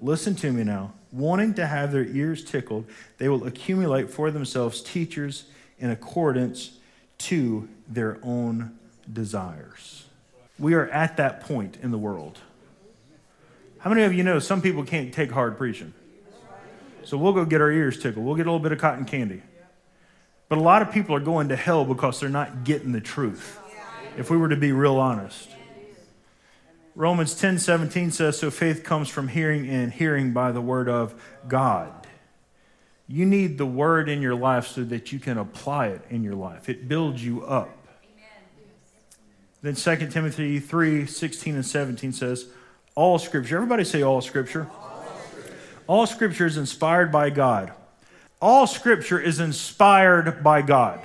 listen 0.00 0.34
to 0.36 0.52
me 0.52 0.64
now, 0.64 0.92
wanting 1.12 1.54
to 1.54 1.66
have 1.66 1.92
their 1.92 2.04
ears 2.04 2.44
tickled, 2.44 2.84
they 3.18 3.28
will 3.28 3.46
accumulate 3.46 4.10
for 4.10 4.30
themselves 4.30 4.82
teachers 4.82 5.44
in 5.78 5.90
accordance 5.90 6.78
to 7.18 7.68
their 7.88 8.18
own 8.22 8.76
desires. 9.10 10.04
We 10.58 10.74
are 10.74 10.88
at 10.88 11.16
that 11.16 11.40
point 11.40 11.78
in 11.82 11.90
the 11.90 11.98
world. 11.98 12.38
How 13.78 13.90
many 13.90 14.02
of 14.02 14.12
you 14.12 14.22
know 14.22 14.38
some 14.38 14.62
people 14.62 14.84
can't 14.84 15.12
take 15.12 15.30
hard 15.30 15.58
preaching? 15.58 15.92
So 17.04 17.18
we'll 17.18 17.32
go 17.32 17.44
get 17.44 17.60
our 17.60 17.70
ears 17.70 18.00
tickled. 18.00 18.24
We'll 18.24 18.34
get 18.34 18.46
a 18.46 18.50
little 18.50 18.62
bit 18.62 18.72
of 18.72 18.78
cotton 18.78 19.04
candy. 19.04 19.42
But 20.48 20.58
a 20.58 20.62
lot 20.62 20.82
of 20.82 20.92
people 20.92 21.14
are 21.14 21.20
going 21.20 21.48
to 21.48 21.56
hell 21.56 21.84
because 21.84 22.20
they're 22.20 22.28
not 22.28 22.64
getting 22.64 22.92
the 22.92 23.00
truth, 23.00 23.58
if 24.16 24.30
we 24.30 24.36
were 24.36 24.48
to 24.48 24.56
be 24.56 24.72
real 24.72 24.96
honest. 24.96 25.48
Romans 26.94 27.34
10 27.34 27.58
17 27.58 28.10
says, 28.10 28.38
So 28.38 28.50
faith 28.50 28.84
comes 28.84 29.08
from 29.08 29.28
hearing, 29.28 29.68
and 29.68 29.92
hearing 29.92 30.32
by 30.32 30.52
the 30.52 30.60
word 30.60 30.88
of 30.88 31.14
God. 31.48 31.92
You 33.06 33.26
need 33.26 33.58
the 33.58 33.66
word 33.66 34.08
in 34.08 34.22
your 34.22 34.34
life 34.34 34.66
so 34.68 34.84
that 34.84 35.12
you 35.12 35.18
can 35.18 35.36
apply 35.36 35.88
it 35.88 36.02
in 36.08 36.22
your 36.22 36.34
life. 36.34 36.68
It 36.68 36.88
builds 36.88 37.24
you 37.24 37.44
up. 37.44 37.70
Then 39.60 39.74
2 39.74 39.96
Timothy 40.08 40.60
3 40.60 41.06
16 41.06 41.54
and 41.54 41.66
17 41.66 42.12
says, 42.12 42.46
All 42.94 43.18
scripture, 43.18 43.56
everybody 43.56 43.84
say 43.84 44.02
all 44.02 44.20
scripture. 44.20 44.68
All 44.70 44.83
all 45.86 46.06
scripture 46.06 46.46
is 46.46 46.56
inspired 46.56 47.12
by 47.12 47.30
God. 47.30 47.72
All 48.40 48.66
scripture 48.66 49.18
is 49.18 49.40
inspired 49.40 50.42
by 50.42 50.62
God 50.62 51.00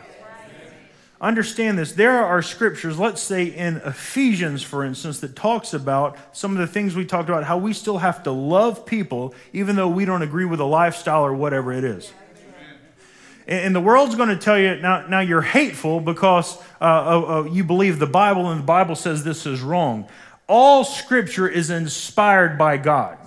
understand 1.22 1.78
this. 1.78 1.92
There 1.94 2.24
are 2.24 2.42
scriptures, 2.42 2.98
let's 2.98 3.22
say 3.22 3.46
in 3.46 3.78
Ephesians, 3.78 4.64
for 4.64 4.84
instance, 4.84 5.20
that 5.20 5.36
talks 5.36 5.74
about 5.74 6.18
some 6.32 6.54
of 6.54 6.58
the 6.60 6.68
things 6.68 6.96
we 6.96 7.06
talked 7.06 7.30
about, 7.30 7.44
how 7.44 7.58
we 7.58 7.74
still 7.74 7.98
have 7.98 8.24
to 8.24 8.32
love 8.32 8.86
people 8.86 9.34
even 9.54 9.76
though 9.76 9.90
we 9.90 10.06
don't 10.06 10.22
agree 10.22 10.46
with 10.46 10.60
a 10.60 10.66
lifestyle 10.66 11.26
or 11.26 11.34
whatever 11.34 11.74
it 11.74 11.84
is. 11.84 12.12
And 13.48 13.76
the 13.76 13.82
world's 13.82 14.14
going 14.14 14.30
to 14.30 14.38
tell 14.38 14.60
you 14.60 14.76
now, 14.76 15.08
now 15.08 15.22
you're 15.22 15.42
hateful 15.42 16.00
because 16.00 16.56
uh, 16.80 16.84
uh, 16.84 17.40
uh, 17.40 17.44
you 17.46 17.64
believe 17.64 17.98
the 17.98 18.06
Bible 18.06 18.52
and 18.52 18.62
the 18.62 18.66
Bible 18.66 18.96
says 18.96 19.24
this 19.24 19.48
is 19.48 19.62
wrong. 19.62 20.08
All 20.48 20.84
scripture 20.84 21.48
is 21.48 21.72
inspired 21.72 22.60
by 22.60 22.78
God. 22.78 23.18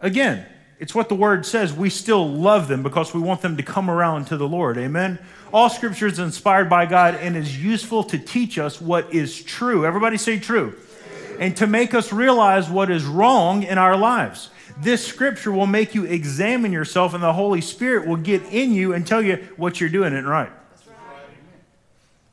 Again, 0.00 0.46
it's 0.78 0.94
what 0.94 1.08
the 1.08 1.14
word 1.14 1.44
says. 1.44 1.72
We 1.72 1.90
still 1.90 2.26
love 2.26 2.66
them 2.66 2.82
because 2.82 3.12
we 3.12 3.20
want 3.20 3.42
them 3.42 3.58
to 3.58 3.62
come 3.62 3.90
around 3.90 4.26
to 4.26 4.36
the 4.36 4.48
Lord. 4.48 4.78
Amen. 4.78 5.18
All 5.52 5.68
scripture 5.68 6.06
is 6.06 6.18
inspired 6.18 6.70
by 6.70 6.86
God 6.86 7.16
and 7.16 7.36
is 7.36 7.62
useful 7.62 8.04
to 8.04 8.18
teach 8.18 8.58
us 8.58 8.80
what 8.80 9.12
is 9.12 9.42
true. 9.42 9.84
Everybody 9.84 10.16
say 10.16 10.38
true. 10.38 10.74
And 11.38 11.56
to 11.58 11.66
make 11.66 11.92
us 11.94 12.12
realize 12.12 12.70
what 12.70 12.90
is 12.90 13.04
wrong 13.04 13.62
in 13.62 13.76
our 13.78 13.96
lives. 13.96 14.50
This 14.78 15.06
scripture 15.06 15.52
will 15.52 15.66
make 15.66 15.94
you 15.94 16.04
examine 16.04 16.72
yourself, 16.72 17.12
and 17.12 17.22
the 17.22 17.32
Holy 17.34 17.60
Spirit 17.60 18.06
will 18.06 18.16
get 18.16 18.42
in 18.44 18.72
you 18.72 18.94
and 18.94 19.06
tell 19.06 19.20
you 19.20 19.36
what 19.56 19.80
you're 19.80 19.90
doing 19.90 20.14
it 20.14 20.24
right. 20.24 20.50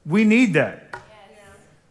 We 0.06 0.24
need 0.24 0.54
that. 0.54 1.02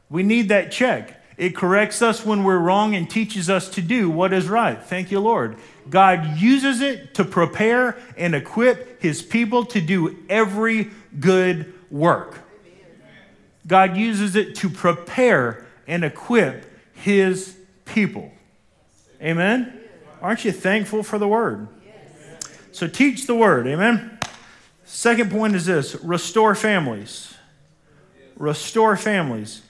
We 0.09 0.23
need 0.23 0.49
that 0.49 0.73
check. 0.73 1.16
It 1.37 1.55
corrects 1.55 2.01
us 2.01 2.25
when 2.25 2.45
we're 2.45 2.59
wrong 2.59 2.95
and 2.95 3.09
teaches 3.09 3.51
us 3.51 3.69
to 3.71 3.83
do 3.83 4.09
what 4.09 4.33
is 4.33 4.49
right. 4.49 4.83
Thank 4.83 5.11
you, 5.11 5.21
Lord. 5.21 5.57
God 5.91 6.39
uses 6.39 6.81
it 6.81 7.15
to 7.15 7.25
prepare 7.25 7.99
and 8.17 8.35
equip 8.35 9.03
his 9.03 9.23
people 9.23 9.65
to 9.67 9.81
do 9.81 10.17
every 10.29 10.91
good 11.21 11.75
work. 11.91 12.39
God 13.67 13.97
uses 13.97 14.37
it 14.37 14.55
to 14.57 14.71
prepare 14.71 15.67
and 15.87 16.05
equip 16.05 16.65
his 16.95 17.57
people. 17.85 18.33
Amen? 19.21 19.81
Aren't 20.23 20.45
you 20.45 20.53
thankful 20.53 21.03
for 21.03 21.19
the 21.19 21.29
word? 21.29 21.69
So 22.73 22.87
teach 22.87 23.27
the 23.27 23.35
word. 23.35 23.67
Amen? 23.67 24.19
Second 24.85 25.31
point 25.31 25.55
is 25.55 25.67
this 25.67 25.95
restore 25.97 26.55
families. 26.55 27.35
Restore 28.37 28.97
families. 28.97 29.63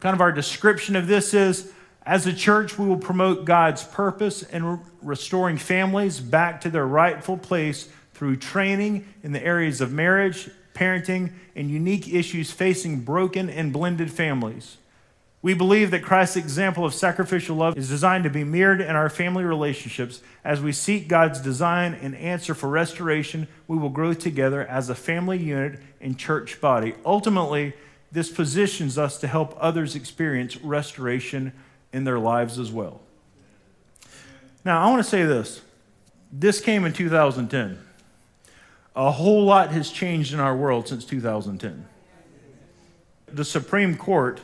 Kind 0.00 0.14
of 0.14 0.20
our 0.20 0.32
description 0.32 0.96
of 0.96 1.06
this 1.06 1.34
is 1.34 1.72
as 2.08 2.26
a 2.26 2.32
church, 2.32 2.78
we 2.78 2.86
will 2.86 2.96
promote 2.96 3.44
God's 3.44 3.84
purpose 3.84 4.42
in 4.42 4.80
restoring 5.02 5.58
families 5.58 6.20
back 6.20 6.62
to 6.62 6.70
their 6.70 6.86
rightful 6.86 7.36
place 7.36 7.88
through 8.14 8.36
training 8.36 9.06
in 9.22 9.32
the 9.32 9.44
areas 9.44 9.82
of 9.82 9.92
marriage, 9.92 10.48
parenting, 10.72 11.32
and 11.54 11.70
unique 11.70 12.12
issues 12.12 12.50
facing 12.50 13.00
broken 13.00 13.50
and 13.50 13.74
blended 13.74 14.10
families. 14.10 14.78
We 15.42 15.54
believe 15.54 15.90
that 15.90 16.02
Christ's 16.02 16.36
example 16.36 16.84
of 16.84 16.94
sacrificial 16.94 17.56
love 17.56 17.76
is 17.76 17.88
designed 17.88 18.24
to 18.24 18.30
be 18.30 18.42
mirrored 18.42 18.80
in 18.80 18.96
our 18.96 19.10
family 19.10 19.44
relationships. 19.44 20.20
As 20.42 20.60
we 20.60 20.72
seek 20.72 21.08
God's 21.08 21.40
design 21.40 21.94
and 21.94 22.16
answer 22.16 22.54
for 22.54 22.68
restoration, 22.68 23.46
we 23.68 23.76
will 23.76 23.90
grow 23.90 24.14
together 24.14 24.66
as 24.66 24.88
a 24.88 24.94
family 24.94 25.38
unit 25.38 25.78
and 26.00 26.18
church 26.18 26.60
body. 26.60 26.94
Ultimately, 27.04 27.74
this 28.10 28.30
positions 28.30 28.96
us 28.96 29.18
to 29.18 29.26
help 29.26 29.56
others 29.60 29.94
experience 29.94 30.56
restoration 30.58 31.52
in 31.92 32.04
their 32.04 32.18
lives 32.18 32.58
as 32.58 32.72
well. 32.72 33.00
Now, 34.64 34.82
I 34.82 34.90
want 34.90 35.02
to 35.02 35.08
say 35.08 35.24
this. 35.24 35.62
This 36.32 36.60
came 36.60 36.84
in 36.84 36.92
2010. 36.92 37.78
A 38.96 39.10
whole 39.12 39.44
lot 39.44 39.70
has 39.70 39.90
changed 39.90 40.32
in 40.32 40.40
our 40.40 40.56
world 40.56 40.88
since 40.88 41.04
2010. 41.04 41.86
The 43.28 43.44
Supreme 43.44 43.96
Court 43.96 44.40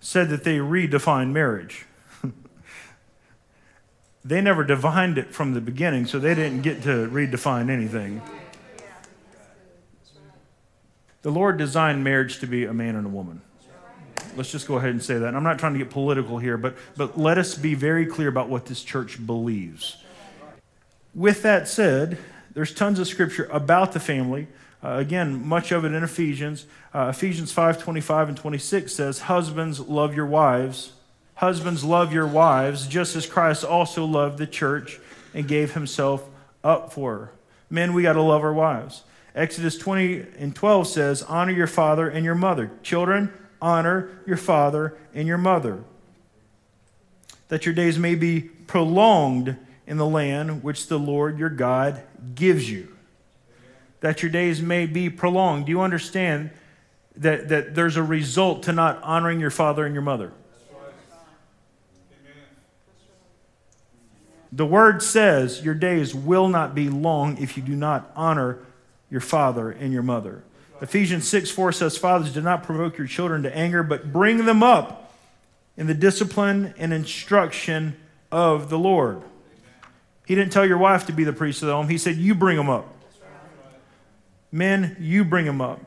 said 0.00 0.30
that 0.30 0.44
they 0.44 0.58
redefined 0.58 1.32
marriage. 1.32 1.86
they 4.24 4.40
never 4.40 4.64
defined 4.64 5.18
it 5.18 5.34
from 5.34 5.54
the 5.54 5.60
beginning, 5.60 6.06
so 6.06 6.18
they 6.18 6.34
didn't 6.34 6.62
get 6.62 6.82
to 6.84 7.08
redefine 7.08 7.68
anything. 7.68 8.22
The 11.22 11.30
Lord 11.30 11.58
designed 11.58 12.02
marriage 12.02 12.38
to 12.40 12.46
be 12.46 12.64
a 12.64 12.72
man 12.72 12.96
and 12.96 13.06
a 13.06 13.10
woman. 13.10 13.42
Let's 14.36 14.50
just 14.50 14.66
go 14.66 14.76
ahead 14.76 14.90
and 14.90 15.02
say 15.02 15.18
that. 15.18 15.26
And 15.26 15.36
I'm 15.36 15.42
not 15.42 15.58
trying 15.58 15.72
to 15.74 15.78
get 15.78 15.90
political 15.90 16.38
here, 16.38 16.56
but, 16.56 16.76
but 16.96 17.18
let 17.18 17.36
us 17.36 17.54
be 17.54 17.74
very 17.74 18.06
clear 18.06 18.28
about 18.28 18.48
what 18.48 18.66
this 18.66 18.82
church 18.82 19.24
believes. 19.26 20.02
With 21.14 21.42
that 21.42 21.68
said, 21.68 22.18
there's 22.52 22.72
tons 22.72 22.98
of 22.98 23.08
scripture 23.08 23.48
about 23.50 23.92
the 23.92 24.00
family. 24.00 24.46
Uh, 24.82 24.92
again, 24.92 25.46
much 25.46 25.72
of 25.72 25.84
it 25.84 25.92
in 25.92 26.02
Ephesians. 26.02 26.66
Uh, 26.94 27.12
Ephesians 27.14 27.52
5 27.52 27.82
25 27.82 28.28
and 28.28 28.38
26 28.38 28.92
says, 28.92 29.20
Husbands, 29.20 29.80
love 29.80 30.14
your 30.14 30.26
wives. 30.26 30.92
Husbands, 31.34 31.84
love 31.84 32.12
your 32.12 32.26
wives, 32.26 32.86
just 32.86 33.16
as 33.16 33.26
Christ 33.26 33.64
also 33.64 34.04
loved 34.04 34.38
the 34.38 34.46
church 34.46 35.00
and 35.34 35.48
gave 35.48 35.72
himself 35.72 36.28
up 36.62 36.92
for 36.92 37.16
her. 37.16 37.32
Men, 37.68 37.94
we 37.94 38.02
got 38.02 38.14
to 38.14 38.22
love 38.22 38.42
our 38.42 38.52
wives. 38.52 39.02
Exodus 39.34 39.78
20 39.78 40.26
and 40.38 40.54
12 40.54 40.86
says, 40.88 41.22
Honor 41.22 41.52
your 41.52 41.66
father 41.66 42.08
and 42.08 42.24
your 42.24 42.34
mother. 42.34 42.70
Children, 42.82 43.32
honor 43.62 44.10
your 44.26 44.36
father 44.36 44.96
and 45.14 45.28
your 45.28 45.38
mother, 45.38 45.84
that 47.48 47.64
your 47.66 47.74
days 47.74 47.98
may 47.98 48.14
be 48.14 48.40
prolonged 48.40 49.56
in 49.86 49.96
the 49.96 50.06
land 50.06 50.62
which 50.62 50.88
the 50.88 50.98
Lord 50.98 51.38
your 51.38 51.48
God 51.48 52.02
gives 52.34 52.70
you. 52.70 52.96
That 54.00 54.22
your 54.22 54.30
days 54.30 54.62
may 54.62 54.86
be 54.86 55.10
prolonged. 55.10 55.66
Do 55.66 55.70
you 55.70 55.80
understand 55.80 56.50
that, 57.16 57.48
that 57.48 57.74
there's 57.74 57.96
a 57.96 58.02
result 58.02 58.62
to 58.64 58.72
not 58.72 59.02
honoring 59.02 59.40
your 59.40 59.50
father 59.50 59.84
and 59.84 59.94
your 59.94 60.02
mother? 60.02 60.32
The 64.52 64.66
word 64.66 65.02
says 65.02 65.64
your 65.64 65.74
days 65.74 66.14
will 66.14 66.48
not 66.48 66.74
be 66.74 66.88
long 66.88 67.38
if 67.38 67.56
you 67.56 67.62
do 67.62 67.76
not 67.76 68.10
honor 68.16 68.58
your 69.10 69.20
father 69.20 69.70
and 69.70 69.92
your 69.92 70.02
mother. 70.02 70.44
Ephesians 70.80 71.28
6 71.28 71.50
4 71.50 71.72
says, 71.72 71.96
Fathers, 71.98 72.32
do 72.32 72.40
not 72.40 72.62
provoke 72.62 72.96
your 72.96 73.06
children 73.06 73.42
to 73.42 73.54
anger, 73.54 73.82
but 73.82 74.12
bring 74.12 74.46
them 74.46 74.62
up 74.62 75.14
in 75.76 75.86
the 75.86 75.94
discipline 75.94 76.74
and 76.78 76.92
instruction 76.92 77.96
of 78.30 78.70
the 78.70 78.78
Lord. 78.78 79.22
He 80.26 80.34
didn't 80.34 80.52
tell 80.52 80.64
your 80.64 80.78
wife 80.78 81.06
to 81.06 81.12
be 81.12 81.24
the 81.24 81.32
priest 81.32 81.62
of 81.62 81.68
the 81.68 81.74
home. 81.74 81.88
He 81.88 81.98
said, 81.98 82.16
You 82.16 82.34
bring 82.34 82.56
them 82.56 82.70
up. 82.70 82.86
Men, 84.52 84.96
you 85.00 85.24
bring 85.24 85.44
them 85.44 85.60
up. 85.60 85.80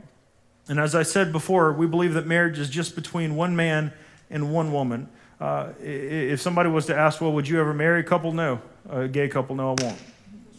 And 0.68 0.80
as 0.80 0.96
I 0.96 1.04
said 1.04 1.32
before, 1.32 1.74
we 1.74 1.86
believe 1.86 2.14
that 2.14 2.26
marriage 2.26 2.60
is 2.60 2.70
just 2.70 2.96
between 2.96 3.36
one 3.36 3.56
man 3.56 3.92
and 4.30 4.54
one 4.54 4.72
woman. 4.72 5.10
Uh, 5.40 5.74
if 5.82 6.40
somebody 6.40 6.70
was 6.70 6.86
to 6.86 6.96
ask, 6.96 7.20
well, 7.20 7.34
would 7.34 7.48
you 7.48 7.60
ever 7.60 7.74
marry 7.74 8.00
a 8.00 8.04
couple? 8.04 8.32
No. 8.32 8.62
A 8.90 9.08
gay 9.08 9.28
couple? 9.28 9.56
No, 9.56 9.76
I 9.76 9.84
won't. 9.84 10.00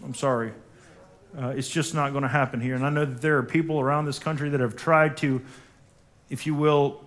I'm 0.05 0.14
sorry. 0.14 0.53
Uh, 1.37 1.49
it's 1.49 1.68
just 1.68 1.94
not 1.94 2.12
going 2.12 2.23
to 2.23 2.29
happen 2.29 2.61
here. 2.61 2.77
And 2.77 2.87
I 2.87 2.90
know 2.90 3.05
that 3.05 3.20
there 3.20 3.38
are 3.38 3.42
people 3.42 3.81
around 3.81 4.05
this 4.05 4.20
country 4.20 4.51
that 4.51 4.61
have 4.61 4.77
tried 4.77 5.16
to, 5.18 5.42
if 6.31 6.47
you 6.47 6.55
will, 6.55 7.03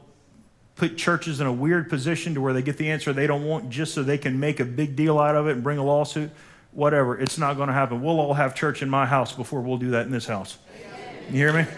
put 0.75 0.97
churches 0.97 1.39
in 1.39 1.47
a 1.47 1.53
weird 1.53 1.89
position 1.89 2.33
to 2.33 2.41
where 2.41 2.51
they 2.53 2.61
get 2.61 2.77
the 2.77 2.89
answer 2.89 3.13
they 3.13 3.25
don't 3.25 3.45
want 3.45 3.69
just 3.69 3.93
so 3.93 4.03
they 4.03 4.17
can 4.17 4.39
make 4.39 4.59
a 4.59 4.65
big 4.65 4.95
deal 4.95 5.17
out 5.17 5.35
of 5.35 5.47
it 5.47 5.53
and 5.53 5.63
bring 5.63 5.77
a 5.77 5.83
lawsuit. 5.83 6.29
Whatever. 6.73 7.17
It's 7.17 7.37
not 7.37 7.55
going 7.55 7.67
to 7.67 7.73
happen. 7.73 8.03
We'll 8.03 8.19
all 8.19 8.33
have 8.33 8.53
church 8.53 8.81
in 8.81 8.89
my 8.89 9.05
house 9.05 9.33
before 9.33 9.61
we'll 9.61 9.77
do 9.77 9.91
that 9.91 10.05
in 10.05 10.11
this 10.11 10.27
house. 10.27 10.57
You 11.29 11.35
hear 11.35 11.53
me? 11.53 11.63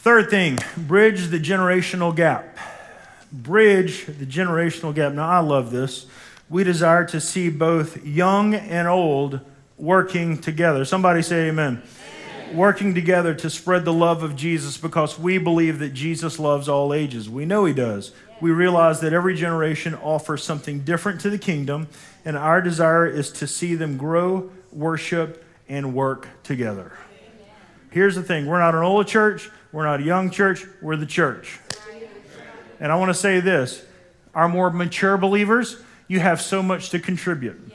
Third 0.00 0.30
thing, 0.30 0.58
bridge 0.76 1.26
the 1.26 1.38
generational 1.38 2.16
gap. 2.16 2.56
Bridge 3.30 4.06
the 4.06 4.24
generational 4.24 4.94
gap. 4.94 5.12
Now, 5.12 5.28
I 5.28 5.40
love 5.40 5.70
this 5.70 6.06
we 6.50 6.64
desire 6.64 7.04
to 7.06 7.20
see 7.20 7.50
both 7.50 8.04
young 8.04 8.54
and 8.54 8.88
old 8.88 9.40
working 9.76 10.38
together. 10.38 10.84
Somebody 10.84 11.22
say 11.22 11.48
amen. 11.48 11.82
amen. 12.40 12.56
Working 12.56 12.94
together 12.94 13.34
to 13.34 13.50
spread 13.50 13.84
the 13.84 13.92
love 13.92 14.22
of 14.22 14.34
Jesus 14.34 14.76
because 14.76 15.18
we 15.18 15.38
believe 15.38 15.78
that 15.78 15.92
Jesus 15.94 16.38
loves 16.38 16.68
all 16.68 16.94
ages. 16.94 17.28
We 17.28 17.44
know 17.44 17.64
he 17.64 17.74
does. 17.74 18.12
We 18.40 18.50
realize 18.50 19.00
that 19.00 19.12
every 19.12 19.34
generation 19.34 19.94
offers 19.96 20.42
something 20.42 20.80
different 20.80 21.20
to 21.22 21.30
the 21.30 21.38
kingdom, 21.38 21.88
and 22.24 22.36
our 22.36 22.62
desire 22.62 23.06
is 23.06 23.30
to 23.32 23.46
see 23.46 23.74
them 23.74 23.96
grow, 23.96 24.50
worship, 24.72 25.44
and 25.68 25.94
work 25.94 26.28
together. 26.44 26.92
Here's 27.90 28.14
the 28.14 28.22
thing 28.22 28.46
we're 28.46 28.60
not 28.60 28.74
an 28.74 28.82
old 28.82 29.06
church, 29.06 29.50
we're 29.72 29.84
not 29.84 30.00
a 30.00 30.04
young 30.04 30.30
church, 30.30 30.64
we're 30.80 30.96
the 30.96 31.06
church. 31.06 31.58
And 32.80 32.92
I 32.92 32.96
want 32.96 33.08
to 33.10 33.14
say 33.14 33.40
this 33.40 33.84
our 34.34 34.48
more 34.48 34.70
mature 34.70 35.16
believers, 35.16 35.82
you 36.08 36.20
have 36.20 36.40
so 36.40 36.62
much 36.62 36.90
to 36.90 36.98
contribute. 36.98 37.70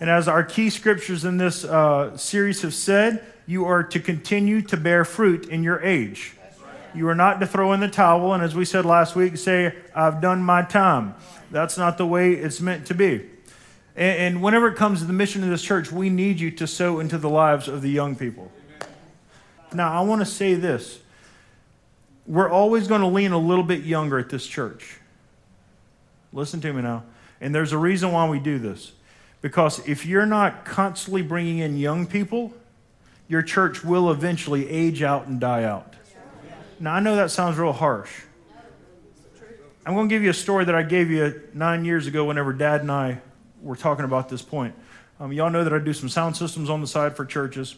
And 0.00 0.10
as 0.10 0.26
our 0.26 0.42
key 0.42 0.70
scriptures 0.70 1.24
in 1.24 1.36
this 1.36 1.64
uh, 1.64 2.16
series 2.16 2.62
have 2.62 2.74
said, 2.74 3.24
you 3.46 3.64
are 3.66 3.82
to 3.84 4.00
continue 4.00 4.62
to 4.62 4.76
bear 4.76 5.04
fruit 5.04 5.48
in 5.48 5.62
your 5.62 5.80
age. 5.82 6.34
You 6.94 7.08
are 7.08 7.14
not 7.14 7.40
to 7.40 7.46
throw 7.46 7.72
in 7.72 7.80
the 7.80 7.88
towel 7.88 8.32
and, 8.34 8.42
as 8.42 8.54
we 8.54 8.64
said 8.64 8.84
last 8.84 9.16
week, 9.16 9.36
say, 9.36 9.74
I've 9.94 10.20
done 10.20 10.42
my 10.42 10.62
time. 10.62 11.14
That's 11.50 11.78
not 11.78 11.98
the 11.98 12.06
way 12.06 12.32
it's 12.32 12.60
meant 12.60 12.86
to 12.86 12.94
be. 12.94 13.28
And, 13.96 14.18
and 14.18 14.42
whenever 14.42 14.68
it 14.68 14.76
comes 14.76 15.00
to 15.00 15.04
the 15.04 15.12
mission 15.12 15.42
of 15.42 15.50
this 15.50 15.62
church, 15.62 15.92
we 15.92 16.10
need 16.10 16.40
you 16.40 16.50
to 16.52 16.66
sow 16.66 16.98
into 16.98 17.16
the 17.16 17.30
lives 17.30 17.68
of 17.68 17.82
the 17.82 17.90
young 17.90 18.16
people. 18.16 18.50
Now, 19.72 19.92
I 19.92 20.02
want 20.02 20.20
to 20.20 20.26
say 20.26 20.54
this 20.54 20.98
we're 22.26 22.50
always 22.50 22.86
going 22.86 23.00
to 23.00 23.06
lean 23.06 23.32
a 23.32 23.38
little 23.38 23.64
bit 23.64 23.82
younger 23.82 24.18
at 24.18 24.28
this 24.28 24.46
church. 24.46 24.98
Listen 26.32 26.60
to 26.60 26.72
me 26.72 26.82
now. 26.82 27.04
And 27.42 27.52
there's 27.52 27.72
a 27.72 27.78
reason 27.78 28.12
why 28.12 28.28
we 28.28 28.38
do 28.38 28.60
this. 28.60 28.92
Because 29.42 29.86
if 29.86 30.06
you're 30.06 30.24
not 30.24 30.64
constantly 30.64 31.22
bringing 31.22 31.58
in 31.58 31.76
young 31.76 32.06
people, 32.06 32.54
your 33.28 33.42
church 33.42 33.84
will 33.84 34.12
eventually 34.12 34.68
age 34.70 35.02
out 35.02 35.26
and 35.26 35.40
die 35.40 35.64
out. 35.64 35.94
Now, 36.78 36.94
I 36.94 37.00
know 37.00 37.16
that 37.16 37.32
sounds 37.32 37.58
real 37.58 37.72
harsh. 37.72 38.10
I'm 39.84 39.94
going 39.94 40.08
to 40.08 40.14
give 40.14 40.22
you 40.22 40.30
a 40.30 40.34
story 40.34 40.64
that 40.64 40.74
I 40.76 40.84
gave 40.84 41.10
you 41.10 41.42
nine 41.52 41.84
years 41.84 42.06
ago 42.06 42.24
whenever 42.24 42.52
Dad 42.52 42.82
and 42.82 42.92
I 42.92 43.20
were 43.60 43.74
talking 43.74 44.04
about 44.04 44.28
this 44.28 44.42
point. 44.42 44.76
Um, 45.18 45.32
y'all 45.32 45.50
know 45.50 45.64
that 45.64 45.72
I 45.72 45.80
do 45.80 45.92
some 45.92 46.08
sound 46.08 46.36
systems 46.36 46.70
on 46.70 46.80
the 46.80 46.86
side 46.86 47.16
for 47.16 47.24
churches. 47.24 47.74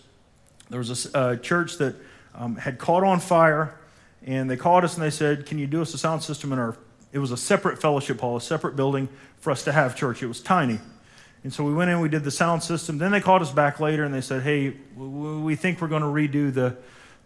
There 0.68 0.78
was 0.78 1.06
a 1.14 1.16
uh, 1.16 1.36
church 1.36 1.78
that 1.78 1.96
um, 2.34 2.56
had 2.56 2.76
caught 2.76 3.02
on 3.02 3.20
fire, 3.20 3.78
and 4.26 4.50
they 4.50 4.58
called 4.58 4.84
us 4.84 4.94
and 4.94 5.02
they 5.02 5.10
said, 5.10 5.46
Can 5.46 5.58
you 5.58 5.66
do 5.66 5.80
us 5.80 5.94
a 5.94 5.98
sound 5.98 6.22
system 6.22 6.52
in 6.52 6.58
our. 6.58 6.76
It 7.14 7.20
was 7.20 7.30
a 7.30 7.36
separate 7.36 7.80
fellowship 7.80 8.18
hall, 8.20 8.36
a 8.36 8.40
separate 8.40 8.74
building 8.74 9.08
for 9.38 9.52
us 9.52 9.62
to 9.64 9.72
have 9.72 9.94
church. 9.94 10.20
It 10.20 10.26
was 10.26 10.40
tiny. 10.40 10.80
And 11.44 11.52
so 11.52 11.62
we 11.62 11.72
went 11.72 11.88
in, 11.88 12.00
we 12.00 12.08
did 12.08 12.24
the 12.24 12.30
sound 12.32 12.64
system. 12.64 12.98
Then 12.98 13.12
they 13.12 13.20
called 13.20 13.40
us 13.40 13.52
back 13.52 13.78
later 13.78 14.02
and 14.02 14.12
they 14.12 14.20
said, 14.20 14.42
Hey, 14.42 14.74
we 14.96 15.54
think 15.54 15.80
we're 15.80 15.86
going 15.86 16.02
to 16.02 16.08
redo 16.08 16.52
the, 16.52 16.76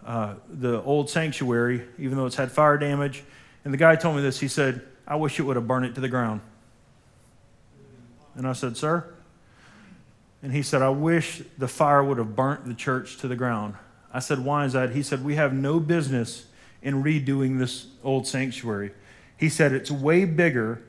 uh, 0.04 0.34
the 0.50 0.82
old 0.82 1.08
sanctuary, 1.08 1.84
even 1.98 2.18
though 2.18 2.26
it's 2.26 2.36
had 2.36 2.52
fire 2.52 2.76
damage. 2.76 3.24
And 3.64 3.72
the 3.72 3.78
guy 3.78 3.96
told 3.96 4.16
me 4.16 4.20
this. 4.20 4.38
He 4.38 4.48
said, 4.48 4.82
I 5.06 5.16
wish 5.16 5.40
it 5.40 5.44
would 5.44 5.56
have 5.56 5.66
burned 5.66 5.86
it 5.86 5.94
to 5.94 6.02
the 6.02 6.08
ground. 6.08 6.42
And 8.34 8.46
I 8.46 8.52
said, 8.52 8.76
Sir? 8.76 9.10
And 10.42 10.52
he 10.52 10.62
said, 10.62 10.82
I 10.82 10.90
wish 10.90 11.40
the 11.56 11.66
fire 11.66 12.04
would 12.04 12.18
have 12.18 12.36
burnt 12.36 12.66
the 12.66 12.74
church 12.74 13.16
to 13.18 13.28
the 13.28 13.36
ground. 13.36 13.74
I 14.12 14.18
said, 14.18 14.40
Why 14.40 14.66
is 14.66 14.74
that? 14.74 14.90
He 14.90 15.02
said, 15.02 15.24
We 15.24 15.36
have 15.36 15.54
no 15.54 15.80
business 15.80 16.44
in 16.82 17.02
redoing 17.02 17.58
this 17.58 17.86
old 18.04 18.26
sanctuary. 18.26 18.92
He 19.38 19.48
said, 19.48 19.72
It's 19.72 19.90
way 19.90 20.24
bigger 20.26 20.82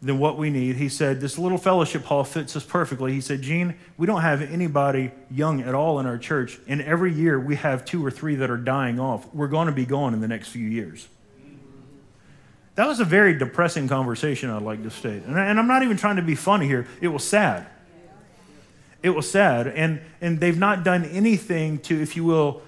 than 0.00 0.18
what 0.20 0.38
we 0.38 0.50
need. 0.50 0.76
He 0.76 0.88
said, 0.88 1.20
This 1.20 1.38
little 1.38 1.58
fellowship 1.58 2.04
hall 2.04 2.22
fits 2.22 2.54
us 2.54 2.64
perfectly. 2.64 3.12
He 3.12 3.20
said, 3.20 3.42
Gene, 3.42 3.74
we 3.96 4.06
don't 4.06 4.20
have 4.20 4.40
anybody 4.42 5.10
young 5.30 5.62
at 5.62 5.74
all 5.74 5.98
in 5.98 6.06
our 6.06 6.18
church. 6.18 6.60
And 6.68 6.80
every 6.82 7.12
year 7.12 7.40
we 7.40 7.56
have 7.56 7.84
two 7.84 8.04
or 8.04 8.10
three 8.10 8.36
that 8.36 8.50
are 8.50 8.56
dying 8.56 9.00
off. 9.00 9.32
We're 9.34 9.48
going 9.48 9.66
to 9.66 9.72
be 9.72 9.86
gone 9.86 10.14
in 10.14 10.20
the 10.20 10.28
next 10.28 10.48
few 10.48 10.66
years. 10.66 11.08
That 12.76 12.86
was 12.86 13.00
a 13.00 13.04
very 13.04 13.36
depressing 13.36 13.88
conversation, 13.88 14.50
I'd 14.50 14.62
like 14.62 14.84
to 14.84 14.90
state. 14.90 15.24
And, 15.24 15.36
I'm 15.36 15.66
not 15.66 15.82
even 15.82 15.96
trying 15.96 16.14
to 16.14 16.22
be 16.22 16.36
funny 16.36 16.68
here. 16.68 16.86
It 17.00 17.08
was 17.08 17.24
sad. 17.24 17.66
It 19.02 19.10
was 19.10 19.28
sad. 19.28 19.66
And, 19.66 20.00
and 20.20 20.38
they've 20.38 20.58
not 20.58 20.84
done 20.84 21.04
anything 21.06 21.78
to, 21.80 22.00
if 22.00 22.14
you 22.14 22.22
will, 22.22 22.62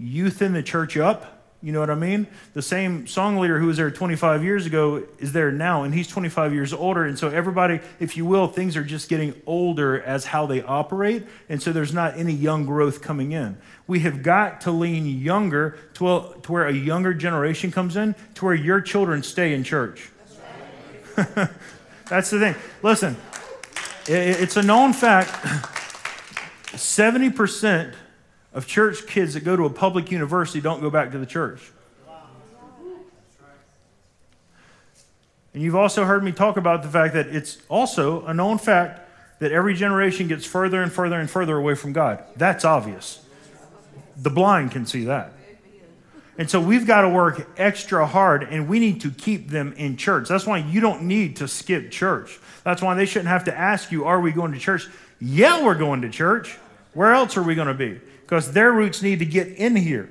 youthen 0.00 0.52
the 0.52 0.62
church 0.62 0.96
up 0.96 1.39
you 1.62 1.72
know 1.72 1.80
what 1.80 1.90
I 1.90 1.94
mean? 1.94 2.26
The 2.54 2.62
same 2.62 3.06
song 3.06 3.36
leader 3.36 3.58
who 3.58 3.66
was 3.66 3.76
there 3.76 3.90
25 3.90 4.42
years 4.42 4.64
ago 4.64 5.02
is 5.18 5.32
there 5.32 5.52
now, 5.52 5.82
and 5.82 5.92
he's 5.92 6.08
25 6.08 6.54
years 6.54 6.72
older. 6.72 7.04
And 7.04 7.18
so, 7.18 7.28
everybody, 7.28 7.80
if 7.98 8.16
you 8.16 8.24
will, 8.24 8.48
things 8.48 8.76
are 8.76 8.84
just 8.84 9.08
getting 9.10 9.34
older 9.46 10.02
as 10.02 10.24
how 10.24 10.46
they 10.46 10.62
operate. 10.62 11.26
And 11.50 11.62
so, 11.62 11.72
there's 11.72 11.92
not 11.92 12.16
any 12.16 12.32
young 12.32 12.64
growth 12.64 13.02
coming 13.02 13.32
in. 13.32 13.58
We 13.86 14.00
have 14.00 14.22
got 14.22 14.62
to 14.62 14.70
lean 14.70 15.06
younger 15.06 15.78
to, 15.94 16.08
a, 16.08 16.34
to 16.42 16.52
where 16.52 16.66
a 16.66 16.72
younger 16.72 17.12
generation 17.12 17.70
comes 17.70 17.96
in, 17.96 18.14
to 18.36 18.44
where 18.46 18.54
your 18.54 18.80
children 18.80 19.22
stay 19.22 19.52
in 19.52 19.62
church. 19.62 20.10
That's. 21.16 21.50
That's 22.10 22.30
the 22.30 22.40
thing. 22.40 22.54
Listen, 22.82 23.16
it, 24.08 24.40
it's 24.40 24.56
a 24.56 24.62
known 24.62 24.92
fact 24.92 25.28
70% 26.72 27.94
of 28.52 28.66
church 28.66 29.06
kids 29.06 29.34
that 29.34 29.44
go 29.44 29.56
to 29.56 29.64
a 29.64 29.70
public 29.70 30.10
university 30.10 30.60
don't 30.60 30.80
go 30.80 30.90
back 30.90 31.12
to 31.12 31.18
the 31.18 31.26
church. 31.26 31.60
And 35.52 35.62
you've 35.62 35.76
also 35.76 36.04
heard 36.04 36.22
me 36.22 36.32
talk 36.32 36.56
about 36.56 36.82
the 36.82 36.88
fact 36.88 37.14
that 37.14 37.28
it's 37.28 37.58
also 37.68 38.24
a 38.26 38.32
known 38.32 38.58
fact 38.58 39.00
that 39.40 39.52
every 39.52 39.74
generation 39.74 40.28
gets 40.28 40.46
further 40.46 40.82
and 40.82 40.92
further 40.92 41.18
and 41.18 41.28
further 41.28 41.56
away 41.56 41.74
from 41.74 41.92
God. 41.92 42.22
That's 42.36 42.64
obvious. 42.64 43.24
The 44.16 44.30
blind 44.30 44.70
can 44.70 44.86
see 44.86 45.04
that. 45.04 45.32
And 46.38 46.48
so 46.48 46.60
we've 46.60 46.86
got 46.86 47.02
to 47.02 47.08
work 47.08 47.48
extra 47.58 48.06
hard 48.06 48.44
and 48.44 48.68
we 48.68 48.78
need 48.78 49.00
to 49.02 49.10
keep 49.10 49.48
them 49.50 49.74
in 49.76 49.96
church. 49.96 50.28
That's 50.28 50.46
why 50.46 50.58
you 50.58 50.80
don't 50.80 51.02
need 51.02 51.36
to 51.36 51.48
skip 51.48 51.90
church. 51.90 52.38
That's 52.64 52.80
why 52.80 52.94
they 52.94 53.06
shouldn't 53.06 53.28
have 53.28 53.44
to 53.44 53.56
ask 53.56 53.90
you, 53.90 54.04
Are 54.04 54.20
we 54.20 54.32
going 54.32 54.52
to 54.52 54.58
church? 54.58 54.88
Yeah, 55.20 55.64
we're 55.64 55.74
going 55.74 56.02
to 56.02 56.08
church. 56.08 56.56
Where 56.94 57.12
else 57.12 57.36
are 57.36 57.42
we 57.42 57.54
going 57.54 57.68
to 57.68 57.74
be? 57.74 58.00
Because 58.30 58.52
their 58.52 58.70
roots 58.70 59.02
need 59.02 59.18
to 59.18 59.24
get 59.24 59.48
in 59.48 59.74
here. 59.74 60.08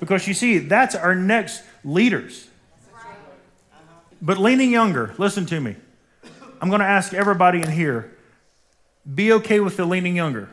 Because 0.00 0.26
you 0.26 0.32
see, 0.32 0.56
that's 0.56 0.94
our 0.94 1.14
next 1.14 1.62
leaders. 1.84 2.48
But 4.22 4.38
leaning 4.38 4.70
younger, 4.70 5.14
listen 5.18 5.44
to 5.44 5.60
me. 5.60 5.76
I'm 6.62 6.70
going 6.70 6.80
to 6.80 6.86
ask 6.86 7.12
everybody 7.12 7.60
in 7.60 7.70
here 7.70 8.16
be 9.14 9.32
okay 9.34 9.60
with 9.60 9.76
the 9.76 9.84
leaning 9.84 10.16
younger. 10.16 10.48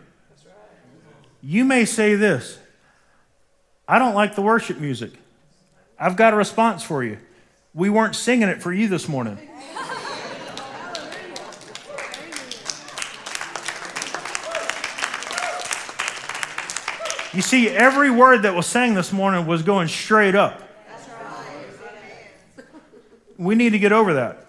You 1.41 1.64
may 1.64 1.86
say 1.86 2.16
this 2.16 2.60
I 3.88 3.99
don't 3.99 4.14
like 4.14 4.36
the 4.36 4.41
worship 4.41 4.78
music. 4.78 5.12
I've 5.97 6.18
got 6.18 6.34
a 6.34 6.36
response 6.36 6.84
for 6.84 7.05
you. 7.05 7.20
We 7.74 7.89
weren't 7.89 8.18
singing 8.18 8.49
it 8.49 8.62
for 8.62 8.74
you 8.74 8.89
this 8.89 9.08
morning. 9.08 9.38
You 17.38 17.43
see, 17.43 17.69
every 17.69 18.09
word 18.09 18.41
that 18.41 18.55
was 18.55 18.65
sang 18.65 18.95
this 18.95 19.13
morning 19.13 19.45
was 19.45 19.61
going 19.61 19.89
straight 19.89 20.33
up. 20.33 20.59
We 23.38 23.53
need 23.53 23.73
to 23.73 23.77
get 23.79 23.91
over 23.91 24.15
that. 24.15 24.47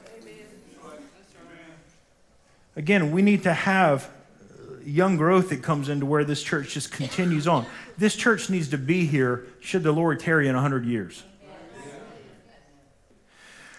Again, 2.76 3.12
we 3.12 3.20
need 3.20 3.42
to 3.42 3.52
have 3.52 4.08
young 4.86 5.18
growth 5.18 5.50
that 5.50 5.62
comes 5.62 5.90
into 5.90 6.06
where 6.06 6.24
this 6.24 6.42
church 6.42 6.72
just 6.72 6.90
continues 6.90 7.46
on. 7.46 7.66
This 7.98 8.16
church 8.16 8.48
needs 8.48 8.68
to 8.68 8.78
be 8.78 9.04
here 9.04 9.44
should 9.60 9.82
the 9.82 9.92
Lord 9.92 10.18
tarry 10.18 10.48
in 10.48 10.54
100 10.54 10.86
years. 10.86 11.22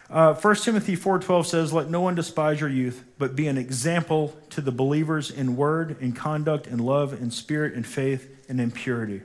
Uh, 0.08 0.36
1 0.36 0.56
Timothy 0.58 0.96
4.12 0.96 1.48
says, 1.48 1.74
Let 1.74 1.90
no 1.90 2.02
one 2.02 2.14
despise 2.14 2.60
your 2.60 2.70
youth, 2.70 3.04
but 3.18 3.36
be 3.36 3.48
an 3.48 3.58
example 3.58 4.38
to 4.52 4.62
the 4.62 4.72
believers 4.72 5.32
in 5.32 5.56
word, 5.56 5.98
in 6.00 6.12
conduct, 6.12 6.68
in 6.68 6.78
love, 6.78 7.20
in 7.20 7.32
spirit, 7.32 7.74
in 7.74 7.82
faith, 7.82 8.36
and 8.50 8.60
impurity. 8.60 9.22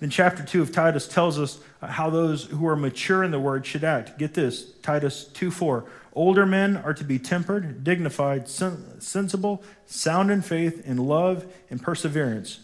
Then, 0.00 0.10
chapter 0.10 0.42
2 0.42 0.60
of 0.60 0.72
Titus 0.72 1.06
tells 1.06 1.38
us 1.38 1.60
uh, 1.80 1.86
how 1.86 2.10
those 2.10 2.44
who 2.44 2.66
are 2.66 2.76
mature 2.76 3.22
in 3.22 3.30
the 3.30 3.38
word 3.38 3.64
should 3.64 3.84
act. 3.84 4.18
Get 4.18 4.34
this 4.34 4.72
Titus 4.82 5.24
2 5.24 5.50
4. 5.50 5.84
Older 6.14 6.46
men 6.46 6.76
are 6.76 6.94
to 6.94 7.04
be 7.04 7.18
tempered, 7.18 7.84
dignified, 7.84 8.48
sen- 8.48 9.00
sensible, 9.00 9.62
sound 9.86 10.30
in 10.30 10.42
faith, 10.42 10.84
in 10.86 10.96
love, 10.96 11.46
and 11.70 11.80
perseverance. 11.80 12.60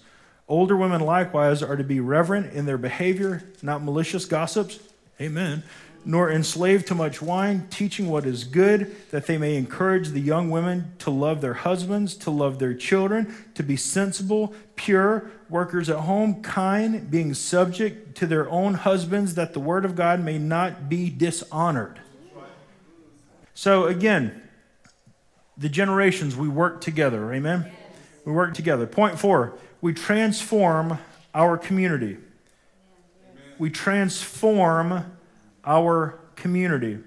Older 0.48 0.76
women 0.76 1.00
likewise 1.00 1.62
are 1.62 1.76
to 1.76 1.84
be 1.84 2.00
reverent 2.00 2.52
in 2.52 2.66
their 2.66 2.78
behavior, 2.78 3.44
not 3.62 3.82
malicious 3.82 4.24
gossips. 4.24 4.80
Amen 5.20 5.62
nor 6.04 6.30
enslaved 6.30 6.86
to 6.86 6.94
much 6.94 7.20
wine, 7.20 7.66
teaching 7.68 8.08
what 8.08 8.24
is 8.24 8.44
good, 8.44 8.94
that 9.10 9.26
they 9.26 9.36
may 9.36 9.56
encourage 9.56 10.08
the 10.08 10.20
young 10.20 10.50
women 10.50 10.92
to 10.98 11.10
love 11.10 11.40
their 11.40 11.54
husbands, 11.54 12.16
to 12.16 12.30
love 12.30 12.58
their 12.58 12.72
children, 12.72 13.34
to 13.54 13.62
be 13.62 13.76
sensible, 13.76 14.54
pure, 14.76 15.30
workers 15.50 15.90
at 15.90 15.98
home, 15.98 16.42
kind, 16.42 17.10
being 17.10 17.34
subject 17.34 18.16
to 18.16 18.26
their 18.26 18.48
own 18.48 18.74
husbands, 18.74 19.34
that 19.34 19.52
the 19.52 19.60
word 19.60 19.84
of 19.84 19.94
God 19.94 20.20
may 20.20 20.38
not 20.38 20.88
be 20.88 21.10
dishonored. 21.10 22.00
So, 23.52 23.84
again, 23.84 24.42
the 25.58 25.68
generations, 25.68 26.34
we 26.34 26.48
work 26.48 26.80
together. 26.80 27.32
Amen? 27.34 27.70
We 28.24 28.32
work 28.32 28.54
together. 28.54 28.86
Point 28.86 29.18
four, 29.18 29.58
we 29.82 29.92
transform 29.92 30.98
our 31.34 31.58
community. 31.58 32.16
We 33.58 33.68
transform 33.68 35.04
our 35.64 36.18
community. 36.36 36.98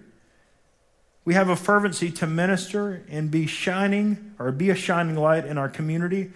We 1.26 1.34
have 1.36 1.50
a 1.50 1.56
fervency 1.56 2.12
to 2.12 2.28
minister 2.28 3.04
and 3.10 3.32
be 3.32 3.48
shining 3.48 4.36
or 4.40 4.52
be 4.52 4.70
a 4.70 4.76
shining 4.76 5.16
light 5.16 5.46
in 5.46 5.58
our 5.58 5.70
community 5.70 6.32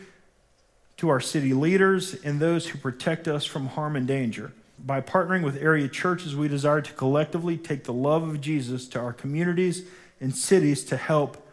to 0.98 1.10
our 1.10 1.20
city 1.20 1.54
leaders 1.54 2.16
and 2.24 2.40
those 2.40 2.68
who 2.68 2.78
protect 2.78 3.28
us 3.28 3.46
from 3.46 3.68
harm 3.68 3.96
and 3.96 4.08
danger. 4.08 4.52
By 4.80 5.02
partnering 5.02 5.44
with 5.44 5.62
area 5.62 5.88
churches, 5.88 6.36
we 6.36 6.48
desire 6.48 6.82
to 6.82 6.94
collectively 6.94 7.58
take 7.58 7.84
the 7.84 7.94
love 7.94 8.24
of 8.24 8.42
Jesus 8.42 8.88
to 8.90 9.00
our 9.00 9.14
communities 9.14 9.84
and 10.20 10.36
cities 10.36 10.84
to 10.86 10.98
help 10.98 11.46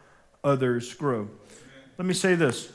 others 0.43 0.95
grow. 0.95 1.29
Let 1.99 2.07
me 2.07 2.15
say 2.15 2.35
this 2.35 2.73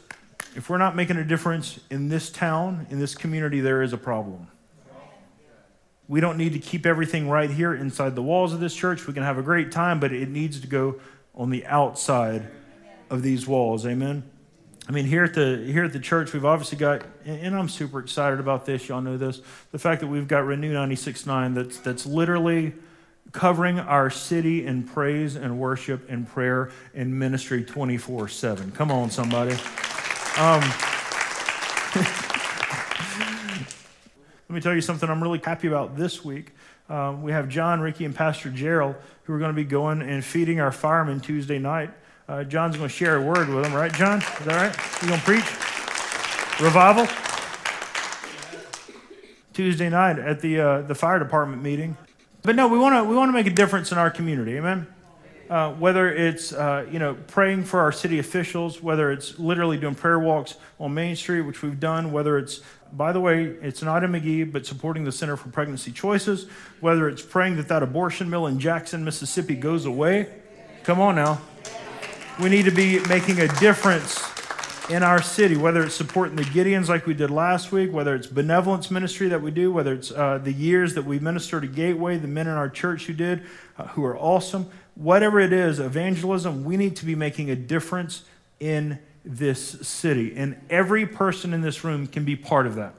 if 0.56 0.70
we're 0.70 0.78
not 0.78 0.96
making 0.96 1.18
a 1.18 1.24
difference 1.24 1.80
in 1.90 2.10
this 2.10 2.30
town, 2.30 2.88
in 2.90 3.00
this 3.00 3.16
community, 3.16 3.60
there 3.62 3.82
is 3.82 3.94
a 3.94 3.98
problem. 3.98 4.48
We 6.10 6.22
don't 6.22 6.38
need 6.38 6.54
to 6.54 6.60
keep 6.60 6.88
everything 6.88 7.30
right 7.30 7.52
here 7.52 7.74
inside 7.74 8.16
the 8.16 8.24
walls 8.24 8.52
of 8.52 8.60
this 8.60 8.74
church. 8.74 9.06
We 9.06 9.14
can 9.14 9.22
have 9.22 9.38
a 9.38 9.44
great 9.44 9.72
time, 9.72 10.00
but 10.00 10.12
it 10.12 10.28
needs 10.28 10.60
to 10.60 10.68
go 10.68 11.00
on 11.36 11.52
the 11.52 11.64
outside 11.68 12.48
of 13.12 13.22
these 13.22 13.48
walls. 13.48 13.86
Amen. 13.86 14.24
I 14.88 14.92
mean, 14.92 15.06
here 15.06 15.24
at 15.24 15.36
the 15.36 15.58
here 15.58 15.84
at 15.84 15.94
the 15.94 16.00
church, 16.00 16.34
we've 16.34 16.46
obviously 16.46 16.80
got, 16.80 17.04
and 17.26 17.56
I'm 17.56 17.70
super 17.70 18.00
excited 18.00 18.40
about 18.40 18.66
this. 18.66 18.90
Y'all 18.90 19.02
know 19.02 19.18
this. 19.18 19.40
The 19.72 19.78
fact 19.78 20.02
that 20.02 20.08
we've 20.08 20.28
got 20.28 20.48
Renew 20.48 20.74
96.9 20.74 21.54
that's 21.54 21.78
that's 21.78 22.08
literally 22.08 22.74
covering 23.32 23.80
our 23.80 24.10
city 24.10 24.66
in 24.66 24.82
praise 24.82 25.36
and 25.36 25.60
worship 25.60 26.10
and 26.10 26.28
prayer 26.28 26.72
and 26.96 27.20
ministry 27.20 27.64
24/7. 27.64 28.74
Come 28.74 28.92
on, 28.92 29.12
somebody. 29.12 29.56
Um, 30.40 30.64
Let 34.50 34.56
me 34.56 34.62
tell 34.62 34.74
you 34.74 34.82
something 34.82 35.08
I'm 35.08 35.22
really 35.22 35.40
happy 35.44 35.68
about 35.68 35.96
this 35.96 36.26
week. 36.26 36.54
Um, 36.90 37.22
we 37.22 37.32
have 37.32 37.50
John, 37.50 37.82
Ricky, 37.82 38.04
and 38.04 38.16
Pastor 38.16 38.50
Gerald 38.50 38.96
who 39.24 39.34
are 39.34 39.38
going 39.38 39.52
to 39.52 39.56
be 39.56 39.64
going 39.64 40.02
and 40.02 40.26
feeding 40.26 40.60
our 40.60 40.72
firemen 40.72 41.20
Tuesday 41.20 41.60
night. 41.60 41.92
Uh, 42.28 42.44
John's 42.44 42.76
going 42.76 42.90
to 42.90 42.94
share 42.94 43.18
a 43.18 43.22
word 43.22 43.48
with 43.48 43.64
them, 43.64 43.76
right, 43.76 43.94
John? 43.94 44.24
Is 44.24 44.46
that 44.46 44.76
right? 44.76 45.04
You 45.04 45.10
going 45.10 45.20
to 45.20 45.26
preach? 45.26 46.60
Revival? 46.60 47.06
Tuesday 49.54 49.88
night 49.88 50.18
at 50.18 50.40
the, 50.40 50.60
uh, 50.60 50.82
the 50.82 50.96
fire 50.96 51.20
department 51.20 51.62
meeting. 51.62 51.96
But 52.42 52.56
no, 52.56 52.68
we 52.68 52.80
want 52.80 52.96
to 52.96 53.04
we 53.04 53.16
want 53.16 53.30
to 53.30 53.34
make 53.34 53.46
a 53.46 53.54
difference 53.54 53.92
in 53.92 54.00
our 54.00 54.10
community. 54.10 54.58
Amen. 54.58 54.88
Uh, 55.50 55.74
whether 55.74 56.12
it's 56.12 56.54
uh, 56.54 56.88
you 56.90 56.98
know 56.98 57.16
praying 57.28 57.66
for 57.66 57.82
our 57.82 57.92
city 57.92 58.18
officials, 58.18 58.82
whether 58.82 59.12
it's 59.12 59.38
literally 59.38 59.78
doing 59.78 59.96
prayer 59.96 60.20
walks 60.20 60.56
on 60.80 60.94
Main 60.94 61.16
Street, 61.16 61.42
which 61.42 61.62
we've 61.62 61.80
done, 61.80 62.12
whether 62.12 62.38
it's 62.38 62.62
by 62.94 63.12
the 63.12 63.20
way, 63.20 63.44
it's 63.62 63.82
not 63.82 64.04
in 64.04 64.12
McGehee, 64.12 64.52
but 64.52 64.66
supporting 64.66 65.04
the 65.04 65.12
Center 65.12 65.38
for 65.38 65.50
Pregnancy 65.50 65.92
Choices, 65.92 66.48
whether 66.80 67.08
it's 67.08 67.22
praying 67.22 67.58
that 67.58 67.68
that 67.68 67.84
abortion 67.84 68.30
mill 68.30 68.48
in 68.48 68.60
Jackson, 68.60 69.04
Mississippi 69.04 69.56
goes 69.56 69.86
away. 69.86 70.28
Come 70.84 71.00
on 71.00 71.16
now. 71.16 71.42
We 72.42 72.50
need 72.50 72.66
to 72.66 72.72
be 72.72 73.00
making 73.08 73.40
a 73.42 73.48
difference 73.60 74.24
in 74.90 75.04
our 75.04 75.22
city, 75.22 75.56
whether 75.56 75.84
it's 75.84 75.94
supporting 75.94 76.36
the 76.36 76.44
Gideons 76.44 76.90
like 76.90 77.06
we 77.06 77.14
did 77.14 77.30
last 77.30 77.72
week, 77.72 77.94
whether 77.94 78.16
it's 78.16 78.26
benevolence 78.26 78.90
ministry 78.90 79.28
that 79.28 79.42
we 79.42 79.52
do, 79.52 79.72
whether 79.72 79.94
it's 79.94 80.12
uh, 80.12 80.40
the 80.40 80.52
years 80.52 80.96
that 80.96 81.06
we 81.06 81.20
minister 81.20 81.62
to 81.62 81.68
Gateway, 81.68 82.18
the 82.18 82.28
men 82.28 82.48
in 82.48 82.54
our 82.54 82.70
church 82.70 83.06
who 83.06 83.14
did, 83.14 83.44
uh, 83.78 83.88
who 83.90 84.04
are 84.04 84.18
awesome. 84.18 84.68
Whatever 84.96 85.40
it 85.40 85.54
is, 85.54 85.80
evangelism, 85.80 86.64
we 86.64 86.76
need 86.76 86.96
to 86.96 87.06
be 87.06 87.14
making 87.14 87.52
a 87.52 87.56
difference 87.56 88.24
in 88.60 89.00
this 89.24 89.88
city. 89.88 90.34
And 90.36 90.60
every 90.70 91.06
person 91.06 91.54
in 91.54 91.62
this 91.62 91.84
room 91.84 92.08
can 92.08 92.26
be 92.26 92.36
part 92.36 92.68
of 92.68 92.76
that. 92.76 92.94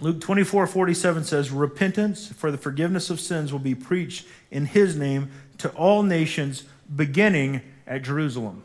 Luke 0.00 0.20
24 0.20 0.66
47 0.66 1.24
says, 1.24 1.50
Repentance 1.50 2.28
for 2.28 2.50
the 2.50 2.58
forgiveness 2.58 3.10
of 3.10 3.20
sins 3.20 3.52
will 3.52 3.60
be 3.60 3.74
preached 3.74 4.26
in 4.50 4.66
his 4.66 4.96
name 4.96 5.30
to 5.58 5.70
all 5.70 6.02
nations, 6.02 6.64
beginning 6.94 7.62
at 7.86 8.02
Jerusalem. 8.02 8.62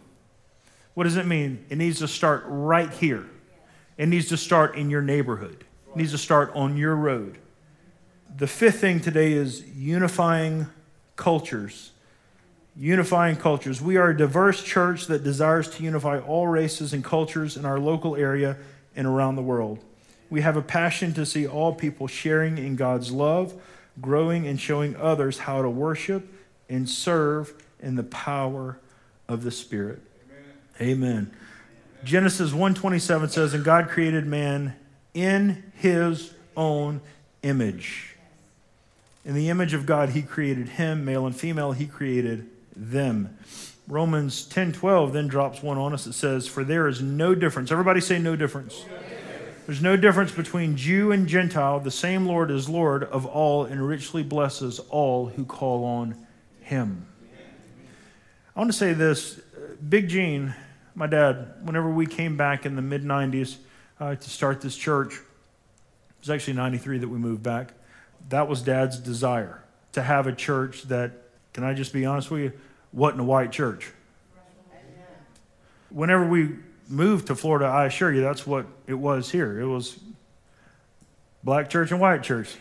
What 0.96 1.04
does 1.04 1.18
it 1.18 1.26
mean? 1.26 1.64
It 1.70 1.78
needs 1.78 2.00
to 2.00 2.08
start 2.08 2.44
right 2.48 2.92
here. 2.92 3.26
It 3.98 4.08
needs 4.08 4.28
to 4.30 4.38
start 4.38 4.76
in 4.76 4.90
your 4.90 5.02
neighborhood. 5.02 5.64
It 5.90 5.96
needs 5.96 6.12
to 6.12 6.18
start 6.18 6.52
on 6.56 6.78
your 6.78 6.96
road. 6.96 7.38
The 8.38 8.48
fifth 8.48 8.82
thing 8.82 9.00
today 9.00 9.34
is 9.34 9.66
unifying 9.76 10.68
cultures. 11.16 11.92
Unifying 12.80 13.36
cultures. 13.36 13.82
We 13.82 13.98
are 13.98 14.12
a 14.12 14.18
diverse 14.18 14.64
church 14.64 15.08
that 15.08 15.22
desires 15.22 15.70
to 15.72 15.84
unify 15.84 16.18
all 16.20 16.48
races 16.48 16.94
and 16.94 17.04
cultures 17.04 17.58
in 17.58 17.66
our 17.66 17.78
local 17.78 18.16
area 18.16 18.56
and 18.96 19.06
around 19.06 19.36
the 19.36 19.42
world. 19.42 19.80
We 20.30 20.40
have 20.42 20.56
a 20.56 20.62
passion 20.62 21.14
to 21.16 21.26
see 21.26 21.46
all 21.46 21.74
people 21.76 22.08
sharing 22.08 22.58
in 22.58 22.78
God's 22.78 23.12
love, 23.12 23.54
growing 24.00 24.48
and 24.48 24.58
showing 24.58 24.96
others 24.96 25.40
how 25.40 25.62
to 25.62 25.70
worship 25.70 26.34
and 26.70 26.88
serve 26.88 27.54
in 27.82 27.96
the 27.96 28.04
power 28.04 28.80
of 29.28 29.44
the 29.44 29.52
Spirit. 29.52 30.00
Amen. 30.80 31.32
Genesis 32.06 32.54
1:27 32.54 33.30
says 33.30 33.54
and 33.54 33.66
God 33.66 33.90
created 33.90 34.26
man 34.26 34.74
in 35.14 35.64
his 35.76 36.34
own 36.56 37.02
image. 37.44 38.16
In 39.26 39.34
the 39.34 39.50
image 39.50 39.74
of 39.74 39.86
God 39.86 40.12
he 40.12 40.22
created 40.22 40.70
him, 40.70 41.04
male 41.04 41.26
and 41.26 41.36
female 41.36 41.74
he 41.74 41.86
created 41.86 42.50
them. 42.80 43.38
Romans 43.88 44.48
10:12 44.48 45.14
then 45.14 45.28
drops 45.28 45.64
one 45.64 45.78
on 45.78 45.94
us 45.94 46.06
that 46.06 46.14
says 46.14 46.48
for 46.48 46.64
there 46.64 46.88
is 46.88 47.02
no 47.02 47.36
difference. 47.36 47.72
Everybody 47.72 48.02
say 48.02 48.20
no 48.20 48.36
difference. 48.36 48.86
There's 49.66 49.82
no 49.82 49.96
difference 49.96 50.32
between 50.32 50.78
Jew 50.78 51.12
and 51.12 51.28
Gentile. 51.28 51.80
The 51.80 51.92
same 51.92 52.26
Lord 52.26 52.50
is 52.50 52.68
Lord 52.68 53.04
of 53.04 53.26
all 53.26 53.66
and 53.66 53.88
richly 53.88 54.24
blesses 54.24 54.80
all 54.90 55.28
who 55.28 55.46
call 55.46 55.86
on 55.86 56.16
him. 56.62 57.08
I 58.56 58.60
want 58.60 58.72
to 58.72 58.78
say 58.78 58.94
this 58.94 59.40
Big 59.88 60.10
Gene 60.10 60.56
my 61.00 61.08
dad, 61.08 61.54
whenever 61.64 61.90
we 61.90 62.06
came 62.06 62.36
back 62.36 62.66
in 62.66 62.76
the 62.76 62.82
mid 62.82 63.06
90s 63.06 63.56
uh, 64.02 64.16
to 64.16 64.30
start 64.30 64.60
this 64.60 64.76
church, 64.76 65.14
it 65.14 66.20
was 66.20 66.30
actually 66.30 66.54
93 66.54 67.00
that 67.00 67.08
we 67.08 67.18
moved 67.18 67.42
back. 67.42 67.74
That 68.28 68.50
was 68.50 68.62
dad's 68.62 69.00
desire 69.00 69.64
to 69.94 70.04
have 70.04 70.28
a 70.28 70.34
church 70.34 70.84
that, 70.84 71.12
can 71.54 71.64
I 71.64 71.74
just 71.74 71.94
be 71.94 72.06
honest 72.06 72.30
with 72.30 72.42
you, 72.42 72.52
wasn't 72.94 73.22
a 73.22 73.24
white 73.24 73.52
church. 73.52 73.92
Whenever 75.90 76.26
we 76.26 76.50
moved 76.88 77.28
to 77.28 77.36
Florida, 77.36 77.66
I 77.66 77.86
assure 77.86 78.12
you 78.14 78.22
that's 78.22 78.46
what 78.46 78.66
it 78.88 78.94
was 78.94 79.30
here. 79.32 79.60
It 79.60 79.68
was 79.68 80.00
black 81.44 81.70
church 81.70 81.92
and 81.92 82.00
white 82.00 82.24
church. 82.24 82.56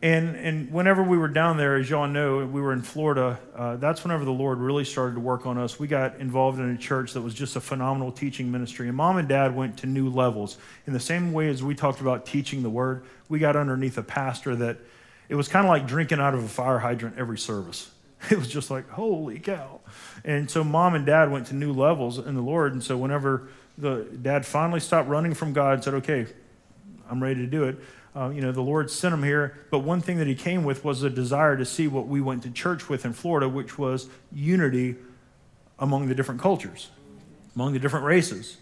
And, 0.00 0.36
and 0.36 0.70
whenever 0.70 1.02
we 1.02 1.18
were 1.18 1.28
down 1.28 1.56
there, 1.56 1.74
as 1.74 1.90
y'all 1.90 2.06
know, 2.06 2.46
we 2.46 2.60
were 2.60 2.72
in 2.72 2.82
Florida, 2.82 3.40
uh, 3.56 3.76
that's 3.76 4.04
whenever 4.04 4.24
the 4.24 4.30
Lord 4.30 4.58
really 4.58 4.84
started 4.84 5.14
to 5.14 5.20
work 5.20 5.44
on 5.44 5.58
us. 5.58 5.80
We 5.80 5.88
got 5.88 6.20
involved 6.20 6.60
in 6.60 6.70
a 6.70 6.78
church 6.78 7.14
that 7.14 7.20
was 7.20 7.34
just 7.34 7.56
a 7.56 7.60
phenomenal 7.60 8.12
teaching 8.12 8.52
ministry. 8.52 8.86
And 8.86 8.96
mom 8.96 9.16
and 9.16 9.28
dad 9.28 9.56
went 9.56 9.78
to 9.78 9.86
new 9.86 10.08
levels. 10.08 10.56
In 10.86 10.92
the 10.92 11.00
same 11.00 11.32
way 11.32 11.48
as 11.48 11.64
we 11.64 11.74
talked 11.74 12.00
about 12.00 12.26
teaching 12.26 12.62
the 12.62 12.70
word, 12.70 13.04
we 13.28 13.40
got 13.40 13.56
underneath 13.56 13.98
a 13.98 14.02
pastor 14.04 14.54
that 14.56 14.78
it 15.28 15.34
was 15.34 15.48
kind 15.48 15.66
of 15.66 15.68
like 15.68 15.88
drinking 15.88 16.20
out 16.20 16.32
of 16.32 16.44
a 16.44 16.48
fire 16.48 16.78
hydrant 16.78 17.18
every 17.18 17.38
service. 17.38 17.90
It 18.30 18.36
was 18.36 18.48
just 18.48 18.68
like, 18.68 18.90
holy 18.90 19.38
cow. 19.38 19.80
And 20.24 20.50
so 20.50 20.64
mom 20.64 20.96
and 20.96 21.06
dad 21.06 21.30
went 21.30 21.46
to 21.48 21.54
new 21.54 21.72
levels 21.72 22.18
in 22.18 22.34
the 22.34 22.42
Lord. 22.42 22.72
And 22.72 22.82
so 22.82 22.96
whenever 22.96 23.48
the 23.78 24.08
dad 24.20 24.44
finally 24.44 24.80
stopped 24.80 25.08
running 25.08 25.34
from 25.34 25.52
God 25.52 25.74
and 25.74 25.84
said, 25.84 25.94
okay, 25.94 26.26
I'm 27.08 27.22
ready 27.22 27.36
to 27.36 27.46
do 27.46 27.64
it 27.64 27.78
uh, 28.18 28.30
you 28.30 28.40
know, 28.40 28.50
the 28.50 28.62
Lord 28.62 28.90
sent 28.90 29.14
him 29.14 29.22
here. 29.22 29.56
But 29.70 29.80
one 29.80 30.00
thing 30.00 30.18
that 30.18 30.26
he 30.26 30.34
came 30.34 30.64
with 30.64 30.84
was 30.84 31.02
a 31.02 31.10
desire 31.10 31.56
to 31.56 31.64
see 31.64 31.86
what 31.86 32.08
we 32.08 32.20
went 32.20 32.42
to 32.42 32.50
church 32.50 32.88
with 32.88 33.04
in 33.04 33.12
Florida, 33.12 33.48
which 33.48 33.78
was 33.78 34.08
unity 34.32 34.96
among 35.78 36.08
the 36.08 36.14
different 36.14 36.40
cultures, 36.40 36.90
among 37.54 37.74
the 37.74 37.78
different 37.78 38.06
races. 38.06 38.56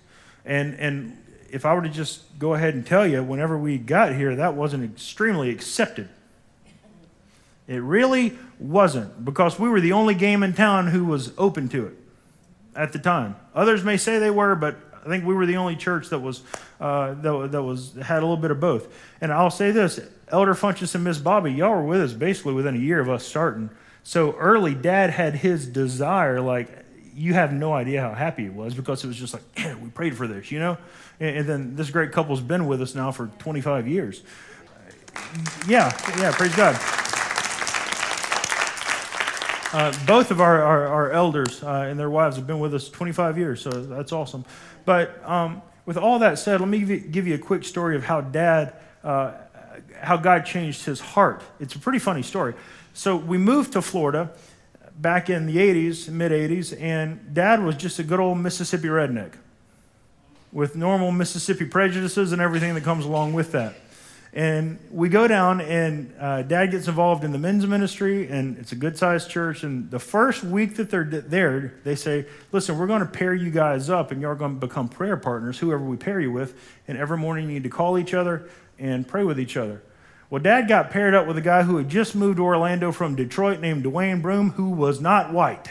And, 0.44 0.74
and 0.74 1.16
if 1.50 1.64
I 1.64 1.72
were 1.74 1.82
to 1.82 1.88
just 1.88 2.38
go 2.38 2.54
ahead 2.54 2.74
and 2.74 2.86
tell 2.86 3.06
you, 3.06 3.22
whenever 3.22 3.56
we 3.56 3.78
got 3.78 4.14
here, 4.14 4.36
that 4.36 4.54
wasn't 4.54 4.84
extremely 4.84 5.48
accepted. 5.48 6.10
It 7.68 7.82
really 7.82 8.38
wasn't, 8.58 9.24
because 9.24 9.58
we 9.58 9.68
were 9.68 9.80
the 9.80 9.92
only 9.92 10.14
game 10.14 10.42
in 10.42 10.52
town 10.52 10.88
who 10.88 11.04
was 11.04 11.32
open 11.36 11.68
to 11.70 11.86
it 11.86 11.94
at 12.76 12.92
the 12.92 12.98
time. 12.98 13.36
Others 13.54 13.82
may 13.82 13.96
say 13.96 14.18
they 14.18 14.30
were, 14.30 14.54
but 14.54 14.76
I 15.04 15.08
think 15.08 15.24
we 15.24 15.34
were 15.34 15.46
the 15.46 15.56
only 15.56 15.76
church 15.76 16.10
that 16.10 16.18
was 16.18 16.42
uh, 16.80 17.14
that, 17.14 17.52
that 17.52 17.62
was 17.62 17.94
had 17.94 18.18
a 18.18 18.26
little 18.26 18.36
bit 18.36 18.50
of 18.50 18.60
both. 18.60 18.92
And 19.20 19.32
I'll 19.32 19.50
say 19.50 19.70
this: 19.70 20.00
Elder 20.28 20.54
Funchess 20.54 20.94
and 20.94 21.04
Miss 21.04 21.18
Bobby, 21.18 21.52
y'all 21.52 21.70
were 21.70 21.84
with 21.84 22.00
us 22.00 22.12
basically 22.12 22.54
within 22.54 22.74
a 22.74 22.78
year 22.78 23.00
of 23.00 23.08
us 23.08 23.26
starting. 23.26 23.70
So 24.02 24.32
early, 24.32 24.74
Dad 24.74 25.10
had 25.10 25.34
his 25.36 25.66
desire. 25.66 26.40
Like 26.40 26.68
you 27.14 27.34
have 27.34 27.52
no 27.52 27.72
idea 27.72 28.00
how 28.00 28.14
happy 28.14 28.44
he 28.44 28.48
was 28.50 28.74
because 28.74 29.02
it 29.02 29.06
was 29.06 29.16
just 29.16 29.32
like 29.32 29.42
yeah, 29.56 29.74
we 29.76 29.88
prayed 29.90 30.16
for 30.16 30.26
this, 30.26 30.50
you 30.50 30.58
know. 30.58 30.76
And, 31.20 31.36
and 31.38 31.48
then 31.48 31.76
this 31.76 31.90
great 31.90 32.12
couple's 32.12 32.40
been 32.40 32.66
with 32.66 32.82
us 32.82 32.94
now 32.94 33.12
for 33.12 33.28
25 33.38 33.88
years. 33.88 34.22
Yeah, 35.66 35.96
yeah, 36.18 36.32
praise 36.32 36.54
God. 36.54 36.76
Uh, 39.76 39.92
both 40.06 40.30
of 40.30 40.40
our, 40.40 40.62
our, 40.62 40.86
our 40.86 41.10
elders 41.10 41.62
uh, 41.62 41.84
and 41.86 42.00
their 42.00 42.08
wives 42.08 42.36
have 42.36 42.46
been 42.46 42.60
with 42.60 42.74
us 42.74 42.88
25 42.88 43.36
years, 43.36 43.60
so 43.60 43.68
that's 43.68 44.10
awesome. 44.10 44.42
But 44.86 45.22
um, 45.28 45.60
with 45.84 45.98
all 45.98 46.18
that 46.20 46.38
said, 46.38 46.60
let 46.60 46.68
me 46.70 46.98
give 46.98 47.26
you 47.26 47.34
a 47.34 47.38
quick 47.38 47.62
story 47.62 47.94
of 47.94 48.02
how 48.02 48.22
dad, 48.22 48.72
uh, 49.04 49.32
how 50.00 50.16
God 50.16 50.46
changed 50.46 50.86
his 50.86 50.98
heart. 50.98 51.42
It's 51.60 51.74
a 51.74 51.78
pretty 51.78 51.98
funny 51.98 52.22
story. 52.22 52.54
So 52.94 53.16
we 53.16 53.36
moved 53.36 53.74
to 53.74 53.82
Florida 53.82 54.30
back 54.96 55.28
in 55.28 55.44
the 55.44 55.56
80s, 55.58 56.08
mid 56.08 56.32
80s, 56.32 56.80
and 56.80 57.34
dad 57.34 57.62
was 57.62 57.76
just 57.76 57.98
a 57.98 58.02
good 58.02 58.18
old 58.18 58.38
Mississippi 58.38 58.88
redneck 58.88 59.32
with 60.52 60.74
normal 60.74 61.12
Mississippi 61.12 61.66
prejudices 61.66 62.32
and 62.32 62.40
everything 62.40 62.72
that 62.76 62.82
comes 62.82 63.04
along 63.04 63.34
with 63.34 63.52
that. 63.52 63.74
And 64.32 64.78
we 64.90 65.08
go 65.08 65.26
down, 65.26 65.60
and 65.60 66.12
uh, 66.20 66.42
dad 66.42 66.70
gets 66.70 66.88
involved 66.88 67.24
in 67.24 67.32
the 67.32 67.38
men's 67.38 67.66
ministry, 67.66 68.28
and 68.28 68.58
it's 68.58 68.72
a 68.72 68.76
good 68.76 68.98
sized 68.98 69.30
church. 69.30 69.62
And 69.62 69.90
the 69.90 69.98
first 69.98 70.44
week 70.44 70.76
that 70.76 70.90
they're 70.90 71.04
there, 71.04 71.74
they 71.84 71.94
say, 71.94 72.26
Listen, 72.52 72.76
we're 72.78 72.86
going 72.86 73.00
to 73.00 73.06
pair 73.06 73.34
you 73.34 73.50
guys 73.50 73.88
up, 73.88 74.10
and 74.10 74.20
you're 74.20 74.34
going 74.34 74.60
to 74.60 74.66
become 74.66 74.88
prayer 74.88 75.16
partners, 75.16 75.58
whoever 75.58 75.82
we 75.82 75.96
pair 75.96 76.20
you 76.20 76.32
with. 76.32 76.54
And 76.86 76.98
every 76.98 77.16
morning 77.16 77.46
you 77.46 77.54
need 77.54 77.64
to 77.64 77.70
call 77.70 77.98
each 77.98 78.12
other 78.12 78.48
and 78.78 79.08
pray 79.08 79.24
with 79.24 79.40
each 79.40 79.56
other. 79.56 79.82
Well, 80.28 80.42
dad 80.42 80.68
got 80.68 80.90
paired 80.90 81.14
up 81.14 81.26
with 81.26 81.38
a 81.38 81.42
guy 81.42 81.62
who 81.62 81.76
had 81.76 81.88
just 81.88 82.14
moved 82.14 82.38
to 82.38 82.44
Orlando 82.44 82.92
from 82.92 83.14
Detroit 83.14 83.60
named 83.60 83.84
Dwayne 83.84 84.20
Broom, 84.20 84.50
who 84.50 84.70
was 84.70 85.00
not 85.00 85.32
white. 85.32 85.70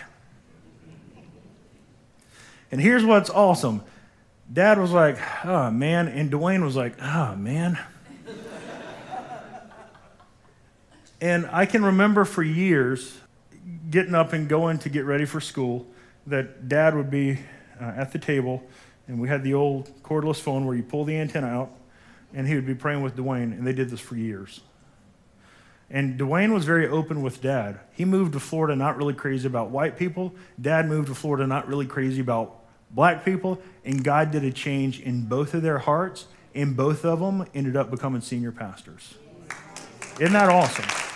And 2.72 2.82
here's 2.82 3.06
what's 3.06 3.30
awesome 3.30 3.84
dad 4.52 4.78
was 4.78 4.92
like, 4.92 5.18
Oh, 5.44 5.72
man. 5.72 6.08
And 6.08 6.32
Dwayne 6.32 6.64
was 6.64 6.76
like, 6.76 6.96
Oh, 7.02 7.36
man. 7.36 7.80
And 11.26 11.50
I 11.52 11.66
can 11.66 11.84
remember 11.84 12.24
for 12.24 12.44
years 12.44 13.18
getting 13.90 14.14
up 14.14 14.32
and 14.32 14.48
going 14.48 14.78
to 14.78 14.90
get 14.90 15.06
ready 15.06 15.26
for 15.26 15.42
school 15.42 15.88
that 16.28 16.70
dad 16.70 16.96
would 16.96 17.10
be 17.10 17.40
uh, 17.82 17.86
at 17.98 18.12
the 18.12 18.20
table 18.20 18.62
and 19.08 19.20
we 19.20 19.28
had 19.28 19.44
the 19.44 19.56
old 19.56 19.92
cordless 20.04 20.40
phone 20.40 20.68
where 20.68 20.76
you 20.76 20.84
pull 20.84 21.04
the 21.04 21.18
antenna 21.18 21.48
out 21.48 21.72
and 22.32 22.48
he 22.48 22.54
would 22.54 22.68
be 22.68 22.76
praying 22.76 23.02
with 23.02 23.16
Dwayne, 23.16 23.58
and 23.58 23.66
they 23.66 23.74
did 23.74 23.90
this 23.90 24.00
for 24.00 24.16
years. 24.16 24.62
And 25.90 26.20
Dwayne 26.20 26.54
was 26.54 26.64
very 26.64 26.88
open 26.88 27.24
with 27.24 27.42
dad. 27.42 27.80
He 27.94 28.06
moved 28.06 28.34
to 28.34 28.40
Florida 28.40 28.76
not 28.76 28.96
really 28.96 29.16
crazy 29.16 29.48
about 29.48 29.72
white 29.72 29.98
people. 29.98 30.32
Dad 30.62 30.88
moved 30.88 31.08
to 31.08 31.16
Florida 31.16 31.48
not 31.48 31.68
really 31.68 31.88
crazy 31.88 32.22
about 32.22 32.60
black 32.92 33.26
people. 33.26 33.60
And 33.84 34.04
God 34.04 34.30
did 34.30 34.44
a 34.44 34.52
change 34.52 35.00
in 35.00 35.26
both 35.26 35.56
of 35.56 35.64
their 35.64 35.80
hearts, 35.80 36.28
and 36.54 36.78
both 36.78 37.04
of 37.04 37.20
them 37.20 37.48
ended 37.56 37.76
up 37.76 37.90
becoming 37.90 38.22
senior 38.22 38.52
pastors. 38.52 39.16
Isn't 40.20 40.34
that 40.34 40.50
awesome? 40.50 41.15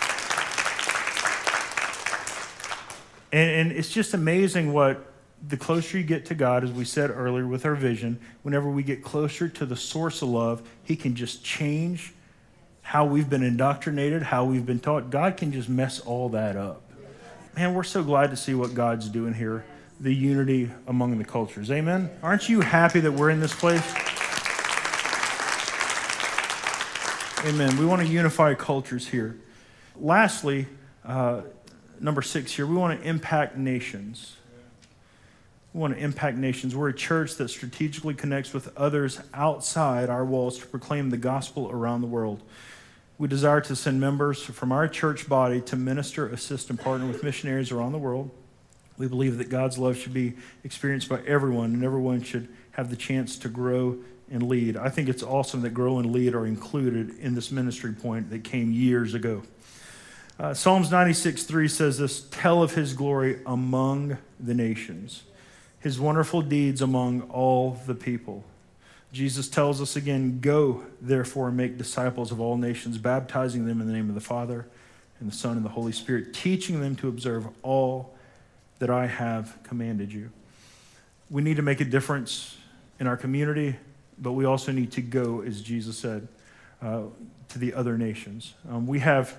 And, 3.32 3.50
and 3.50 3.72
it's 3.72 3.90
just 3.90 4.14
amazing 4.14 4.72
what 4.72 5.06
the 5.46 5.56
closer 5.56 5.98
you 5.98 6.04
get 6.04 6.26
to 6.26 6.34
God, 6.34 6.64
as 6.64 6.72
we 6.72 6.84
said 6.84 7.10
earlier 7.10 7.46
with 7.46 7.64
our 7.64 7.74
vision, 7.74 8.20
whenever 8.42 8.68
we 8.68 8.82
get 8.82 9.02
closer 9.02 9.48
to 9.48 9.66
the 9.66 9.76
source 9.76 10.22
of 10.22 10.28
love, 10.28 10.68
He 10.84 10.96
can 10.96 11.14
just 11.14 11.44
change 11.44 12.12
how 12.82 13.04
we've 13.04 13.30
been 13.30 13.42
indoctrinated, 13.42 14.22
how 14.22 14.44
we've 14.44 14.66
been 14.66 14.80
taught. 14.80 15.10
God 15.10 15.36
can 15.36 15.52
just 15.52 15.68
mess 15.68 16.00
all 16.00 16.28
that 16.30 16.56
up. 16.56 16.82
Man, 17.56 17.74
we're 17.74 17.84
so 17.84 18.02
glad 18.02 18.30
to 18.30 18.36
see 18.36 18.54
what 18.54 18.74
God's 18.74 19.08
doing 19.08 19.34
here 19.34 19.64
the 20.00 20.14
unity 20.14 20.70
among 20.86 21.18
the 21.18 21.24
cultures. 21.24 21.70
Amen? 21.70 22.10
Aren't 22.22 22.48
you 22.48 22.62
happy 22.62 23.00
that 23.00 23.12
we're 23.12 23.28
in 23.28 23.38
this 23.38 23.54
place? 23.54 23.84
Amen. 27.44 27.76
We 27.76 27.84
want 27.84 28.00
to 28.02 28.08
unify 28.08 28.54
cultures 28.54 29.06
here. 29.06 29.38
Lastly, 29.96 30.66
uh, 31.04 31.42
number 32.00 32.22
six 32.22 32.52
here, 32.52 32.66
we 32.66 32.74
want 32.74 33.00
to 33.00 33.06
impact 33.06 33.56
nations. 33.56 34.36
We 35.72 35.80
want 35.80 35.94
to 35.94 36.00
impact 36.00 36.36
nations. 36.36 36.74
We're 36.74 36.88
a 36.88 36.94
church 36.94 37.36
that 37.36 37.48
strategically 37.48 38.14
connects 38.14 38.52
with 38.52 38.76
others 38.76 39.20
outside 39.32 40.10
our 40.10 40.24
walls 40.24 40.58
to 40.58 40.66
proclaim 40.66 41.10
the 41.10 41.16
gospel 41.16 41.70
around 41.70 42.00
the 42.00 42.08
world. 42.08 42.42
We 43.18 43.28
desire 43.28 43.60
to 43.60 43.76
send 43.76 44.00
members 44.00 44.42
from 44.42 44.72
our 44.72 44.88
church 44.88 45.28
body 45.28 45.60
to 45.62 45.76
minister, 45.76 46.26
assist, 46.26 46.70
and 46.70 46.80
partner 46.80 47.06
with 47.06 47.22
missionaries 47.22 47.70
around 47.70 47.92
the 47.92 47.98
world. 47.98 48.30
We 48.96 49.06
believe 49.08 49.38
that 49.38 49.48
God's 49.48 49.78
love 49.78 49.96
should 49.96 50.14
be 50.14 50.34
experienced 50.64 51.08
by 51.08 51.20
everyone, 51.26 51.74
and 51.74 51.84
everyone 51.84 52.22
should 52.22 52.48
have 52.72 52.90
the 52.90 52.96
chance 52.96 53.38
to 53.38 53.48
grow 53.48 53.98
and 54.30 54.42
lead. 54.42 54.76
I 54.76 54.88
think 54.88 55.08
it's 55.08 55.22
awesome 55.22 55.62
that 55.62 55.74
grow 55.74 55.98
and 55.98 56.12
lead 56.12 56.34
are 56.34 56.46
included 56.46 57.18
in 57.18 57.34
this 57.34 57.50
ministry 57.50 57.92
point 57.92 58.30
that 58.30 58.42
came 58.42 58.72
years 58.72 59.14
ago. 59.14 59.42
Uh, 60.40 60.54
Psalms 60.54 60.90
96 60.90 61.42
3 61.42 61.68
says 61.68 61.98
this 61.98 62.22
Tell 62.30 62.62
of 62.62 62.72
his 62.72 62.94
glory 62.94 63.40
among 63.44 64.16
the 64.38 64.54
nations, 64.54 65.24
his 65.80 66.00
wonderful 66.00 66.40
deeds 66.40 66.80
among 66.80 67.20
all 67.28 67.78
the 67.86 67.94
people. 67.94 68.42
Jesus 69.12 69.50
tells 69.50 69.82
us 69.82 69.96
again, 69.96 70.40
Go, 70.40 70.82
therefore, 70.98 71.48
and 71.48 71.58
make 71.58 71.76
disciples 71.76 72.32
of 72.32 72.40
all 72.40 72.56
nations, 72.56 72.96
baptizing 72.96 73.66
them 73.66 73.82
in 73.82 73.86
the 73.86 73.92
name 73.92 74.08
of 74.08 74.14
the 74.14 74.20
Father 74.22 74.66
and 75.18 75.30
the 75.30 75.36
Son 75.36 75.58
and 75.58 75.64
the 75.64 75.70
Holy 75.70 75.92
Spirit, 75.92 76.32
teaching 76.32 76.80
them 76.80 76.96
to 76.96 77.08
observe 77.08 77.46
all 77.62 78.14
that 78.78 78.88
I 78.88 79.08
have 79.08 79.58
commanded 79.62 80.10
you. 80.10 80.30
We 81.28 81.42
need 81.42 81.56
to 81.56 81.62
make 81.62 81.82
a 81.82 81.84
difference 81.84 82.56
in 82.98 83.06
our 83.06 83.18
community, 83.18 83.76
but 84.16 84.32
we 84.32 84.46
also 84.46 84.72
need 84.72 84.92
to 84.92 85.02
go, 85.02 85.42
as 85.42 85.60
Jesus 85.60 85.98
said, 85.98 86.28
uh, 86.80 87.02
to 87.50 87.58
the 87.58 87.74
other 87.74 87.98
nations. 87.98 88.54
Um, 88.70 88.86
we 88.86 89.00
have, 89.00 89.36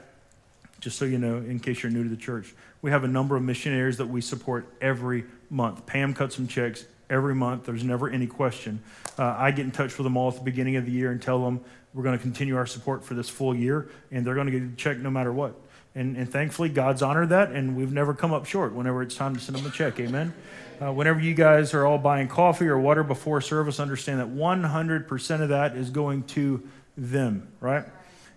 just 0.82 0.98
so 0.98 1.06
you 1.06 1.18
know, 1.18 1.38
in 1.38 1.60
case 1.60 1.84
you're 1.84 1.92
new 1.92 2.04
to 2.04 2.10
the 2.10 2.18
church, 2.18 2.54
we 2.82 2.92
have 2.92 3.04
a 3.04 3.08
number 3.08 3.36
of 3.36 3.44
missionaries 3.44 3.98
that 3.98 4.08
we 4.08 4.20
support 4.20 4.68
every 4.82 5.24
month. 5.50 5.86
Pam 5.86 6.14
cuts 6.14 6.36
some 6.36 6.48
checks 6.48 6.86
every 7.10 7.36
month. 7.36 7.66
There's 7.66 7.84
never 7.84 8.10
any 8.10 8.28
question. 8.28 8.82
Uh, 9.18 9.36
I 9.38 9.52
get 9.52 9.66
in 9.66 9.72
touch 9.72 9.98
with 9.98 10.06
them 10.06 10.18
all 10.18 10.30
at 10.30 10.36
the 10.36 10.42
beginning 10.42 10.76
of 10.76 10.86
the 10.86 10.92
year 10.92 11.12
and 11.12 11.22
tell 11.22 11.44
them 11.46 11.62
we're 11.94 12.04
going 12.04 12.18
to 12.18 12.22
continue 12.22 12.58
our 12.58 12.66
support 12.66 13.04
for 13.04 13.14
this 13.14 13.30
full 13.30 13.56
year, 13.56 13.90
and 14.12 14.26
they're 14.26 14.34
going 14.34 14.48
to 14.48 14.60
get 14.60 14.64
a 14.64 14.76
check 14.76 14.98
no 14.98 15.12
matter 15.12 15.32
what. 15.32 15.54
And, 15.94 16.16
and 16.16 16.32
thankfully, 16.32 16.70
God's 16.70 17.02
honored 17.02 17.30
that, 17.30 17.52
and 17.52 17.76
we've 17.76 17.92
never 17.92 18.14
come 18.14 18.34
up 18.34 18.46
short 18.46 18.74
whenever 18.74 19.02
it's 19.04 19.16
time 19.16 19.36
to 19.36 19.42
send 19.42 19.58
them 19.58 19.66
a 19.66 19.72
check. 19.72 20.00
Amen. 20.00 20.34
Uh, 20.82 20.92
whenever 20.92 21.20
you 21.20 21.34
guys 21.34 21.74
are 21.74 21.86
all 21.86 21.98
buying 21.98 22.28
coffee 22.28 22.68
or 22.68 22.80
water 22.80 23.04
before 23.04 23.42
service, 23.42 23.80
understand 23.80 24.20
that 24.20 24.30
100% 24.30 25.42
of 25.42 25.50
that 25.50 25.76
is 25.76 25.90
going 25.92 26.24
to 26.24 26.68
them, 26.98 27.48
right? 27.60 27.86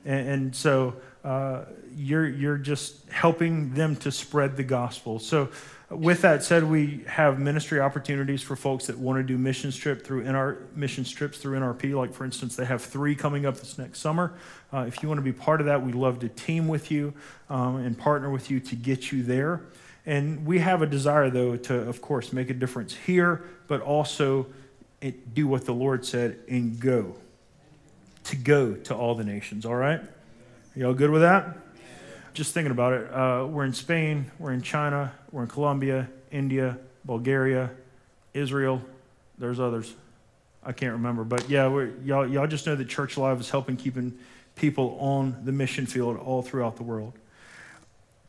And, 0.04 0.28
and 0.28 0.56
so 0.56 0.96
uh, 1.24 1.62
you're, 1.96 2.26
you're 2.26 2.58
just 2.58 3.08
helping 3.10 3.74
them 3.74 3.96
to 3.96 4.10
spread 4.10 4.56
the 4.56 4.64
gospel. 4.64 5.18
So 5.18 5.48
with 5.90 6.22
that 6.22 6.42
said, 6.42 6.64
we 6.64 7.04
have 7.06 7.38
ministry 7.38 7.80
opportunities 7.80 8.42
for 8.42 8.56
folks 8.56 8.86
that 8.86 8.98
want 8.98 9.18
to 9.18 9.22
do 9.22 9.38
mission 9.38 9.70
trip 9.70 10.04
through 10.04 10.24
NR 10.24 10.74
mission 10.74 11.04
trips 11.04 11.38
through 11.38 11.58
NRP. 11.58 11.94
Like 11.94 12.12
for 12.14 12.24
instance, 12.24 12.56
they 12.56 12.64
have 12.64 12.82
three 12.82 13.14
coming 13.14 13.46
up 13.46 13.56
this 13.56 13.78
next 13.78 14.00
summer. 14.00 14.32
Uh, 14.72 14.84
if 14.88 15.02
you 15.02 15.08
want 15.08 15.18
to 15.18 15.22
be 15.22 15.32
part 15.32 15.60
of 15.60 15.66
that, 15.66 15.82
we'd 15.82 15.94
love 15.94 16.20
to 16.20 16.28
team 16.28 16.68
with 16.68 16.90
you 16.90 17.12
um, 17.50 17.76
and 17.76 17.96
partner 17.98 18.30
with 18.30 18.50
you 18.50 18.60
to 18.60 18.76
get 18.76 19.12
you 19.12 19.22
there. 19.22 19.62
And 20.06 20.44
we 20.44 20.58
have 20.58 20.82
a 20.82 20.86
desire, 20.86 21.30
though, 21.30 21.56
to 21.56 21.74
of 21.74 22.00
course 22.00 22.32
make 22.32 22.50
a 22.50 22.54
difference 22.54 22.94
here, 22.94 23.44
but 23.68 23.80
also 23.80 24.46
it, 25.00 25.34
do 25.34 25.46
what 25.46 25.64
the 25.64 25.72
Lord 25.72 26.04
said 26.04 26.38
and 26.48 26.78
go. 26.78 27.16
To 28.24 28.36
go 28.36 28.74
to 28.74 28.94
all 28.94 29.14
the 29.14 29.24
nations. 29.24 29.66
All 29.66 29.74
right, 29.74 30.00
y'all 30.74 30.94
good 30.94 31.10
with 31.10 31.20
that? 31.20 31.58
Just 32.34 32.52
thinking 32.52 32.72
about 32.72 32.92
it, 32.92 33.12
uh, 33.12 33.46
we're 33.48 33.64
in 33.64 33.72
Spain, 33.72 34.30
we're 34.38 34.52
in 34.52 34.60
China, 34.60 35.12
we're 35.30 35.42
in 35.42 35.48
Colombia, 35.48 36.08
India, 36.30 36.76
Bulgaria, 37.04 37.70
Israel. 38.34 38.82
There's 39.38 39.60
others. 39.60 39.94
I 40.62 40.72
can't 40.72 40.92
remember. 40.94 41.24
But 41.24 41.48
yeah, 41.48 41.68
y'all, 42.04 42.28
y'all 42.28 42.46
just 42.46 42.66
know 42.66 42.74
that 42.74 42.88
Church 42.88 43.16
Alive 43.16 43.40
is 43.40 43.50
helping 43.50 43.76
keeping 43.76 44.18
people 44.56 44.96
on 45.00 45.44
the 45.44 45.52
mission 45.52 45.86
field 45.86 46.18
all 46.18 46.42
throughout 46.42 46.76
the 46.76 46.82
world. 46.82 47.12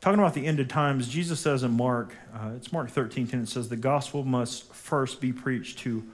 Talking 0.00 0.20
about 0.20 0.34
the 0.34 0.46
end 0.46 0.60
of 0.60 0.68
times, 0.68 1.08
Jesus 1.08 1.40
says 1.40 1.62
in 1.62 1.72
Mark, 1.72 2.14
uh, 2.32 2.50
it's 2.54 2.72
Mark 2.72 2.90
13, 2.90 3.26
10, 3.26 3.40
it 3.40 3.48
says, 3.48 3.68
the 3.68 3.76
gospel 3.76 4.24
must 4.24 4.72
first 4.72 5.20
be 5.20 5.32
preached 5.32 5.78
to 5.80 6.04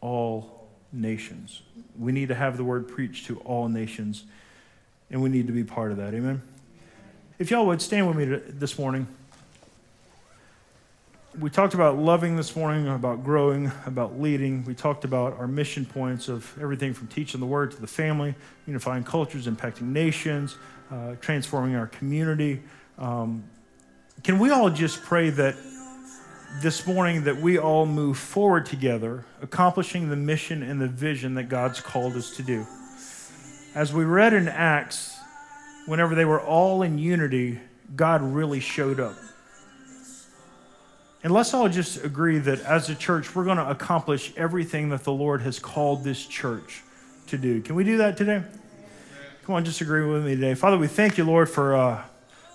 all 0.00 0.68
nations. 0.92 1.62
We 1.98 2.12
need 2.12 2.28
to 2.28 2.34
have 2.34 2.56
the 2.56 2.64
word 2.64 2.88
preached 2.88 3.26
to 3.26 3.38
all 3.40 3.68
nations, 3.68 4.24
and 5.10 5.22
we 5.22 5.30
need 5.30 5.46
to 5.46 5.52
be 5.52 5.64
part 5.64 5.92
of 5.92 5.96
that. 5.98 6.12
Amen? 6.12 6.42
If 7.38 7.52
y'all 7.52 7.66
would 7.66 7.80
stand 7.80 8.08
with 8.08 8.16
me 8.16 8.24
this 8.24 8.80
morning. 8.80 9.06
We 11.38 11.50
talked 11.50 11.72
about 11.72 11.96
loving 11.96 12.36
this 12.36 12.56
morning, 12.56 12.88
about 12.88 13.22
growing, 13.22 13.70
about 13.86 14.20
leading. 14.20 14.64
We 14.64 14.74
talked 14.74 15.04
about 15.04 15.38
our 15.38 15.46
mission 15.46 15.86
points 15.86 16.26
of 16.26 16.52
everything 16.60 16.94
from 16.94 17.06
teaching 17.06 17.38
the 17.38 17.46
word 17.46 17.70
to 17.70 17.80
the 17.80 17.86
family, 17.86 18.34
unifying 18.66 19.04
cultures, 19.04 19.46
impacting 19.46 19.82
nations, 19.82 20.56
uh, 20.90 21.14
transforming 21.20 21.76
our 21.76 21.86
community. 21.86 22.60
Um, 22.98 23.44
can 24.24 24.40
we 24.40 24.50
all 24.50 24.68
just 24.68 25.04
pray 25.04 25.30
that 25.30 25.54
this 26.60 26.88
morning 26.88 27.22
that 27.22 27.36
we 27.36 27.56
all 27.56 27.86
move 27.86 28.18
forward 28.18 28.66
together, 28.66 29.24
accomplishing 29.40 30.08
the 30.08 30.16
mission 30.16 30.64
and 30.64 30.80
the 30.80 30.88
vision 30.88 31.34
that 31.34 31.44
God's 31.44 31.80
called 31.80 32.16
us 32.16 32.34
to 32.34 32.42
do? 32.42 32.66
As 33.76 33.92
we 33.92 34.04
read 34.04 34.32
in 34.32 34.48
Acts, 34.48 35.17
whenever 35.88 36.14
they 36.14 36.26
were 36.26 36.40
all 36.40 36.82
in 36.82 36.98
unity, 36.98 37.58
God 37.96 38.20
really 38.22 38.60
showed 38.60 39.00
up. 39.00 39.16
And 41.24 41.32
let's 41.32 41.54
all 41.54 41.68
just 41.68 42.04
agree 42.04 42.38
that 42.38 42.60
as 42.60 42.90
a 42.90 42.94
church, 42.94 43.34
we're 43.34 43.44
going 43.44 43.56
to 43.56 43.68
accomplish 43.68 44.32
everything 44.36 44.90
that 44.90 45.02
the 45.02 45.12
Lord 45.12 45.40
has 45.42 45.58
called 45.58 46.04
this 46.04 46.24
church 46.26 46.82
to 47.28 47.38
do. 47.38 47.62
Can 47.62 47.74
we 47.74 47.84
do 47.84 47.96
that 47.96 48.18
today? 48.18 48.42
Come 49.44 49.54
on, 49.54 49.64
just 49.64 49.80
agree 49.80 50.04
with 50.04 50.26
me 50.26 50.34
today. 50.34 50.54
Father, 50.54 50.76
we 50.76 50.88
thank 50.88 51.16
you, 51.16 51.24
Lord, 51.24 51.48
for 51.48 51.74
uh, 51.74 52.04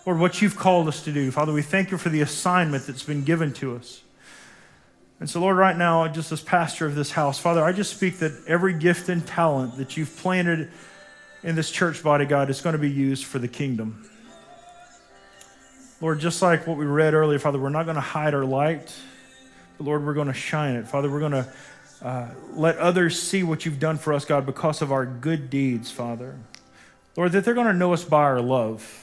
Lord 0.05 0.19
what 0.19 0.41
you've 0.41 0.55
called 0.55 0.87
us 0.87 1.03
to 1.05 1.11
do. 1.11 1.31
Father, 1.31 1.51
we 1.51 1.63
thank 1.63 1.89
you 1.89 1.97
for 1.97 2.09
the 2.09 2.21
assignment 2.21 2.85
that's 2.85 3.03
been 3.03 3.23
given 3.23 3.51
to 3.53 3.75
us. 3.75 4.03
And 5.19 5.27
so, 5.27 5.39
Lord, 5.39 5.57
right 5.57 5.75
now, 5.75 6.07
just 6.07 6.31
as 6.31 6.41
pastor 6.41 6.85
of 6.85 6.93
this 6.93 7.11
house, 7.11 7.39
Father, 7.39 7.63
I 7.63 7.71
just 7.71 7.95
speak 7.95 8.19
that 8.19 8.31
every 8.47 8.73
gift 8.73 9.09
and 9.09 9.25
talent 9.25 9.77
that 9.77 9.97
you've 9.97 10.15
planted 10.17 10.69
in 11.43 11.55
this 11.55 11.69
church 11.69 12.01
body, 12.01 12.25
God, 12.25 12.49
is 12.49 12.61
going 12.61 12.73
to 12.73 12.79
be 12.79 12.89
used 12.89 13.25
for 13.25 13.39
the 13.39 13.47
kingdom. 13.47 14.09
Lord, 16.01 16.19
just 16.19 16.41
like 16.41 16.67
what 16.67 16.77
we 16.77 16.85
read 16.85 17.13
earlier, 17.13 17.39
Father, 17.39 17.59
we're 17.59 17.69
not 17.69 17.83
going 17.83 17.95
to 17.95 18.01
hide 18.01 18.33
our 18.33 18.45
light, 18.45 18.93
but 19.77 19.85
Lord, 19.85 20.05
we're 20.05 20.13
going 20.13 20.27
to 20.27 20.33
shine 20.33 20.75
it. 20.75 20.87
Father, 20.87 21.09
we're 21.09 21.19
going 21.19 21.31
to 21.31 21.53
uh, 22.01 22.27
let 22.53 22.77
others 22.77 23.21
see 23.21 23.43
what 23.43 23.65
you've 23.65 23.79
done 23.79 23.97
for 23.97 24.11
us, 24.13 24.25
God, 24.25 24.45
because 24.45 24.81
of 24.81 24.91
our 24.91 25.05
good 25.05 25.49
deeds, 25.49 25.91
Father. 25.91 26.37
Lord, 27.15 27.31
that 27.31 27.45
they're 27.45 27.53
going 27.53 27.67
to 27.67 27.73
know 27.73 27.93
us 27.93 28.03
by 28.03 28.23
our 28.23 28.41
love. 28.41 28.99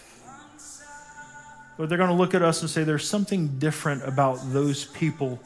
Lord, 1.78 1.88
they're 1.88 1.96
going 1.96 2.10
to 2.10 2.16
look 2.16 2.34
at 2.34 2.42
us 2.42 2.60
and 2.60 2.68
say, 2.68 2.84
there's 2.84 3.08
something 3.08 3.58
different 3.58 4.06
about 4.06 4.38
those 4.52 4.84
people 4.84 5.40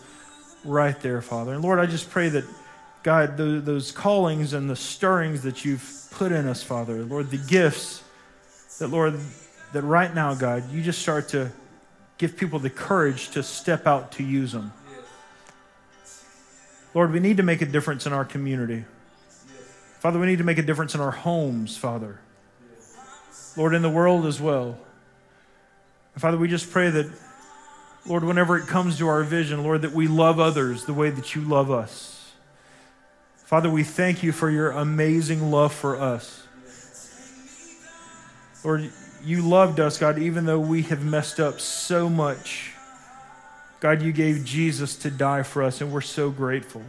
right 0.64 0.98
there, 1.00 1.22
Father. 1.22 1.54
And 1.54 1.62
Lord, 1.62 1.78
I 1.78 1.86
just 1.86 2.10
pray 2.10 2.28
that, 2.30 2.44
God, 3.04 3.36
those 3.36 3.92
callings 3.92 4.54
and 4.54 4.68
the 4.68 4.74
stirrings 4.74 5.42
that 5.42 5.62
you've 5.62 6.08
put 6.10 6.32
in 6.32 6.48
us, 6.48 6.62
Father. 6.62 7.04
Lord, 7.04 7.30
the 7.30 7.36
gifts 7.36 8.02
that, 8.78 8.88
Lord, 8.88 9.20
that 9.74 9.82
right 9.82 10.12
now, 10.12 10.34
God, 10.34 10.70
you 10.72 10.82
just 10.82 11.02
start 11.02 11.28
to 11.28 11.52
give 12.16 12.34
people 12.38 12.58
the 12.58 12.70
courage 12.70 13.28
to 13.32 13.42
step 13.42 13.86
out 13.86 14.12
to 14.12 14.22
use 14.22 14.52
them. 14.52 14.72
Lord, 16.94 17.12
we 17.12 17.20
need 17.20 17.36
to 17.36 17.42
make 17.42 17.60
a 17.60 17.66
difference 17.66 18.06
in 18.06 18.14
our 18.14 18.24
community. 18.24 18.86
Father, 20.00 20.18
we 20.18 20.26
need 20.26 20.38
to 20.38 20.44
make 20.44 20.58
a 20.58 20.62
difference 20.62 20.94
in 20.94 21.02
our 21.02 21.10
homes, 21.10 21.76
Father. 21.76 22.20
Lord, 23.54 23.74
in 23.74 23.82
the 23.82 23.90
world 23.90 24.24
as 24.24 24.40
well. 24.40 24.78
And 26.14 26.22
Father, 26.22 26.38
we 26.38 26.48
just 26.48 26.70
pray 26.70 26.88
that, 26.88 27.12
Lord, 28.06 28.24
whenever 28.24 28.56
it 28.56 28.66
comes 28.66 28.96
to 28.96 29.08
our 29.08 29.24
vision, 29.24 29.62
Lord, 29.62 29.82
that 29.82 29.92
we 29.92 30.08
love 30.08 30.40
others 30.40 30.86
the 30.86 30.94
way 30.94 31.10
that 31.10 31.34
you 31.34 31.42
love 31.42 31.70
us. 31.70 32.13
Father, 33.54 33.70
we 33.70 33.84
thank 33.84 34.24
you 34.24 34.32
for 34.32 34.50
your 34.50 34.72
amazing 34.72 35.52
love 35.52 35.72
for 35.72 35.94
us. 35.94 36.44
Lord, 38.64 38.90
you 39.22 39.42
loved 39.42 39.78
us, 39.78 39.96
God, 39.96 40.18
even 40.18 40.44
though 40.44 40.58
we 40.58 40.82
have 40.82 41.04
messed 41.04 41.38
up 41.38 41.60
so 41.60 42.08
much. 42.08 42.72
God, 43.78 44.02
you 44.02 44.10
gave 44.10 44.44
Jesus 44.44 44.96
to 44.96 45.08
die 45.08 45.44
for 45.44 45.62
us, 45.62 45.80
and 45.80 45.92
we're 45.92 46.00
so 46.00 46.30
grateful. 46.30 46.82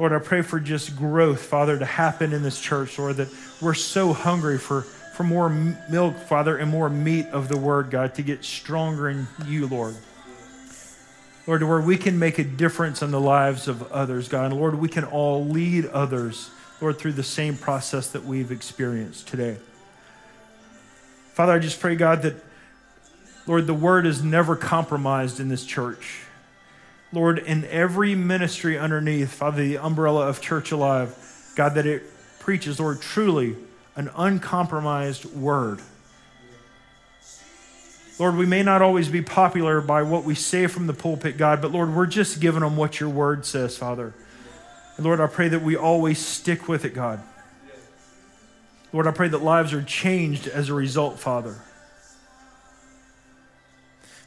Lord, 0.00 0.12
I 0.12 0.18
pray 0.18 0.42
for 0.42 0.58
just 0.58 0.96
growth, 0.96 1.42
Father, 1.42 1.78
to 1.78 1.84
happen 1.84 2.32
in 2.32 2.42
this 2.42 2.60
church, 2.60 2.98
Lord, 2.98 3.18
that 3.18 3.28
we're 3.62 3.74
so 3.74 4.12
hungry 4.12 4.58
for, 4.58 4.80
for 5.14 5.22
more 5.22 5.48
milk, 5.48 6.16
Father, 6.16 6.56
and 6.56 6.68
more 6.68 6.90
meat 6.90 7.26
of 7.26 7.46
the 7.46 7.56
word, 7.56 7.92
God, 7.92 8.16
to 8.16 8.22
get 8.22 8.44
stronger 8.44 9.08
in 9.08 9.28
you, 9.46 9.68
Lord. 9.68 9.94
Lord, 11.50 11.62
to 11.62 11.66
where 11.66 11.80
we 11.80 11.96
can 11.96 12.16
make 12.16 12.38
a 12.38 12.44
difference 12.44 13.02
in 13.02 13.10
the 13.10 13.18
lives 13.18 13.66
of 13.66 13.90
others, 13.90 14.28
God. 14.28 14.52
And 14.52 14.60
Lord, 14.60 14.76
we 14.76 14.88
can 14.88 15.02
all 15.02 15.44
lead 15.44 15.84
others, 15.86 16.48
Lord, 16.80 16.96
through 16.96 17.14
the 17.14 17.24
same 17.24 17.56
process 17.56 18.06
that 18.12 18.24
we've 18.24 18.52
experienced 18.52 19.26
today. 19.26 19.56
Father, 21.32 21.52
I 21.52 21.58
just 21.58 21.80
pray, 21.80 21.96
God, 21.96 22.22
that, 22.22 22.36
Lord, 23.48 23.66
the 23.66 23.74
word 23.74 24.06
is 24.06 24.22
never 24.22 24.54
compromised 24.54 25.40
in 25.40 25.48
this 25.48 25.64
church. 25.64 26.20
Lord, 27.12 27.40
in 27.40 27.64
every 27.64 28.14
ministry 28.14 28.78
underneath, 28.78 29.32
Father, 29.32 29.60
the 29.60 29.78
umbrella 29.78 30.28
of 30.28 30.40
Church 30.40 30.70
Alive, 30.70 31.16
God, 31.56 31.74
that 31.74 31.84
it 31.84 32.04
preaches, 32.38 32.78
Lord, 32.78 33.00
truly 33.00 33.56
an 33.96 34.08
uncompromised 34.14 35.24
word. 35.24 35.80
Lord, 38.20 38.36
we 38.36 38.44
may 38.44 38.62
not 38.62 38.82
always 38.82 39.08
be 39.08 39.22
popular 39.22 39.80
by 39.80 40.02
what 40.02 40.24
we 40.24 40.34
say 40.34 40.66
from 40.66 40.86
the 40.86 40.92
pulpit, 40.92 41.38
God, 41.38 41.62
but 41.62 41.72
Lord, 41.72 41.94
we're 41.94 42.04
just 42.04 42.38
giving 42.38 42.60
them 42.60 42.76
what 42.76 43.00
your 43.00 43.08
word 43.08 43.46
says, 43.46 43.78
Father. 43.78 44.12
And 44.98 45.06
Lord, 45.06 45.22
I 45.22 45.26
pray 45.26 45.48
that 45.48 45.62
we 45.62 45.74
always 45.74 46.18
stick 46.18 46.68
with 46.68 46.84
it, 46.84 46.92
God. 46.92 47.22
Lord, 48.92 49.06
I 49.06 49.12
pray 49.12 49.28
that 49.28 49.42
lives 49.42 49.72
are 49.72 49.82
changed 49.82 50.46
as 50.48 50.68
a 50.68 50.74
result, 50.74 51.18
Father. 51.18 51.62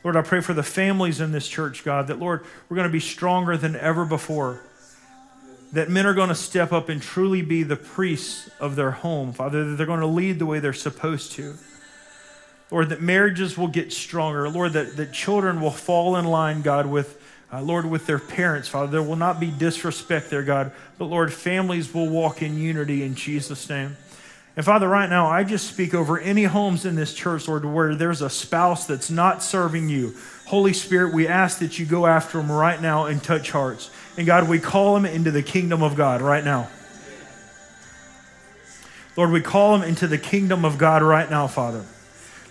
Lord, 0.04 0.18
I 0.18 0.24
pray 0.24 0.42
for 0.42 0.56
the 0.56 0.64
families 0.64 1.22
in 1.22 1.32
this 1.32 1.48
church, 1.48 1.84
God, 1.84 2.08
that, 2.08 2.18
Lord, 2.18 2.44
we're 2.70 2.76
going 2.76 2.90
to 2.90 2.92
be 2.92 3.00
stronger 3.00 3.58
than 3.58 3.76
ever 3.76 4.06
before. 4.06 4.62
That 5.72 5.90
men 5.90 6.08
are 6.08 6.16
going 6.16 6.30
to 6.30 6.36
step 6.36 6.74
up 6.74 6.90
and 6.90 7.00
truly 7.00 7.44
be 7.44 7.62
the 7.62 7.76
priests 7.76 8.50
of 8.60 8.76
their 8.76 8.90
home, 8.90 9.34
Father, 9.34 9.64
that 9.70 9.76
they're 9.76 9.86
going 9.86 10.00
to 10.00 10.08
lead 10.08 10.40
the 10.40 10.48
way 10.48 10.60
they're 10.60 10.74
supposed 10.74 11.34
to. 11.34 11.54
Lord, 12.72 12.90
that 12.90 13.02
marriages 13.02 13.58
will 13.58 13.68
get 13.68 13.94
stronger. 13.94 14.50
Lord, 14.50 14.74
that, 14.74 14.98
that 14.98 15.14
children 15.14 15.62
will 15.62 15.72
fall 15.72 16.16
in 16.16 16.26
line, 16.26 16.62
God, 16.62 16.86
with, 16.88 17.22
uh, 17.52 17.62
Lord, 17.62 17.86
with 17.86 18.08
their 18.08 18.20
parents, 18.20 18.68
Father. 18.68 18.92
There 18.92 19.04
will 19.04 19.16
not 19.16 19.40
be 19.40 19.52
disrespect 19.52 20.30
there, 20.30 20.44
God, 20.44 20.72
but 20.98 21.06
Lord, 21.06 21.32
families 21.32 21.94
will 21.94 22.10
walk 22.10 22.42
in 22.42 22.58
unity 22.58 23.04
in 23.04 23.16
Jesus' 23.16 23.70
name. 23.70 23.96
And 24.56 24.64
Father, 24.64 24.88
right 24.88 25.10
now, 25.10 25.28
I 25.28 25.44
just 25.44 25.68
speak 25.68 25.96
over 25.96 26.20
any 26.20 26.44
homes 26.44 26.86
in 26.86 26.96
this 26.96 27.14
church, 27.14 27.48
Lord, 27.48 27.66
where 27.66 27.96
there's 27.96 28.22
a 28.22 28.30
spouse 28.30 28.86
that's 28.86 29.10
not 29.10 29.42
serving 29.42 29.90
you. 29.90 30.16
Holy 30.46 30.74
Spirit, 30.74 31.14
we 31.14 31.28
ask 31.28 31.60
that 31.60 31.80
you 31.80 31.86
go 31.86 32.06
after 32.06 32.38
them 32.38 32.52
right 32.52 32.80
now 32.80 33.06
and 33.06 33.24
touch 33.24 33.50
hearts. 33.50 33.90
And 34.16 34.28
God, 34.28 34.48
we 34.48 34.60
call 34.60 34.94
them 34.94 35.06
into 35.06 35.32
the 35.32 35.42
kingdom 35.42 35.82
of 35.82 35.96
God 35.96 36.22
right 36.22 36.44
now. 36.44 36.70
Lord, 39.18 39.32
we 39.32 39.42
call 39.42 39.78
them 39.78 39.88
into 39.88 40.08
the 40.08 40.18
kingdom 40.18 40.66
of 40.66 40.78
God 40.78 41.02
right 41.02 41.30
now, 41.30 41.48
Father. 41.48 41.86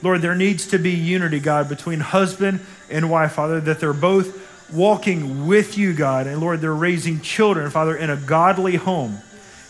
Lord, 0.03 0.21
there 0.21 0.35
needs 0.35 0.67
to 0.69 0.79
be 0.79 0.91
unity, 0.91 1.41
God, 1.41 1.69
between 1.69 2.01
husband 2.01 2.61
and 2.91 3.11
wife, 3.11 3.33
Father, 3.33 3.61
that 3.61 3.81
they're 3.81 3.93
both 3.93 4.71
walking 4.73 5.47
with 5.47 5.79
you, 5.79 5.93
God. 5.95 6.27
And 6.27 6.41
Lord, 6.41 6.61
they're 6.61 6.75
raising 6.75 7.21
children, 7.21 7.71
Father, 7.71 7.97
in 7.97 8.11
a 8.11 8.17
godly 8.17 8.77
home. 8.77 9.19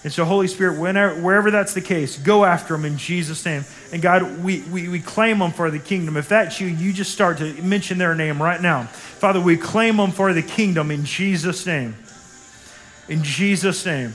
And 0.04 0.12
so, 0.12 0.24
Holy 0.24 0.48
Spirit, 0.48 0.80
whenever, 0.80 1.14
wherever 1.20 1.50
that's 1.50 1.74
the 1.74 1.80
case, 1.80 2.18
go 2.18 2.44
after 2.44 2.74
them 2.74 2.84
in 2.84 2.98
Jesus' 2.98 3.44
name. 3.44 3.64
And 3.92 4.02
God, 4.02 4.42
we, 4.42 4.62
we, 4.62 4.88
we 4.88 5.00
claim 5.00 5.38
them 5.38 5.52
for 5.52 5.70
the 5.70 5.78
kingdom. 5.78 6.16
If 6.16 6.28
that's 6.28 6.60
you, 6.60 6.66
you 6.66 6.92
just 6.92 7.12
start 7.12 7.38
to 7.38 7.62
mention 7.62 7.98
their 7.98 8.14
name 8.14 8.42
right 8.42 8.60
now. 8.60 8.84
Father, 8.84 9.40
we 9.40 9.56
claim 9.56 9.98
them 9.98 10.10
for 10.10 10.32
the 10.32 10.42
kingdom 10.42 10.90
in 10.90 11.04
Jesus' 11.04 11.66
name. 11.66 11.94
In 13.08 13.22
Jesus' 13.22 13.86
name. 13.86 14.14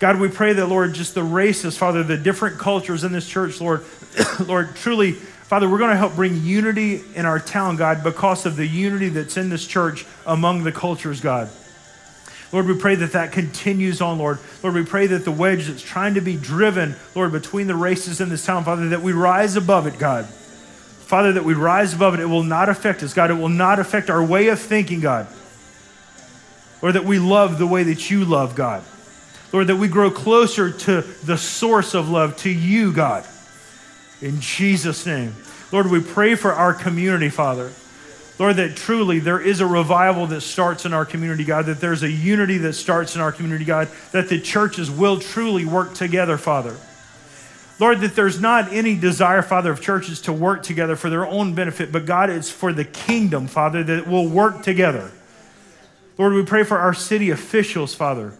God, 0.00 0.18
we 0.18 0.28
pray 0.28 0.54
that, 0.54 0.66
Lord, 0.66 0.94
just 0.94 1.14
the 1.14 1.22
races, 1.22 1.76
Father, 1.76 2.02
the 2.02 2.16
different 2.16 2.58
cultures 2.58 3.04
in 3.04 3.12
this 3.12 3.28
church, 3.28 3.60
Lord, 3.60 3.84
Lord, 4.46 4.74
truly, 4.74 5.12
Father, 5.12 5.68
we're 5.68 5.78
going 5.78 5.90
to 5.90 5.96
help 5.96 6.16
bring 6.16 6.42
unity 6.42 7.02
in 7.14 7.26
our 7.26 7.38
town, 7.38 7.76
God, 7.76 8.02
because 8.02 8.46
of 8.46 8.56
the 8.56 8.66
unity 8.66 9.10
that's 9.10 9.36
in 9.36 9.50
this 9.50 9.66
church 9.66 10.06
among 10.24 10.64
the 10.64 10.72
cultures, 10.72 11.20
God. 11.20 11.50
Lord, 12.50 12.66
we 12.66 12.78
pray 12.78 12.94
that 12.94 13.12
that 13.12 13.30
continues 13.32 14.00
on, 14.00 14.18
Lord. 14.18 14.38
Lord, 14.62 14.74
we 14.74 14.84
pray 14.84 15.06
that 15.08 15.26
the 15.26 15.30
wedge 15.30 15.66
that's 15.66 15.82
trying 15.82 16.14
to 16.14 16.22
be 16.22 16.34
driven, 16.34 16.96
Lord, 17.14 17.30
between 17.30 17.66
the 17.66 17.76
races 17.76 18.22
in 18.22 18.30
this 18.30 18.44
town, 18.44 18.64
Father, 18.64 18.88
that 18.88 19.02
we 19.02 19.12
rise 19.12 19.54
above 19.54 19.86
it, 19.86 19.98
God. 19.98 20.24
Father, 20.24 21.32
that 21.34 21.44
we 21.44 21.52
rise 21.52 21.92
above 21.92 22.14
it. 22.14 22.20
It 22.20 22.26
will 22.26 22.42
not 22.42 22.70
affect 22.70 23.02
us, 23.02 23.12
God. 23.12 23.30
It 23.30 23.34
will 23.34 23.50
not 23.50 23.78
affect 23.78 24.08
our 24.08 24.24
way 24.24 24.48
of 24.48 24.58
thinking, 24.58 25.00
God. 25.00 25.28
Or 26.80 26.90
that 26.90 27.04
we 27.04 27.18
love 27.18 27.58
the 27.58 27.66
way 27.66 27.82
that 27.82 28.10
you 28.10 28.24
love, 28.24 28.54
God. 28.54 28.82
Lord, 29.52 29.66
that 29.66 29.76
we 29.76 29.88
grow 29.88 30.10
closer 30.10 30.70
to 30.70 31.02
the 31.24 31.36
source 31.36 31.94
of 31.94 32.08
love, 32.08 32.36
to 32.38 32.50
you, 32.50 32.92
God. 32.92 33.26
In 34.20 34.40
Jesus' 34.40 35.06
name. 35.06 35.34
Lord, 35.72 35.90
we 35.90 36.00
pray 36.00 36.34
for 36.34 36.52
our 36.52 36.74
community, 36.74 37.28
Father. 37.28 37.72
Lord, 38.38 38.56
that 38.56 38.76
truly 38.76 39.18
there 39.18 39.40
is 39.40 39.60
a 39.60 39.66
revival 39.66 40.26
that 40.28 40.40
starts 40.40 40.86
in 40.86 40.94
our 40.94 41.04
community, 41.04 41.44
God, 41.44 41.66
that 41.66 41.80
there's 41.80 42.02
a 42.02 42.10
unity 42.10 42.58
that 42.58 42.72
starts 42.72 43.14
in 43.14 43.20
our 43.20 43.32
community, 43.32 43.64
God, 43.64 43.88
that 44.12 44.28
the 44.28 44.40
churches 44.40 44.90
will 44.90 45.18
truly 45.18 45.64
work 45.64 45.94
together, 45.94 46.38
Father. 46.38 46.76
Lord, 47.78 48.00
that 48.00 48.14
there's 48.14 48.40
not 48.40 48.72
any 48.72 48.94
desire, 48.94 49.42
Father, 49.42 49.70
of 49.70 49.80
churches 49.80 50.20
to 50.22 50.32
work 50.32 50.62
together 50.62 50.96
for 50.96 51.10
their 51.10 51.26
own 51.26 51.54
benefit, 51.54 51.92
but 51.92 52.06
God, 52.06 52.30
it's 52.30 52.50
for 52.50 52.72
the 52.72 52.84
kingdom, 52.84 53.46
Father, 53.46 53.82
that 53.84 54.06
will 54.06 54.28
work 54.28 54.62
together. 54.62 55.10
Lord, 56.18 56.34
we 56.34 56.44
pray 56.44 56.64
for 56.64 56.78
our 56.78 56.94
city 56.94 57.30
officials, 57.30 57.94
Father. 57.94 58.34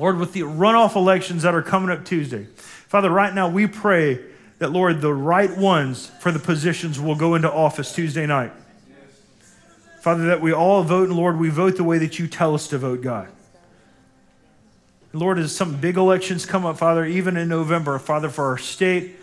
Lord, 0.00 0.16
with 0.16 0.32
the 0.32 0.40
runoff 0.40 0.96
elections 0.96 1.42
that 1.42 1.54
are 1.54 1.60
coming 1.60 1.90
up 1.90 2.06
Tuesday, 2.06 2.46
Father, 2.88 3.10
right 3.10 3.34
now 3.34 3.50
we 3.50 3.66
pray 3.66 4.18
that, 4.58 4.72
Lord, 4.72 5.02
the 5.02 5.12
right 5.12 5.54
ones 5.54 6.10
for 6.20 6.32
the 6.32 6.38
positions 6.38 6.98
will 6.98 7.14
go 7.14 7.34
into 7.34 7.52
office 7.52 7.94
Tuesday 7.94 8.24
night. 8.24 8.50
Father, 10.00 10.28
that 10.28 10.40
we 10.40 10.54
all 10.54 10.82
vote, 10.84 11.10
and 11.10 11.18
Lord, 11.18 11.38
we 11.38 11.50
vote 11.50 11.76
the 11.76 11.84
way 11.84 11.98
that 11.98 12.18
you 12.18 12.26
tell 12.28 12.54
us 12.54 12.66
to 12.68 12.78
vote, 12.78 13.02
God. 13.02 13.28
Lord, 15.12 15.38
as 15.38 15.54
some 15.54 15.78
big 15.78 15.98
elections 15.98 16.46
come 16.46 16.64
up, 16.64 16.78
Father, 16.78 17.04
even 17.04 17.36
in 17.36 17.50
November, 17.50 17.98
Father, 17.98 18.30
for 18.30 18.46
our 18.46 18.56
state, 18.56 19.16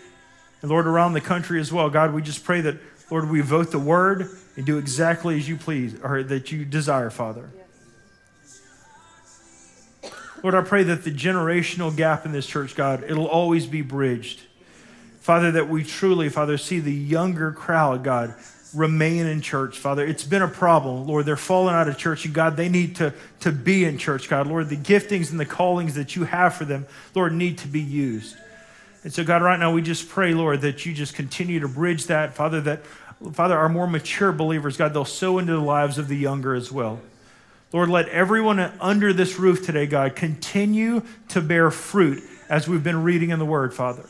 and 0.62 0.70
Lord, 0.70 0.86
around 0.86 1.14
the 1.14 1.20
country 1.20 1.58
as 1.60 1.72
well, 1.72 1.90
God, 1.90 2.14
we 2.14 2.22
just 2.22 2.44
pray 2.44 2.60
that, 2.60 2.76
Lord, 3.10 3.28
we 3.28 3.40
vote 3.40 3.72
the 3.72 3.80
word 3.80 4.30
and 4.54 4.64
do 4.64 4.78
exactly 4.78 5.38
as 5.38 5.48
you 5.48 5.56
please, 5.56 5.96
or 6.04 6.22
that 6.22 6.52
you 6.52 6.64
desire, 6.64 7.10
Father. 7.10 7.50
Lord, 10.42 10.54
I 10.54 10.62
pray 10.62 10.84
that 10.84 11.04
the 11.04 11.10
generational 11.10 11.94
gap 11.94 12.24
in 12.24 12.32
this 12.32 12.46
church, 12.46 12.76
God, 12.76 13.04
it'll 13.04 13.26
always 13.26 13.66
be 13.66 13.82
bridged. 13.82 14.40
Father, 15.20 15.50
that 15.52 15.68
we 15.68 15.84
truly, 15.84 16.28
Father, 16.28 16.56
see 16.56 16.80
the 16.80 16.92
younger 16.92 17.52
crowd, 17.52 18.04
God, 18.04 18.34
remain 18.74 19.26
in 19.26 19.40
church, 19.40 19.78
Father. 19.78 20.06
It's 20.06 20.24
been 20.24 20.42
a 20.42 20.48
problem, 20.48 21.06
Lord. 21.06 21.26
They're 21.26 21.36
falling 21.36 21.74
out 21.74 21.88
of 21.88 21.98
church, 21.98 22.24
and 22.24 22.32
God, 22.32 22.56
they 22.56 22.68
need 22.68 22.96
to, 22.96 23.12
to 23.40 23.52
be 23.52 23.84
in 23.84 23.98
church, 23.98 24.28
God. 24.28 24.46
Lord, 24.46 24.68
the 24.68 24.76
giftings 24.76 25.30
and 25.30 25.40
the 25.40 25.46
callings 25.46 25.94
that 25.94 26.16
you 26.16 26.24
have 26.24 26.54
for 26.54 26.64
them, 26.64 26.86
Lord, 27.14 27.32
need 27.32 27.58
to 27.58 27.68
be 27.68 27.80
used. 27.80 28.36
And 29.04 29.12
so, 29.12 29.24
God, 29.24 29.42
right 29.42 29.58
now 29.58 29.72
we 29.72 29.82
just 29.82 30.08
pray, 30.08 30.34
Lord, 30.34 30.60
that 30.62 30.86
you 30.86 30.92
just 30.92 31.14
continue 31.14 31.60
to 31.60 31.68
bridge 31.68 32.06
that, 32.06 32.34
Father, 32.34 32.60
that, 32.62 32.86
Father, 33.32 33.56
our 33.56 33.68
more 33.68 33.86
mature 33.86 34.32
believers, 34.32 34.76
God, 34.76 34.94
they'll 34.94 35.04
sow 35.04 35.38
into 35.38 35.52
the 35.52 35.60
lives 35.60 35.98
of 35.98 36.08
the 36.08 36.16
younger 36.16 36.54
as 36.54 36.70
well. 36.70 37.00
Lord, 37.72 37.90
let 37.90 38.08
everyone 38.08 38.58
under 38.80 39.12
this 39.12 39.38
roof 39.38 39.64
today, 39.64 39.86
God, 39.86 40.16
continue 40.16 41.02
to 41.28 41.40
bear 41.42 41.70
fruit 41.70 42.22
as 42.48 42.66
we've 42.66 42.82
been 42.82 43.02
reading 43.02 43.30
in 43.30 43.38
the 43.38 43.44
Word, 43.44 43.74
Father. 43.74 44.08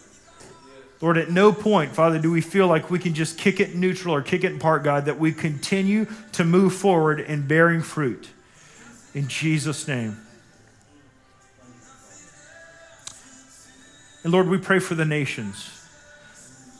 Lord, 1.00 1.16
at 1.16 1.30
no 1.30 1.52
point, 1.52 1.92
Father, 1.92 2.18
do 2.18 2.30
we 2.30 2.40
feel 2.40 2.66
like 2.66 2.90
we 2.90 2.98
can 2.98 3.14
just 3.14 3.38
kick 3.38 3.60
it 3.60 3.74
neutral 3.74 4.14
or 4.14 4.22
kick 4.22 4.44
it 4.44 4.52
in 4.52 4.58
part, 4.58 4.82
God, 4.82 5.04
that 5.04 5.18
we 5.18 5.32
continue 5.32 6.06
to 6.32 6.44
move 6.44 6.74
forward 6.74 7.20
in 7.20 7.46
bearing 7.46 7.82
fruit. 7.82 8.28
In 9.14 9.28
Jesus' 9.28 9.86
name. 9.86 10.18
And 14.24 14.32
Lord, 14.32 14.48
we 14.48 14.58
pray 14.58 14.80
for 14.80 14.94
the 14.94 15.04
nations. 15.04 15.64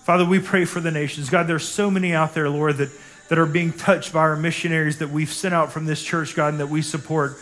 Father, 0.04 0.24
we 0.24 0.40
pray 0.40 0.64
for 0.64 0.80
the 0.80 0.90
nations. 0.90 1.30
God, 1.30 1.46
there's 1.46 1.66
so 1.66 1.90
many 1.90 2.12
out 2.14 2.34
there, 2.34 2.48
Lord, 2.48 2.76
that, 2.78 2.90
that 3.28 3.38
are 3.38 3.46
being 3.46 3.72
touched 3.72 4.12
by 4.12 4.20
our 4.20 4.36
missionaries 4.36 4.98
that 4.98 5.10
we've 5.10 5.32
sent 5.32 5.54
out 5.54 5.72
from 5.72 5.84
this 5.84 6.02
church, 6.02 6.34
God, 6.34 6.48
and 6.48 6.60
that 6.60 6.68
we 6.68 6.82
support. 6.82 7.36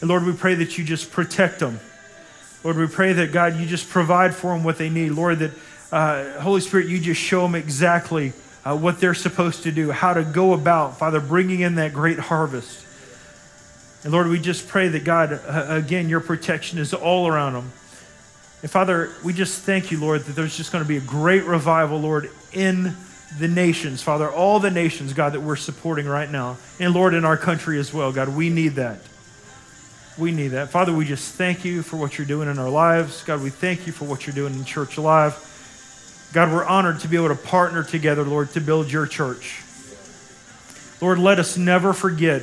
And 0.00 0.08
Lord, 0.08 0.24
we 0.24 0.32
pray 0.32 0.54
that 0.54 0.78
you 0.78 0.84
just 0.84 1.10
protect 1.10 1.58
them. 1.58 1.80
Lord, 2.62 2.76
we 2.76 2.86
pray 2.86 3.12
that, 3.12 3.32
God, 3.32 3.56
you 3.56 3.66
just 3.66 3.88
provide 3.88 4.34
for 4.34 4.54
them 4.54 4.64
what 4.64 4.78
they 4.78 4.88
need. 4.88 5.10
Lord, 5.10 5.40
that 5.40 5.50
uh, 5.92 6.40
Holy 6.40 6.60
Spirit, 6.60 6.88
you 6.88 6.98
just 6.98 7.20
show 7.20 7.42
them 7.42 7.54
exactly 7.54 8.32
uh, 8.64 8.76
what 8.76 9.00
they're 9.00 9.14
supposed 9.14 9.64
to 9.64 9.72
do, 9.72 9.90
how 9.90 10.14
to 10.14 10.24
go 10.24 10.54
about, 10.54 10.98
Father, 10.98 11.20
bringing 11.20 11.60
in 11.60 11.74
that 11.74 11.92
great 11.92 12.18
harvest. 12.18 12.84
And 14.04 14.12
Lord, 14.12 14.28
we 14.28 14.38
just 14.38 14.68
pray 14.68 14.88
that, 14.88 15.04
God, 15.04 15.32
uh, 15.32 15.66
again, 15.68 16.08
your 16.08 16.20
protection 16.20 16.78
is 16.78 16.94
all 16.94 17.26
around 17.26 17.54
them. 17.54 17.72
And 18.62 18.70
Father, 18.70 19.12
we 19.22 19.32
just 19.32 19.62
thank 19.62 19.90
you, 19.90 20.00
Lord, 20.00 20.22
that 20.22 20.32
there's 20.34 20.56
just 20.56 20.72
going 20.72 20.82
to 20.82 20.88
be 20.88 20.96
a 20.96 21.00
great 21.00 21.44
revival, 21.44 22.00
Lord, 22.00 22.30
in 22.52 22.94
the 23.38 23.48
nations, 23.48 24.02
Father, 24.02 24.30
all 24.30 24.60
the 24.60 24.70
nations, 24.70 25.12
God, 25.12 25.32
that 25.32 25.40
we're 25.40 25.56
supporting 25.56 26.06
right 26.06 26.30
now. 26.30 26.56
And 26.78 26.94
Lord, 26.94 27.14
in 27.14 27.24
our 27.24 27.36
country 27.36 27.78
as 27.78 27.92
well, 27.92 28.12
God, 28.12 28.28
we 28.28 28.50
need 28.50 28.74
that. 28.74 29.00
We 30.16 30.30
need 30.30 30.48
that. 30.48 30.70
Father, 30.70 30.92
we 30.92 31.04
just 31.04 31.34
thank 31.34 31.64
you 31.64 31.82
for 31.82 31.96
what 31.96 32.16
you're 32.16 32.26
doing 32.26 32.48
in 32.48 32.58
our 32.58 32.70
lives. 32.70 33.24
God, 33.24 33.42
we 33.42 33.50
thank 33.50 33.86
you 33.86 33.92
for 33.92 34.04
what 34.04 34.26
you're 34.26 34.34
doing 34.34 34.54
in 34.54 34.64
Church 34.64 34.96
Alive. 34.96 35.34
God, 36.32 36.52
we're 36.52 36.64
honored 36.64 37.00
to 37.00 37.08
be 37.08 37.16
able 37.16 37.28
to 37.28 37.34
partner 37.34 37.82
together, 37.82 38.22
Lord, 38.22 38.50
to 38.50 38.60
build 38.60 38.90
your 38.90 39.06
church. 39.06 39.62
Lord, 41.00 41.18
let 41.18 41.38
us 41.38 41.56
never 41.56 41.92
forget 41.92 42.42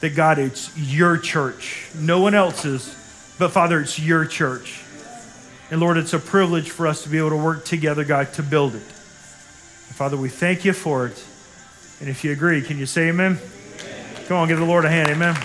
that, 0.00 0.16
God, 0.16 0.38
it's 0.38 0.76
your 0.76 1.16
church, 1.16 1.88
no 1.96 2.20
one 2.20 2.34
else's, 2.34 2.94
but 3.38 3.50
Father, 3.50 3.80
it's 3.80 3.98
your 3.98 4.26
church. 4.26 4.82
And 5.70 5.80
Lord, 5.80 5.96
it's 5.96 6.12
a 6.12 6.18
privilege 6.18 6.70
for 6.70 6.86
us 6.86 7.04
to 7.04 7.08
be 7.08 7.18
able 7.18 7.30
to 7.30 7.36
work 7.36 7.64
together, 7.64 8.04
God, 8.04 8.32
to 8.34 8.42
build 8.42 8.74
it. 8.74 8.82
Father, 9.94 10.16
we 10.16 10.28
thank 10.28 10.64
you 10.64 10.72
for 10.72 11.06
it. 11.06 11.24
And 12.00 12.08
if 12.08 12.24
you 12.24 12.32
agree, 12.32 12.60
can 12.62 12.78
you 12.78 12.84
say 12.84 13.10
amen? 13.10 13.38
amen. 13.38 14.26
Come 14.26 14.38
on, 14.38 14.48
give 14.48 14.58
the 14.58 14.64
Lord 14.64 14.84
a 14.84 14.90
hand. 14.90 15.08
Amen. 15.08 15.36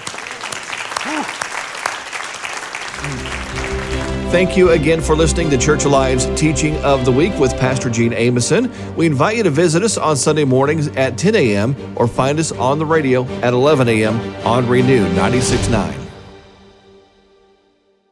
Thank 4.31 4.57
you 4.57 4.71
again 4.71 5.01
for 5.01 5.15
listening 5.15 5.51
to 5.51 5.57
Church 5.57 5.85
Alive's 5.85 6.25
Teaching 6.39 6.77
of 6.77 7.05
the 7.05 7.11
Week 7.11 7.33
with 7.39 7.51
Pastor 7.59 7.91
Gene 7.91 8.11
Ameson. 8.11 8.71
We 8.95 9.05
invite 9.05 9.37
you 9.37 9.43
to 9.43 9.51
visit 9.51 9.83
us 9.83 9.97
on 9.97 10.17
Sunday 10.17 10.45
mornings 10.45 10.87
at 10.89 11.15
10 11.15 11.35
a.m. 11.35 11.75
or 11.95 12.07
find 12.07 12.39
us 12.39 12.51
on 12.51 12.79
the 12.79 12.85
radio 12.87 13.25
at 13.41 13.53
11 13.53 13.87
a.m. 13.87 14.19
on 14.47 14.67
Renew 14.67 15.07
96.9. 15.09 15.98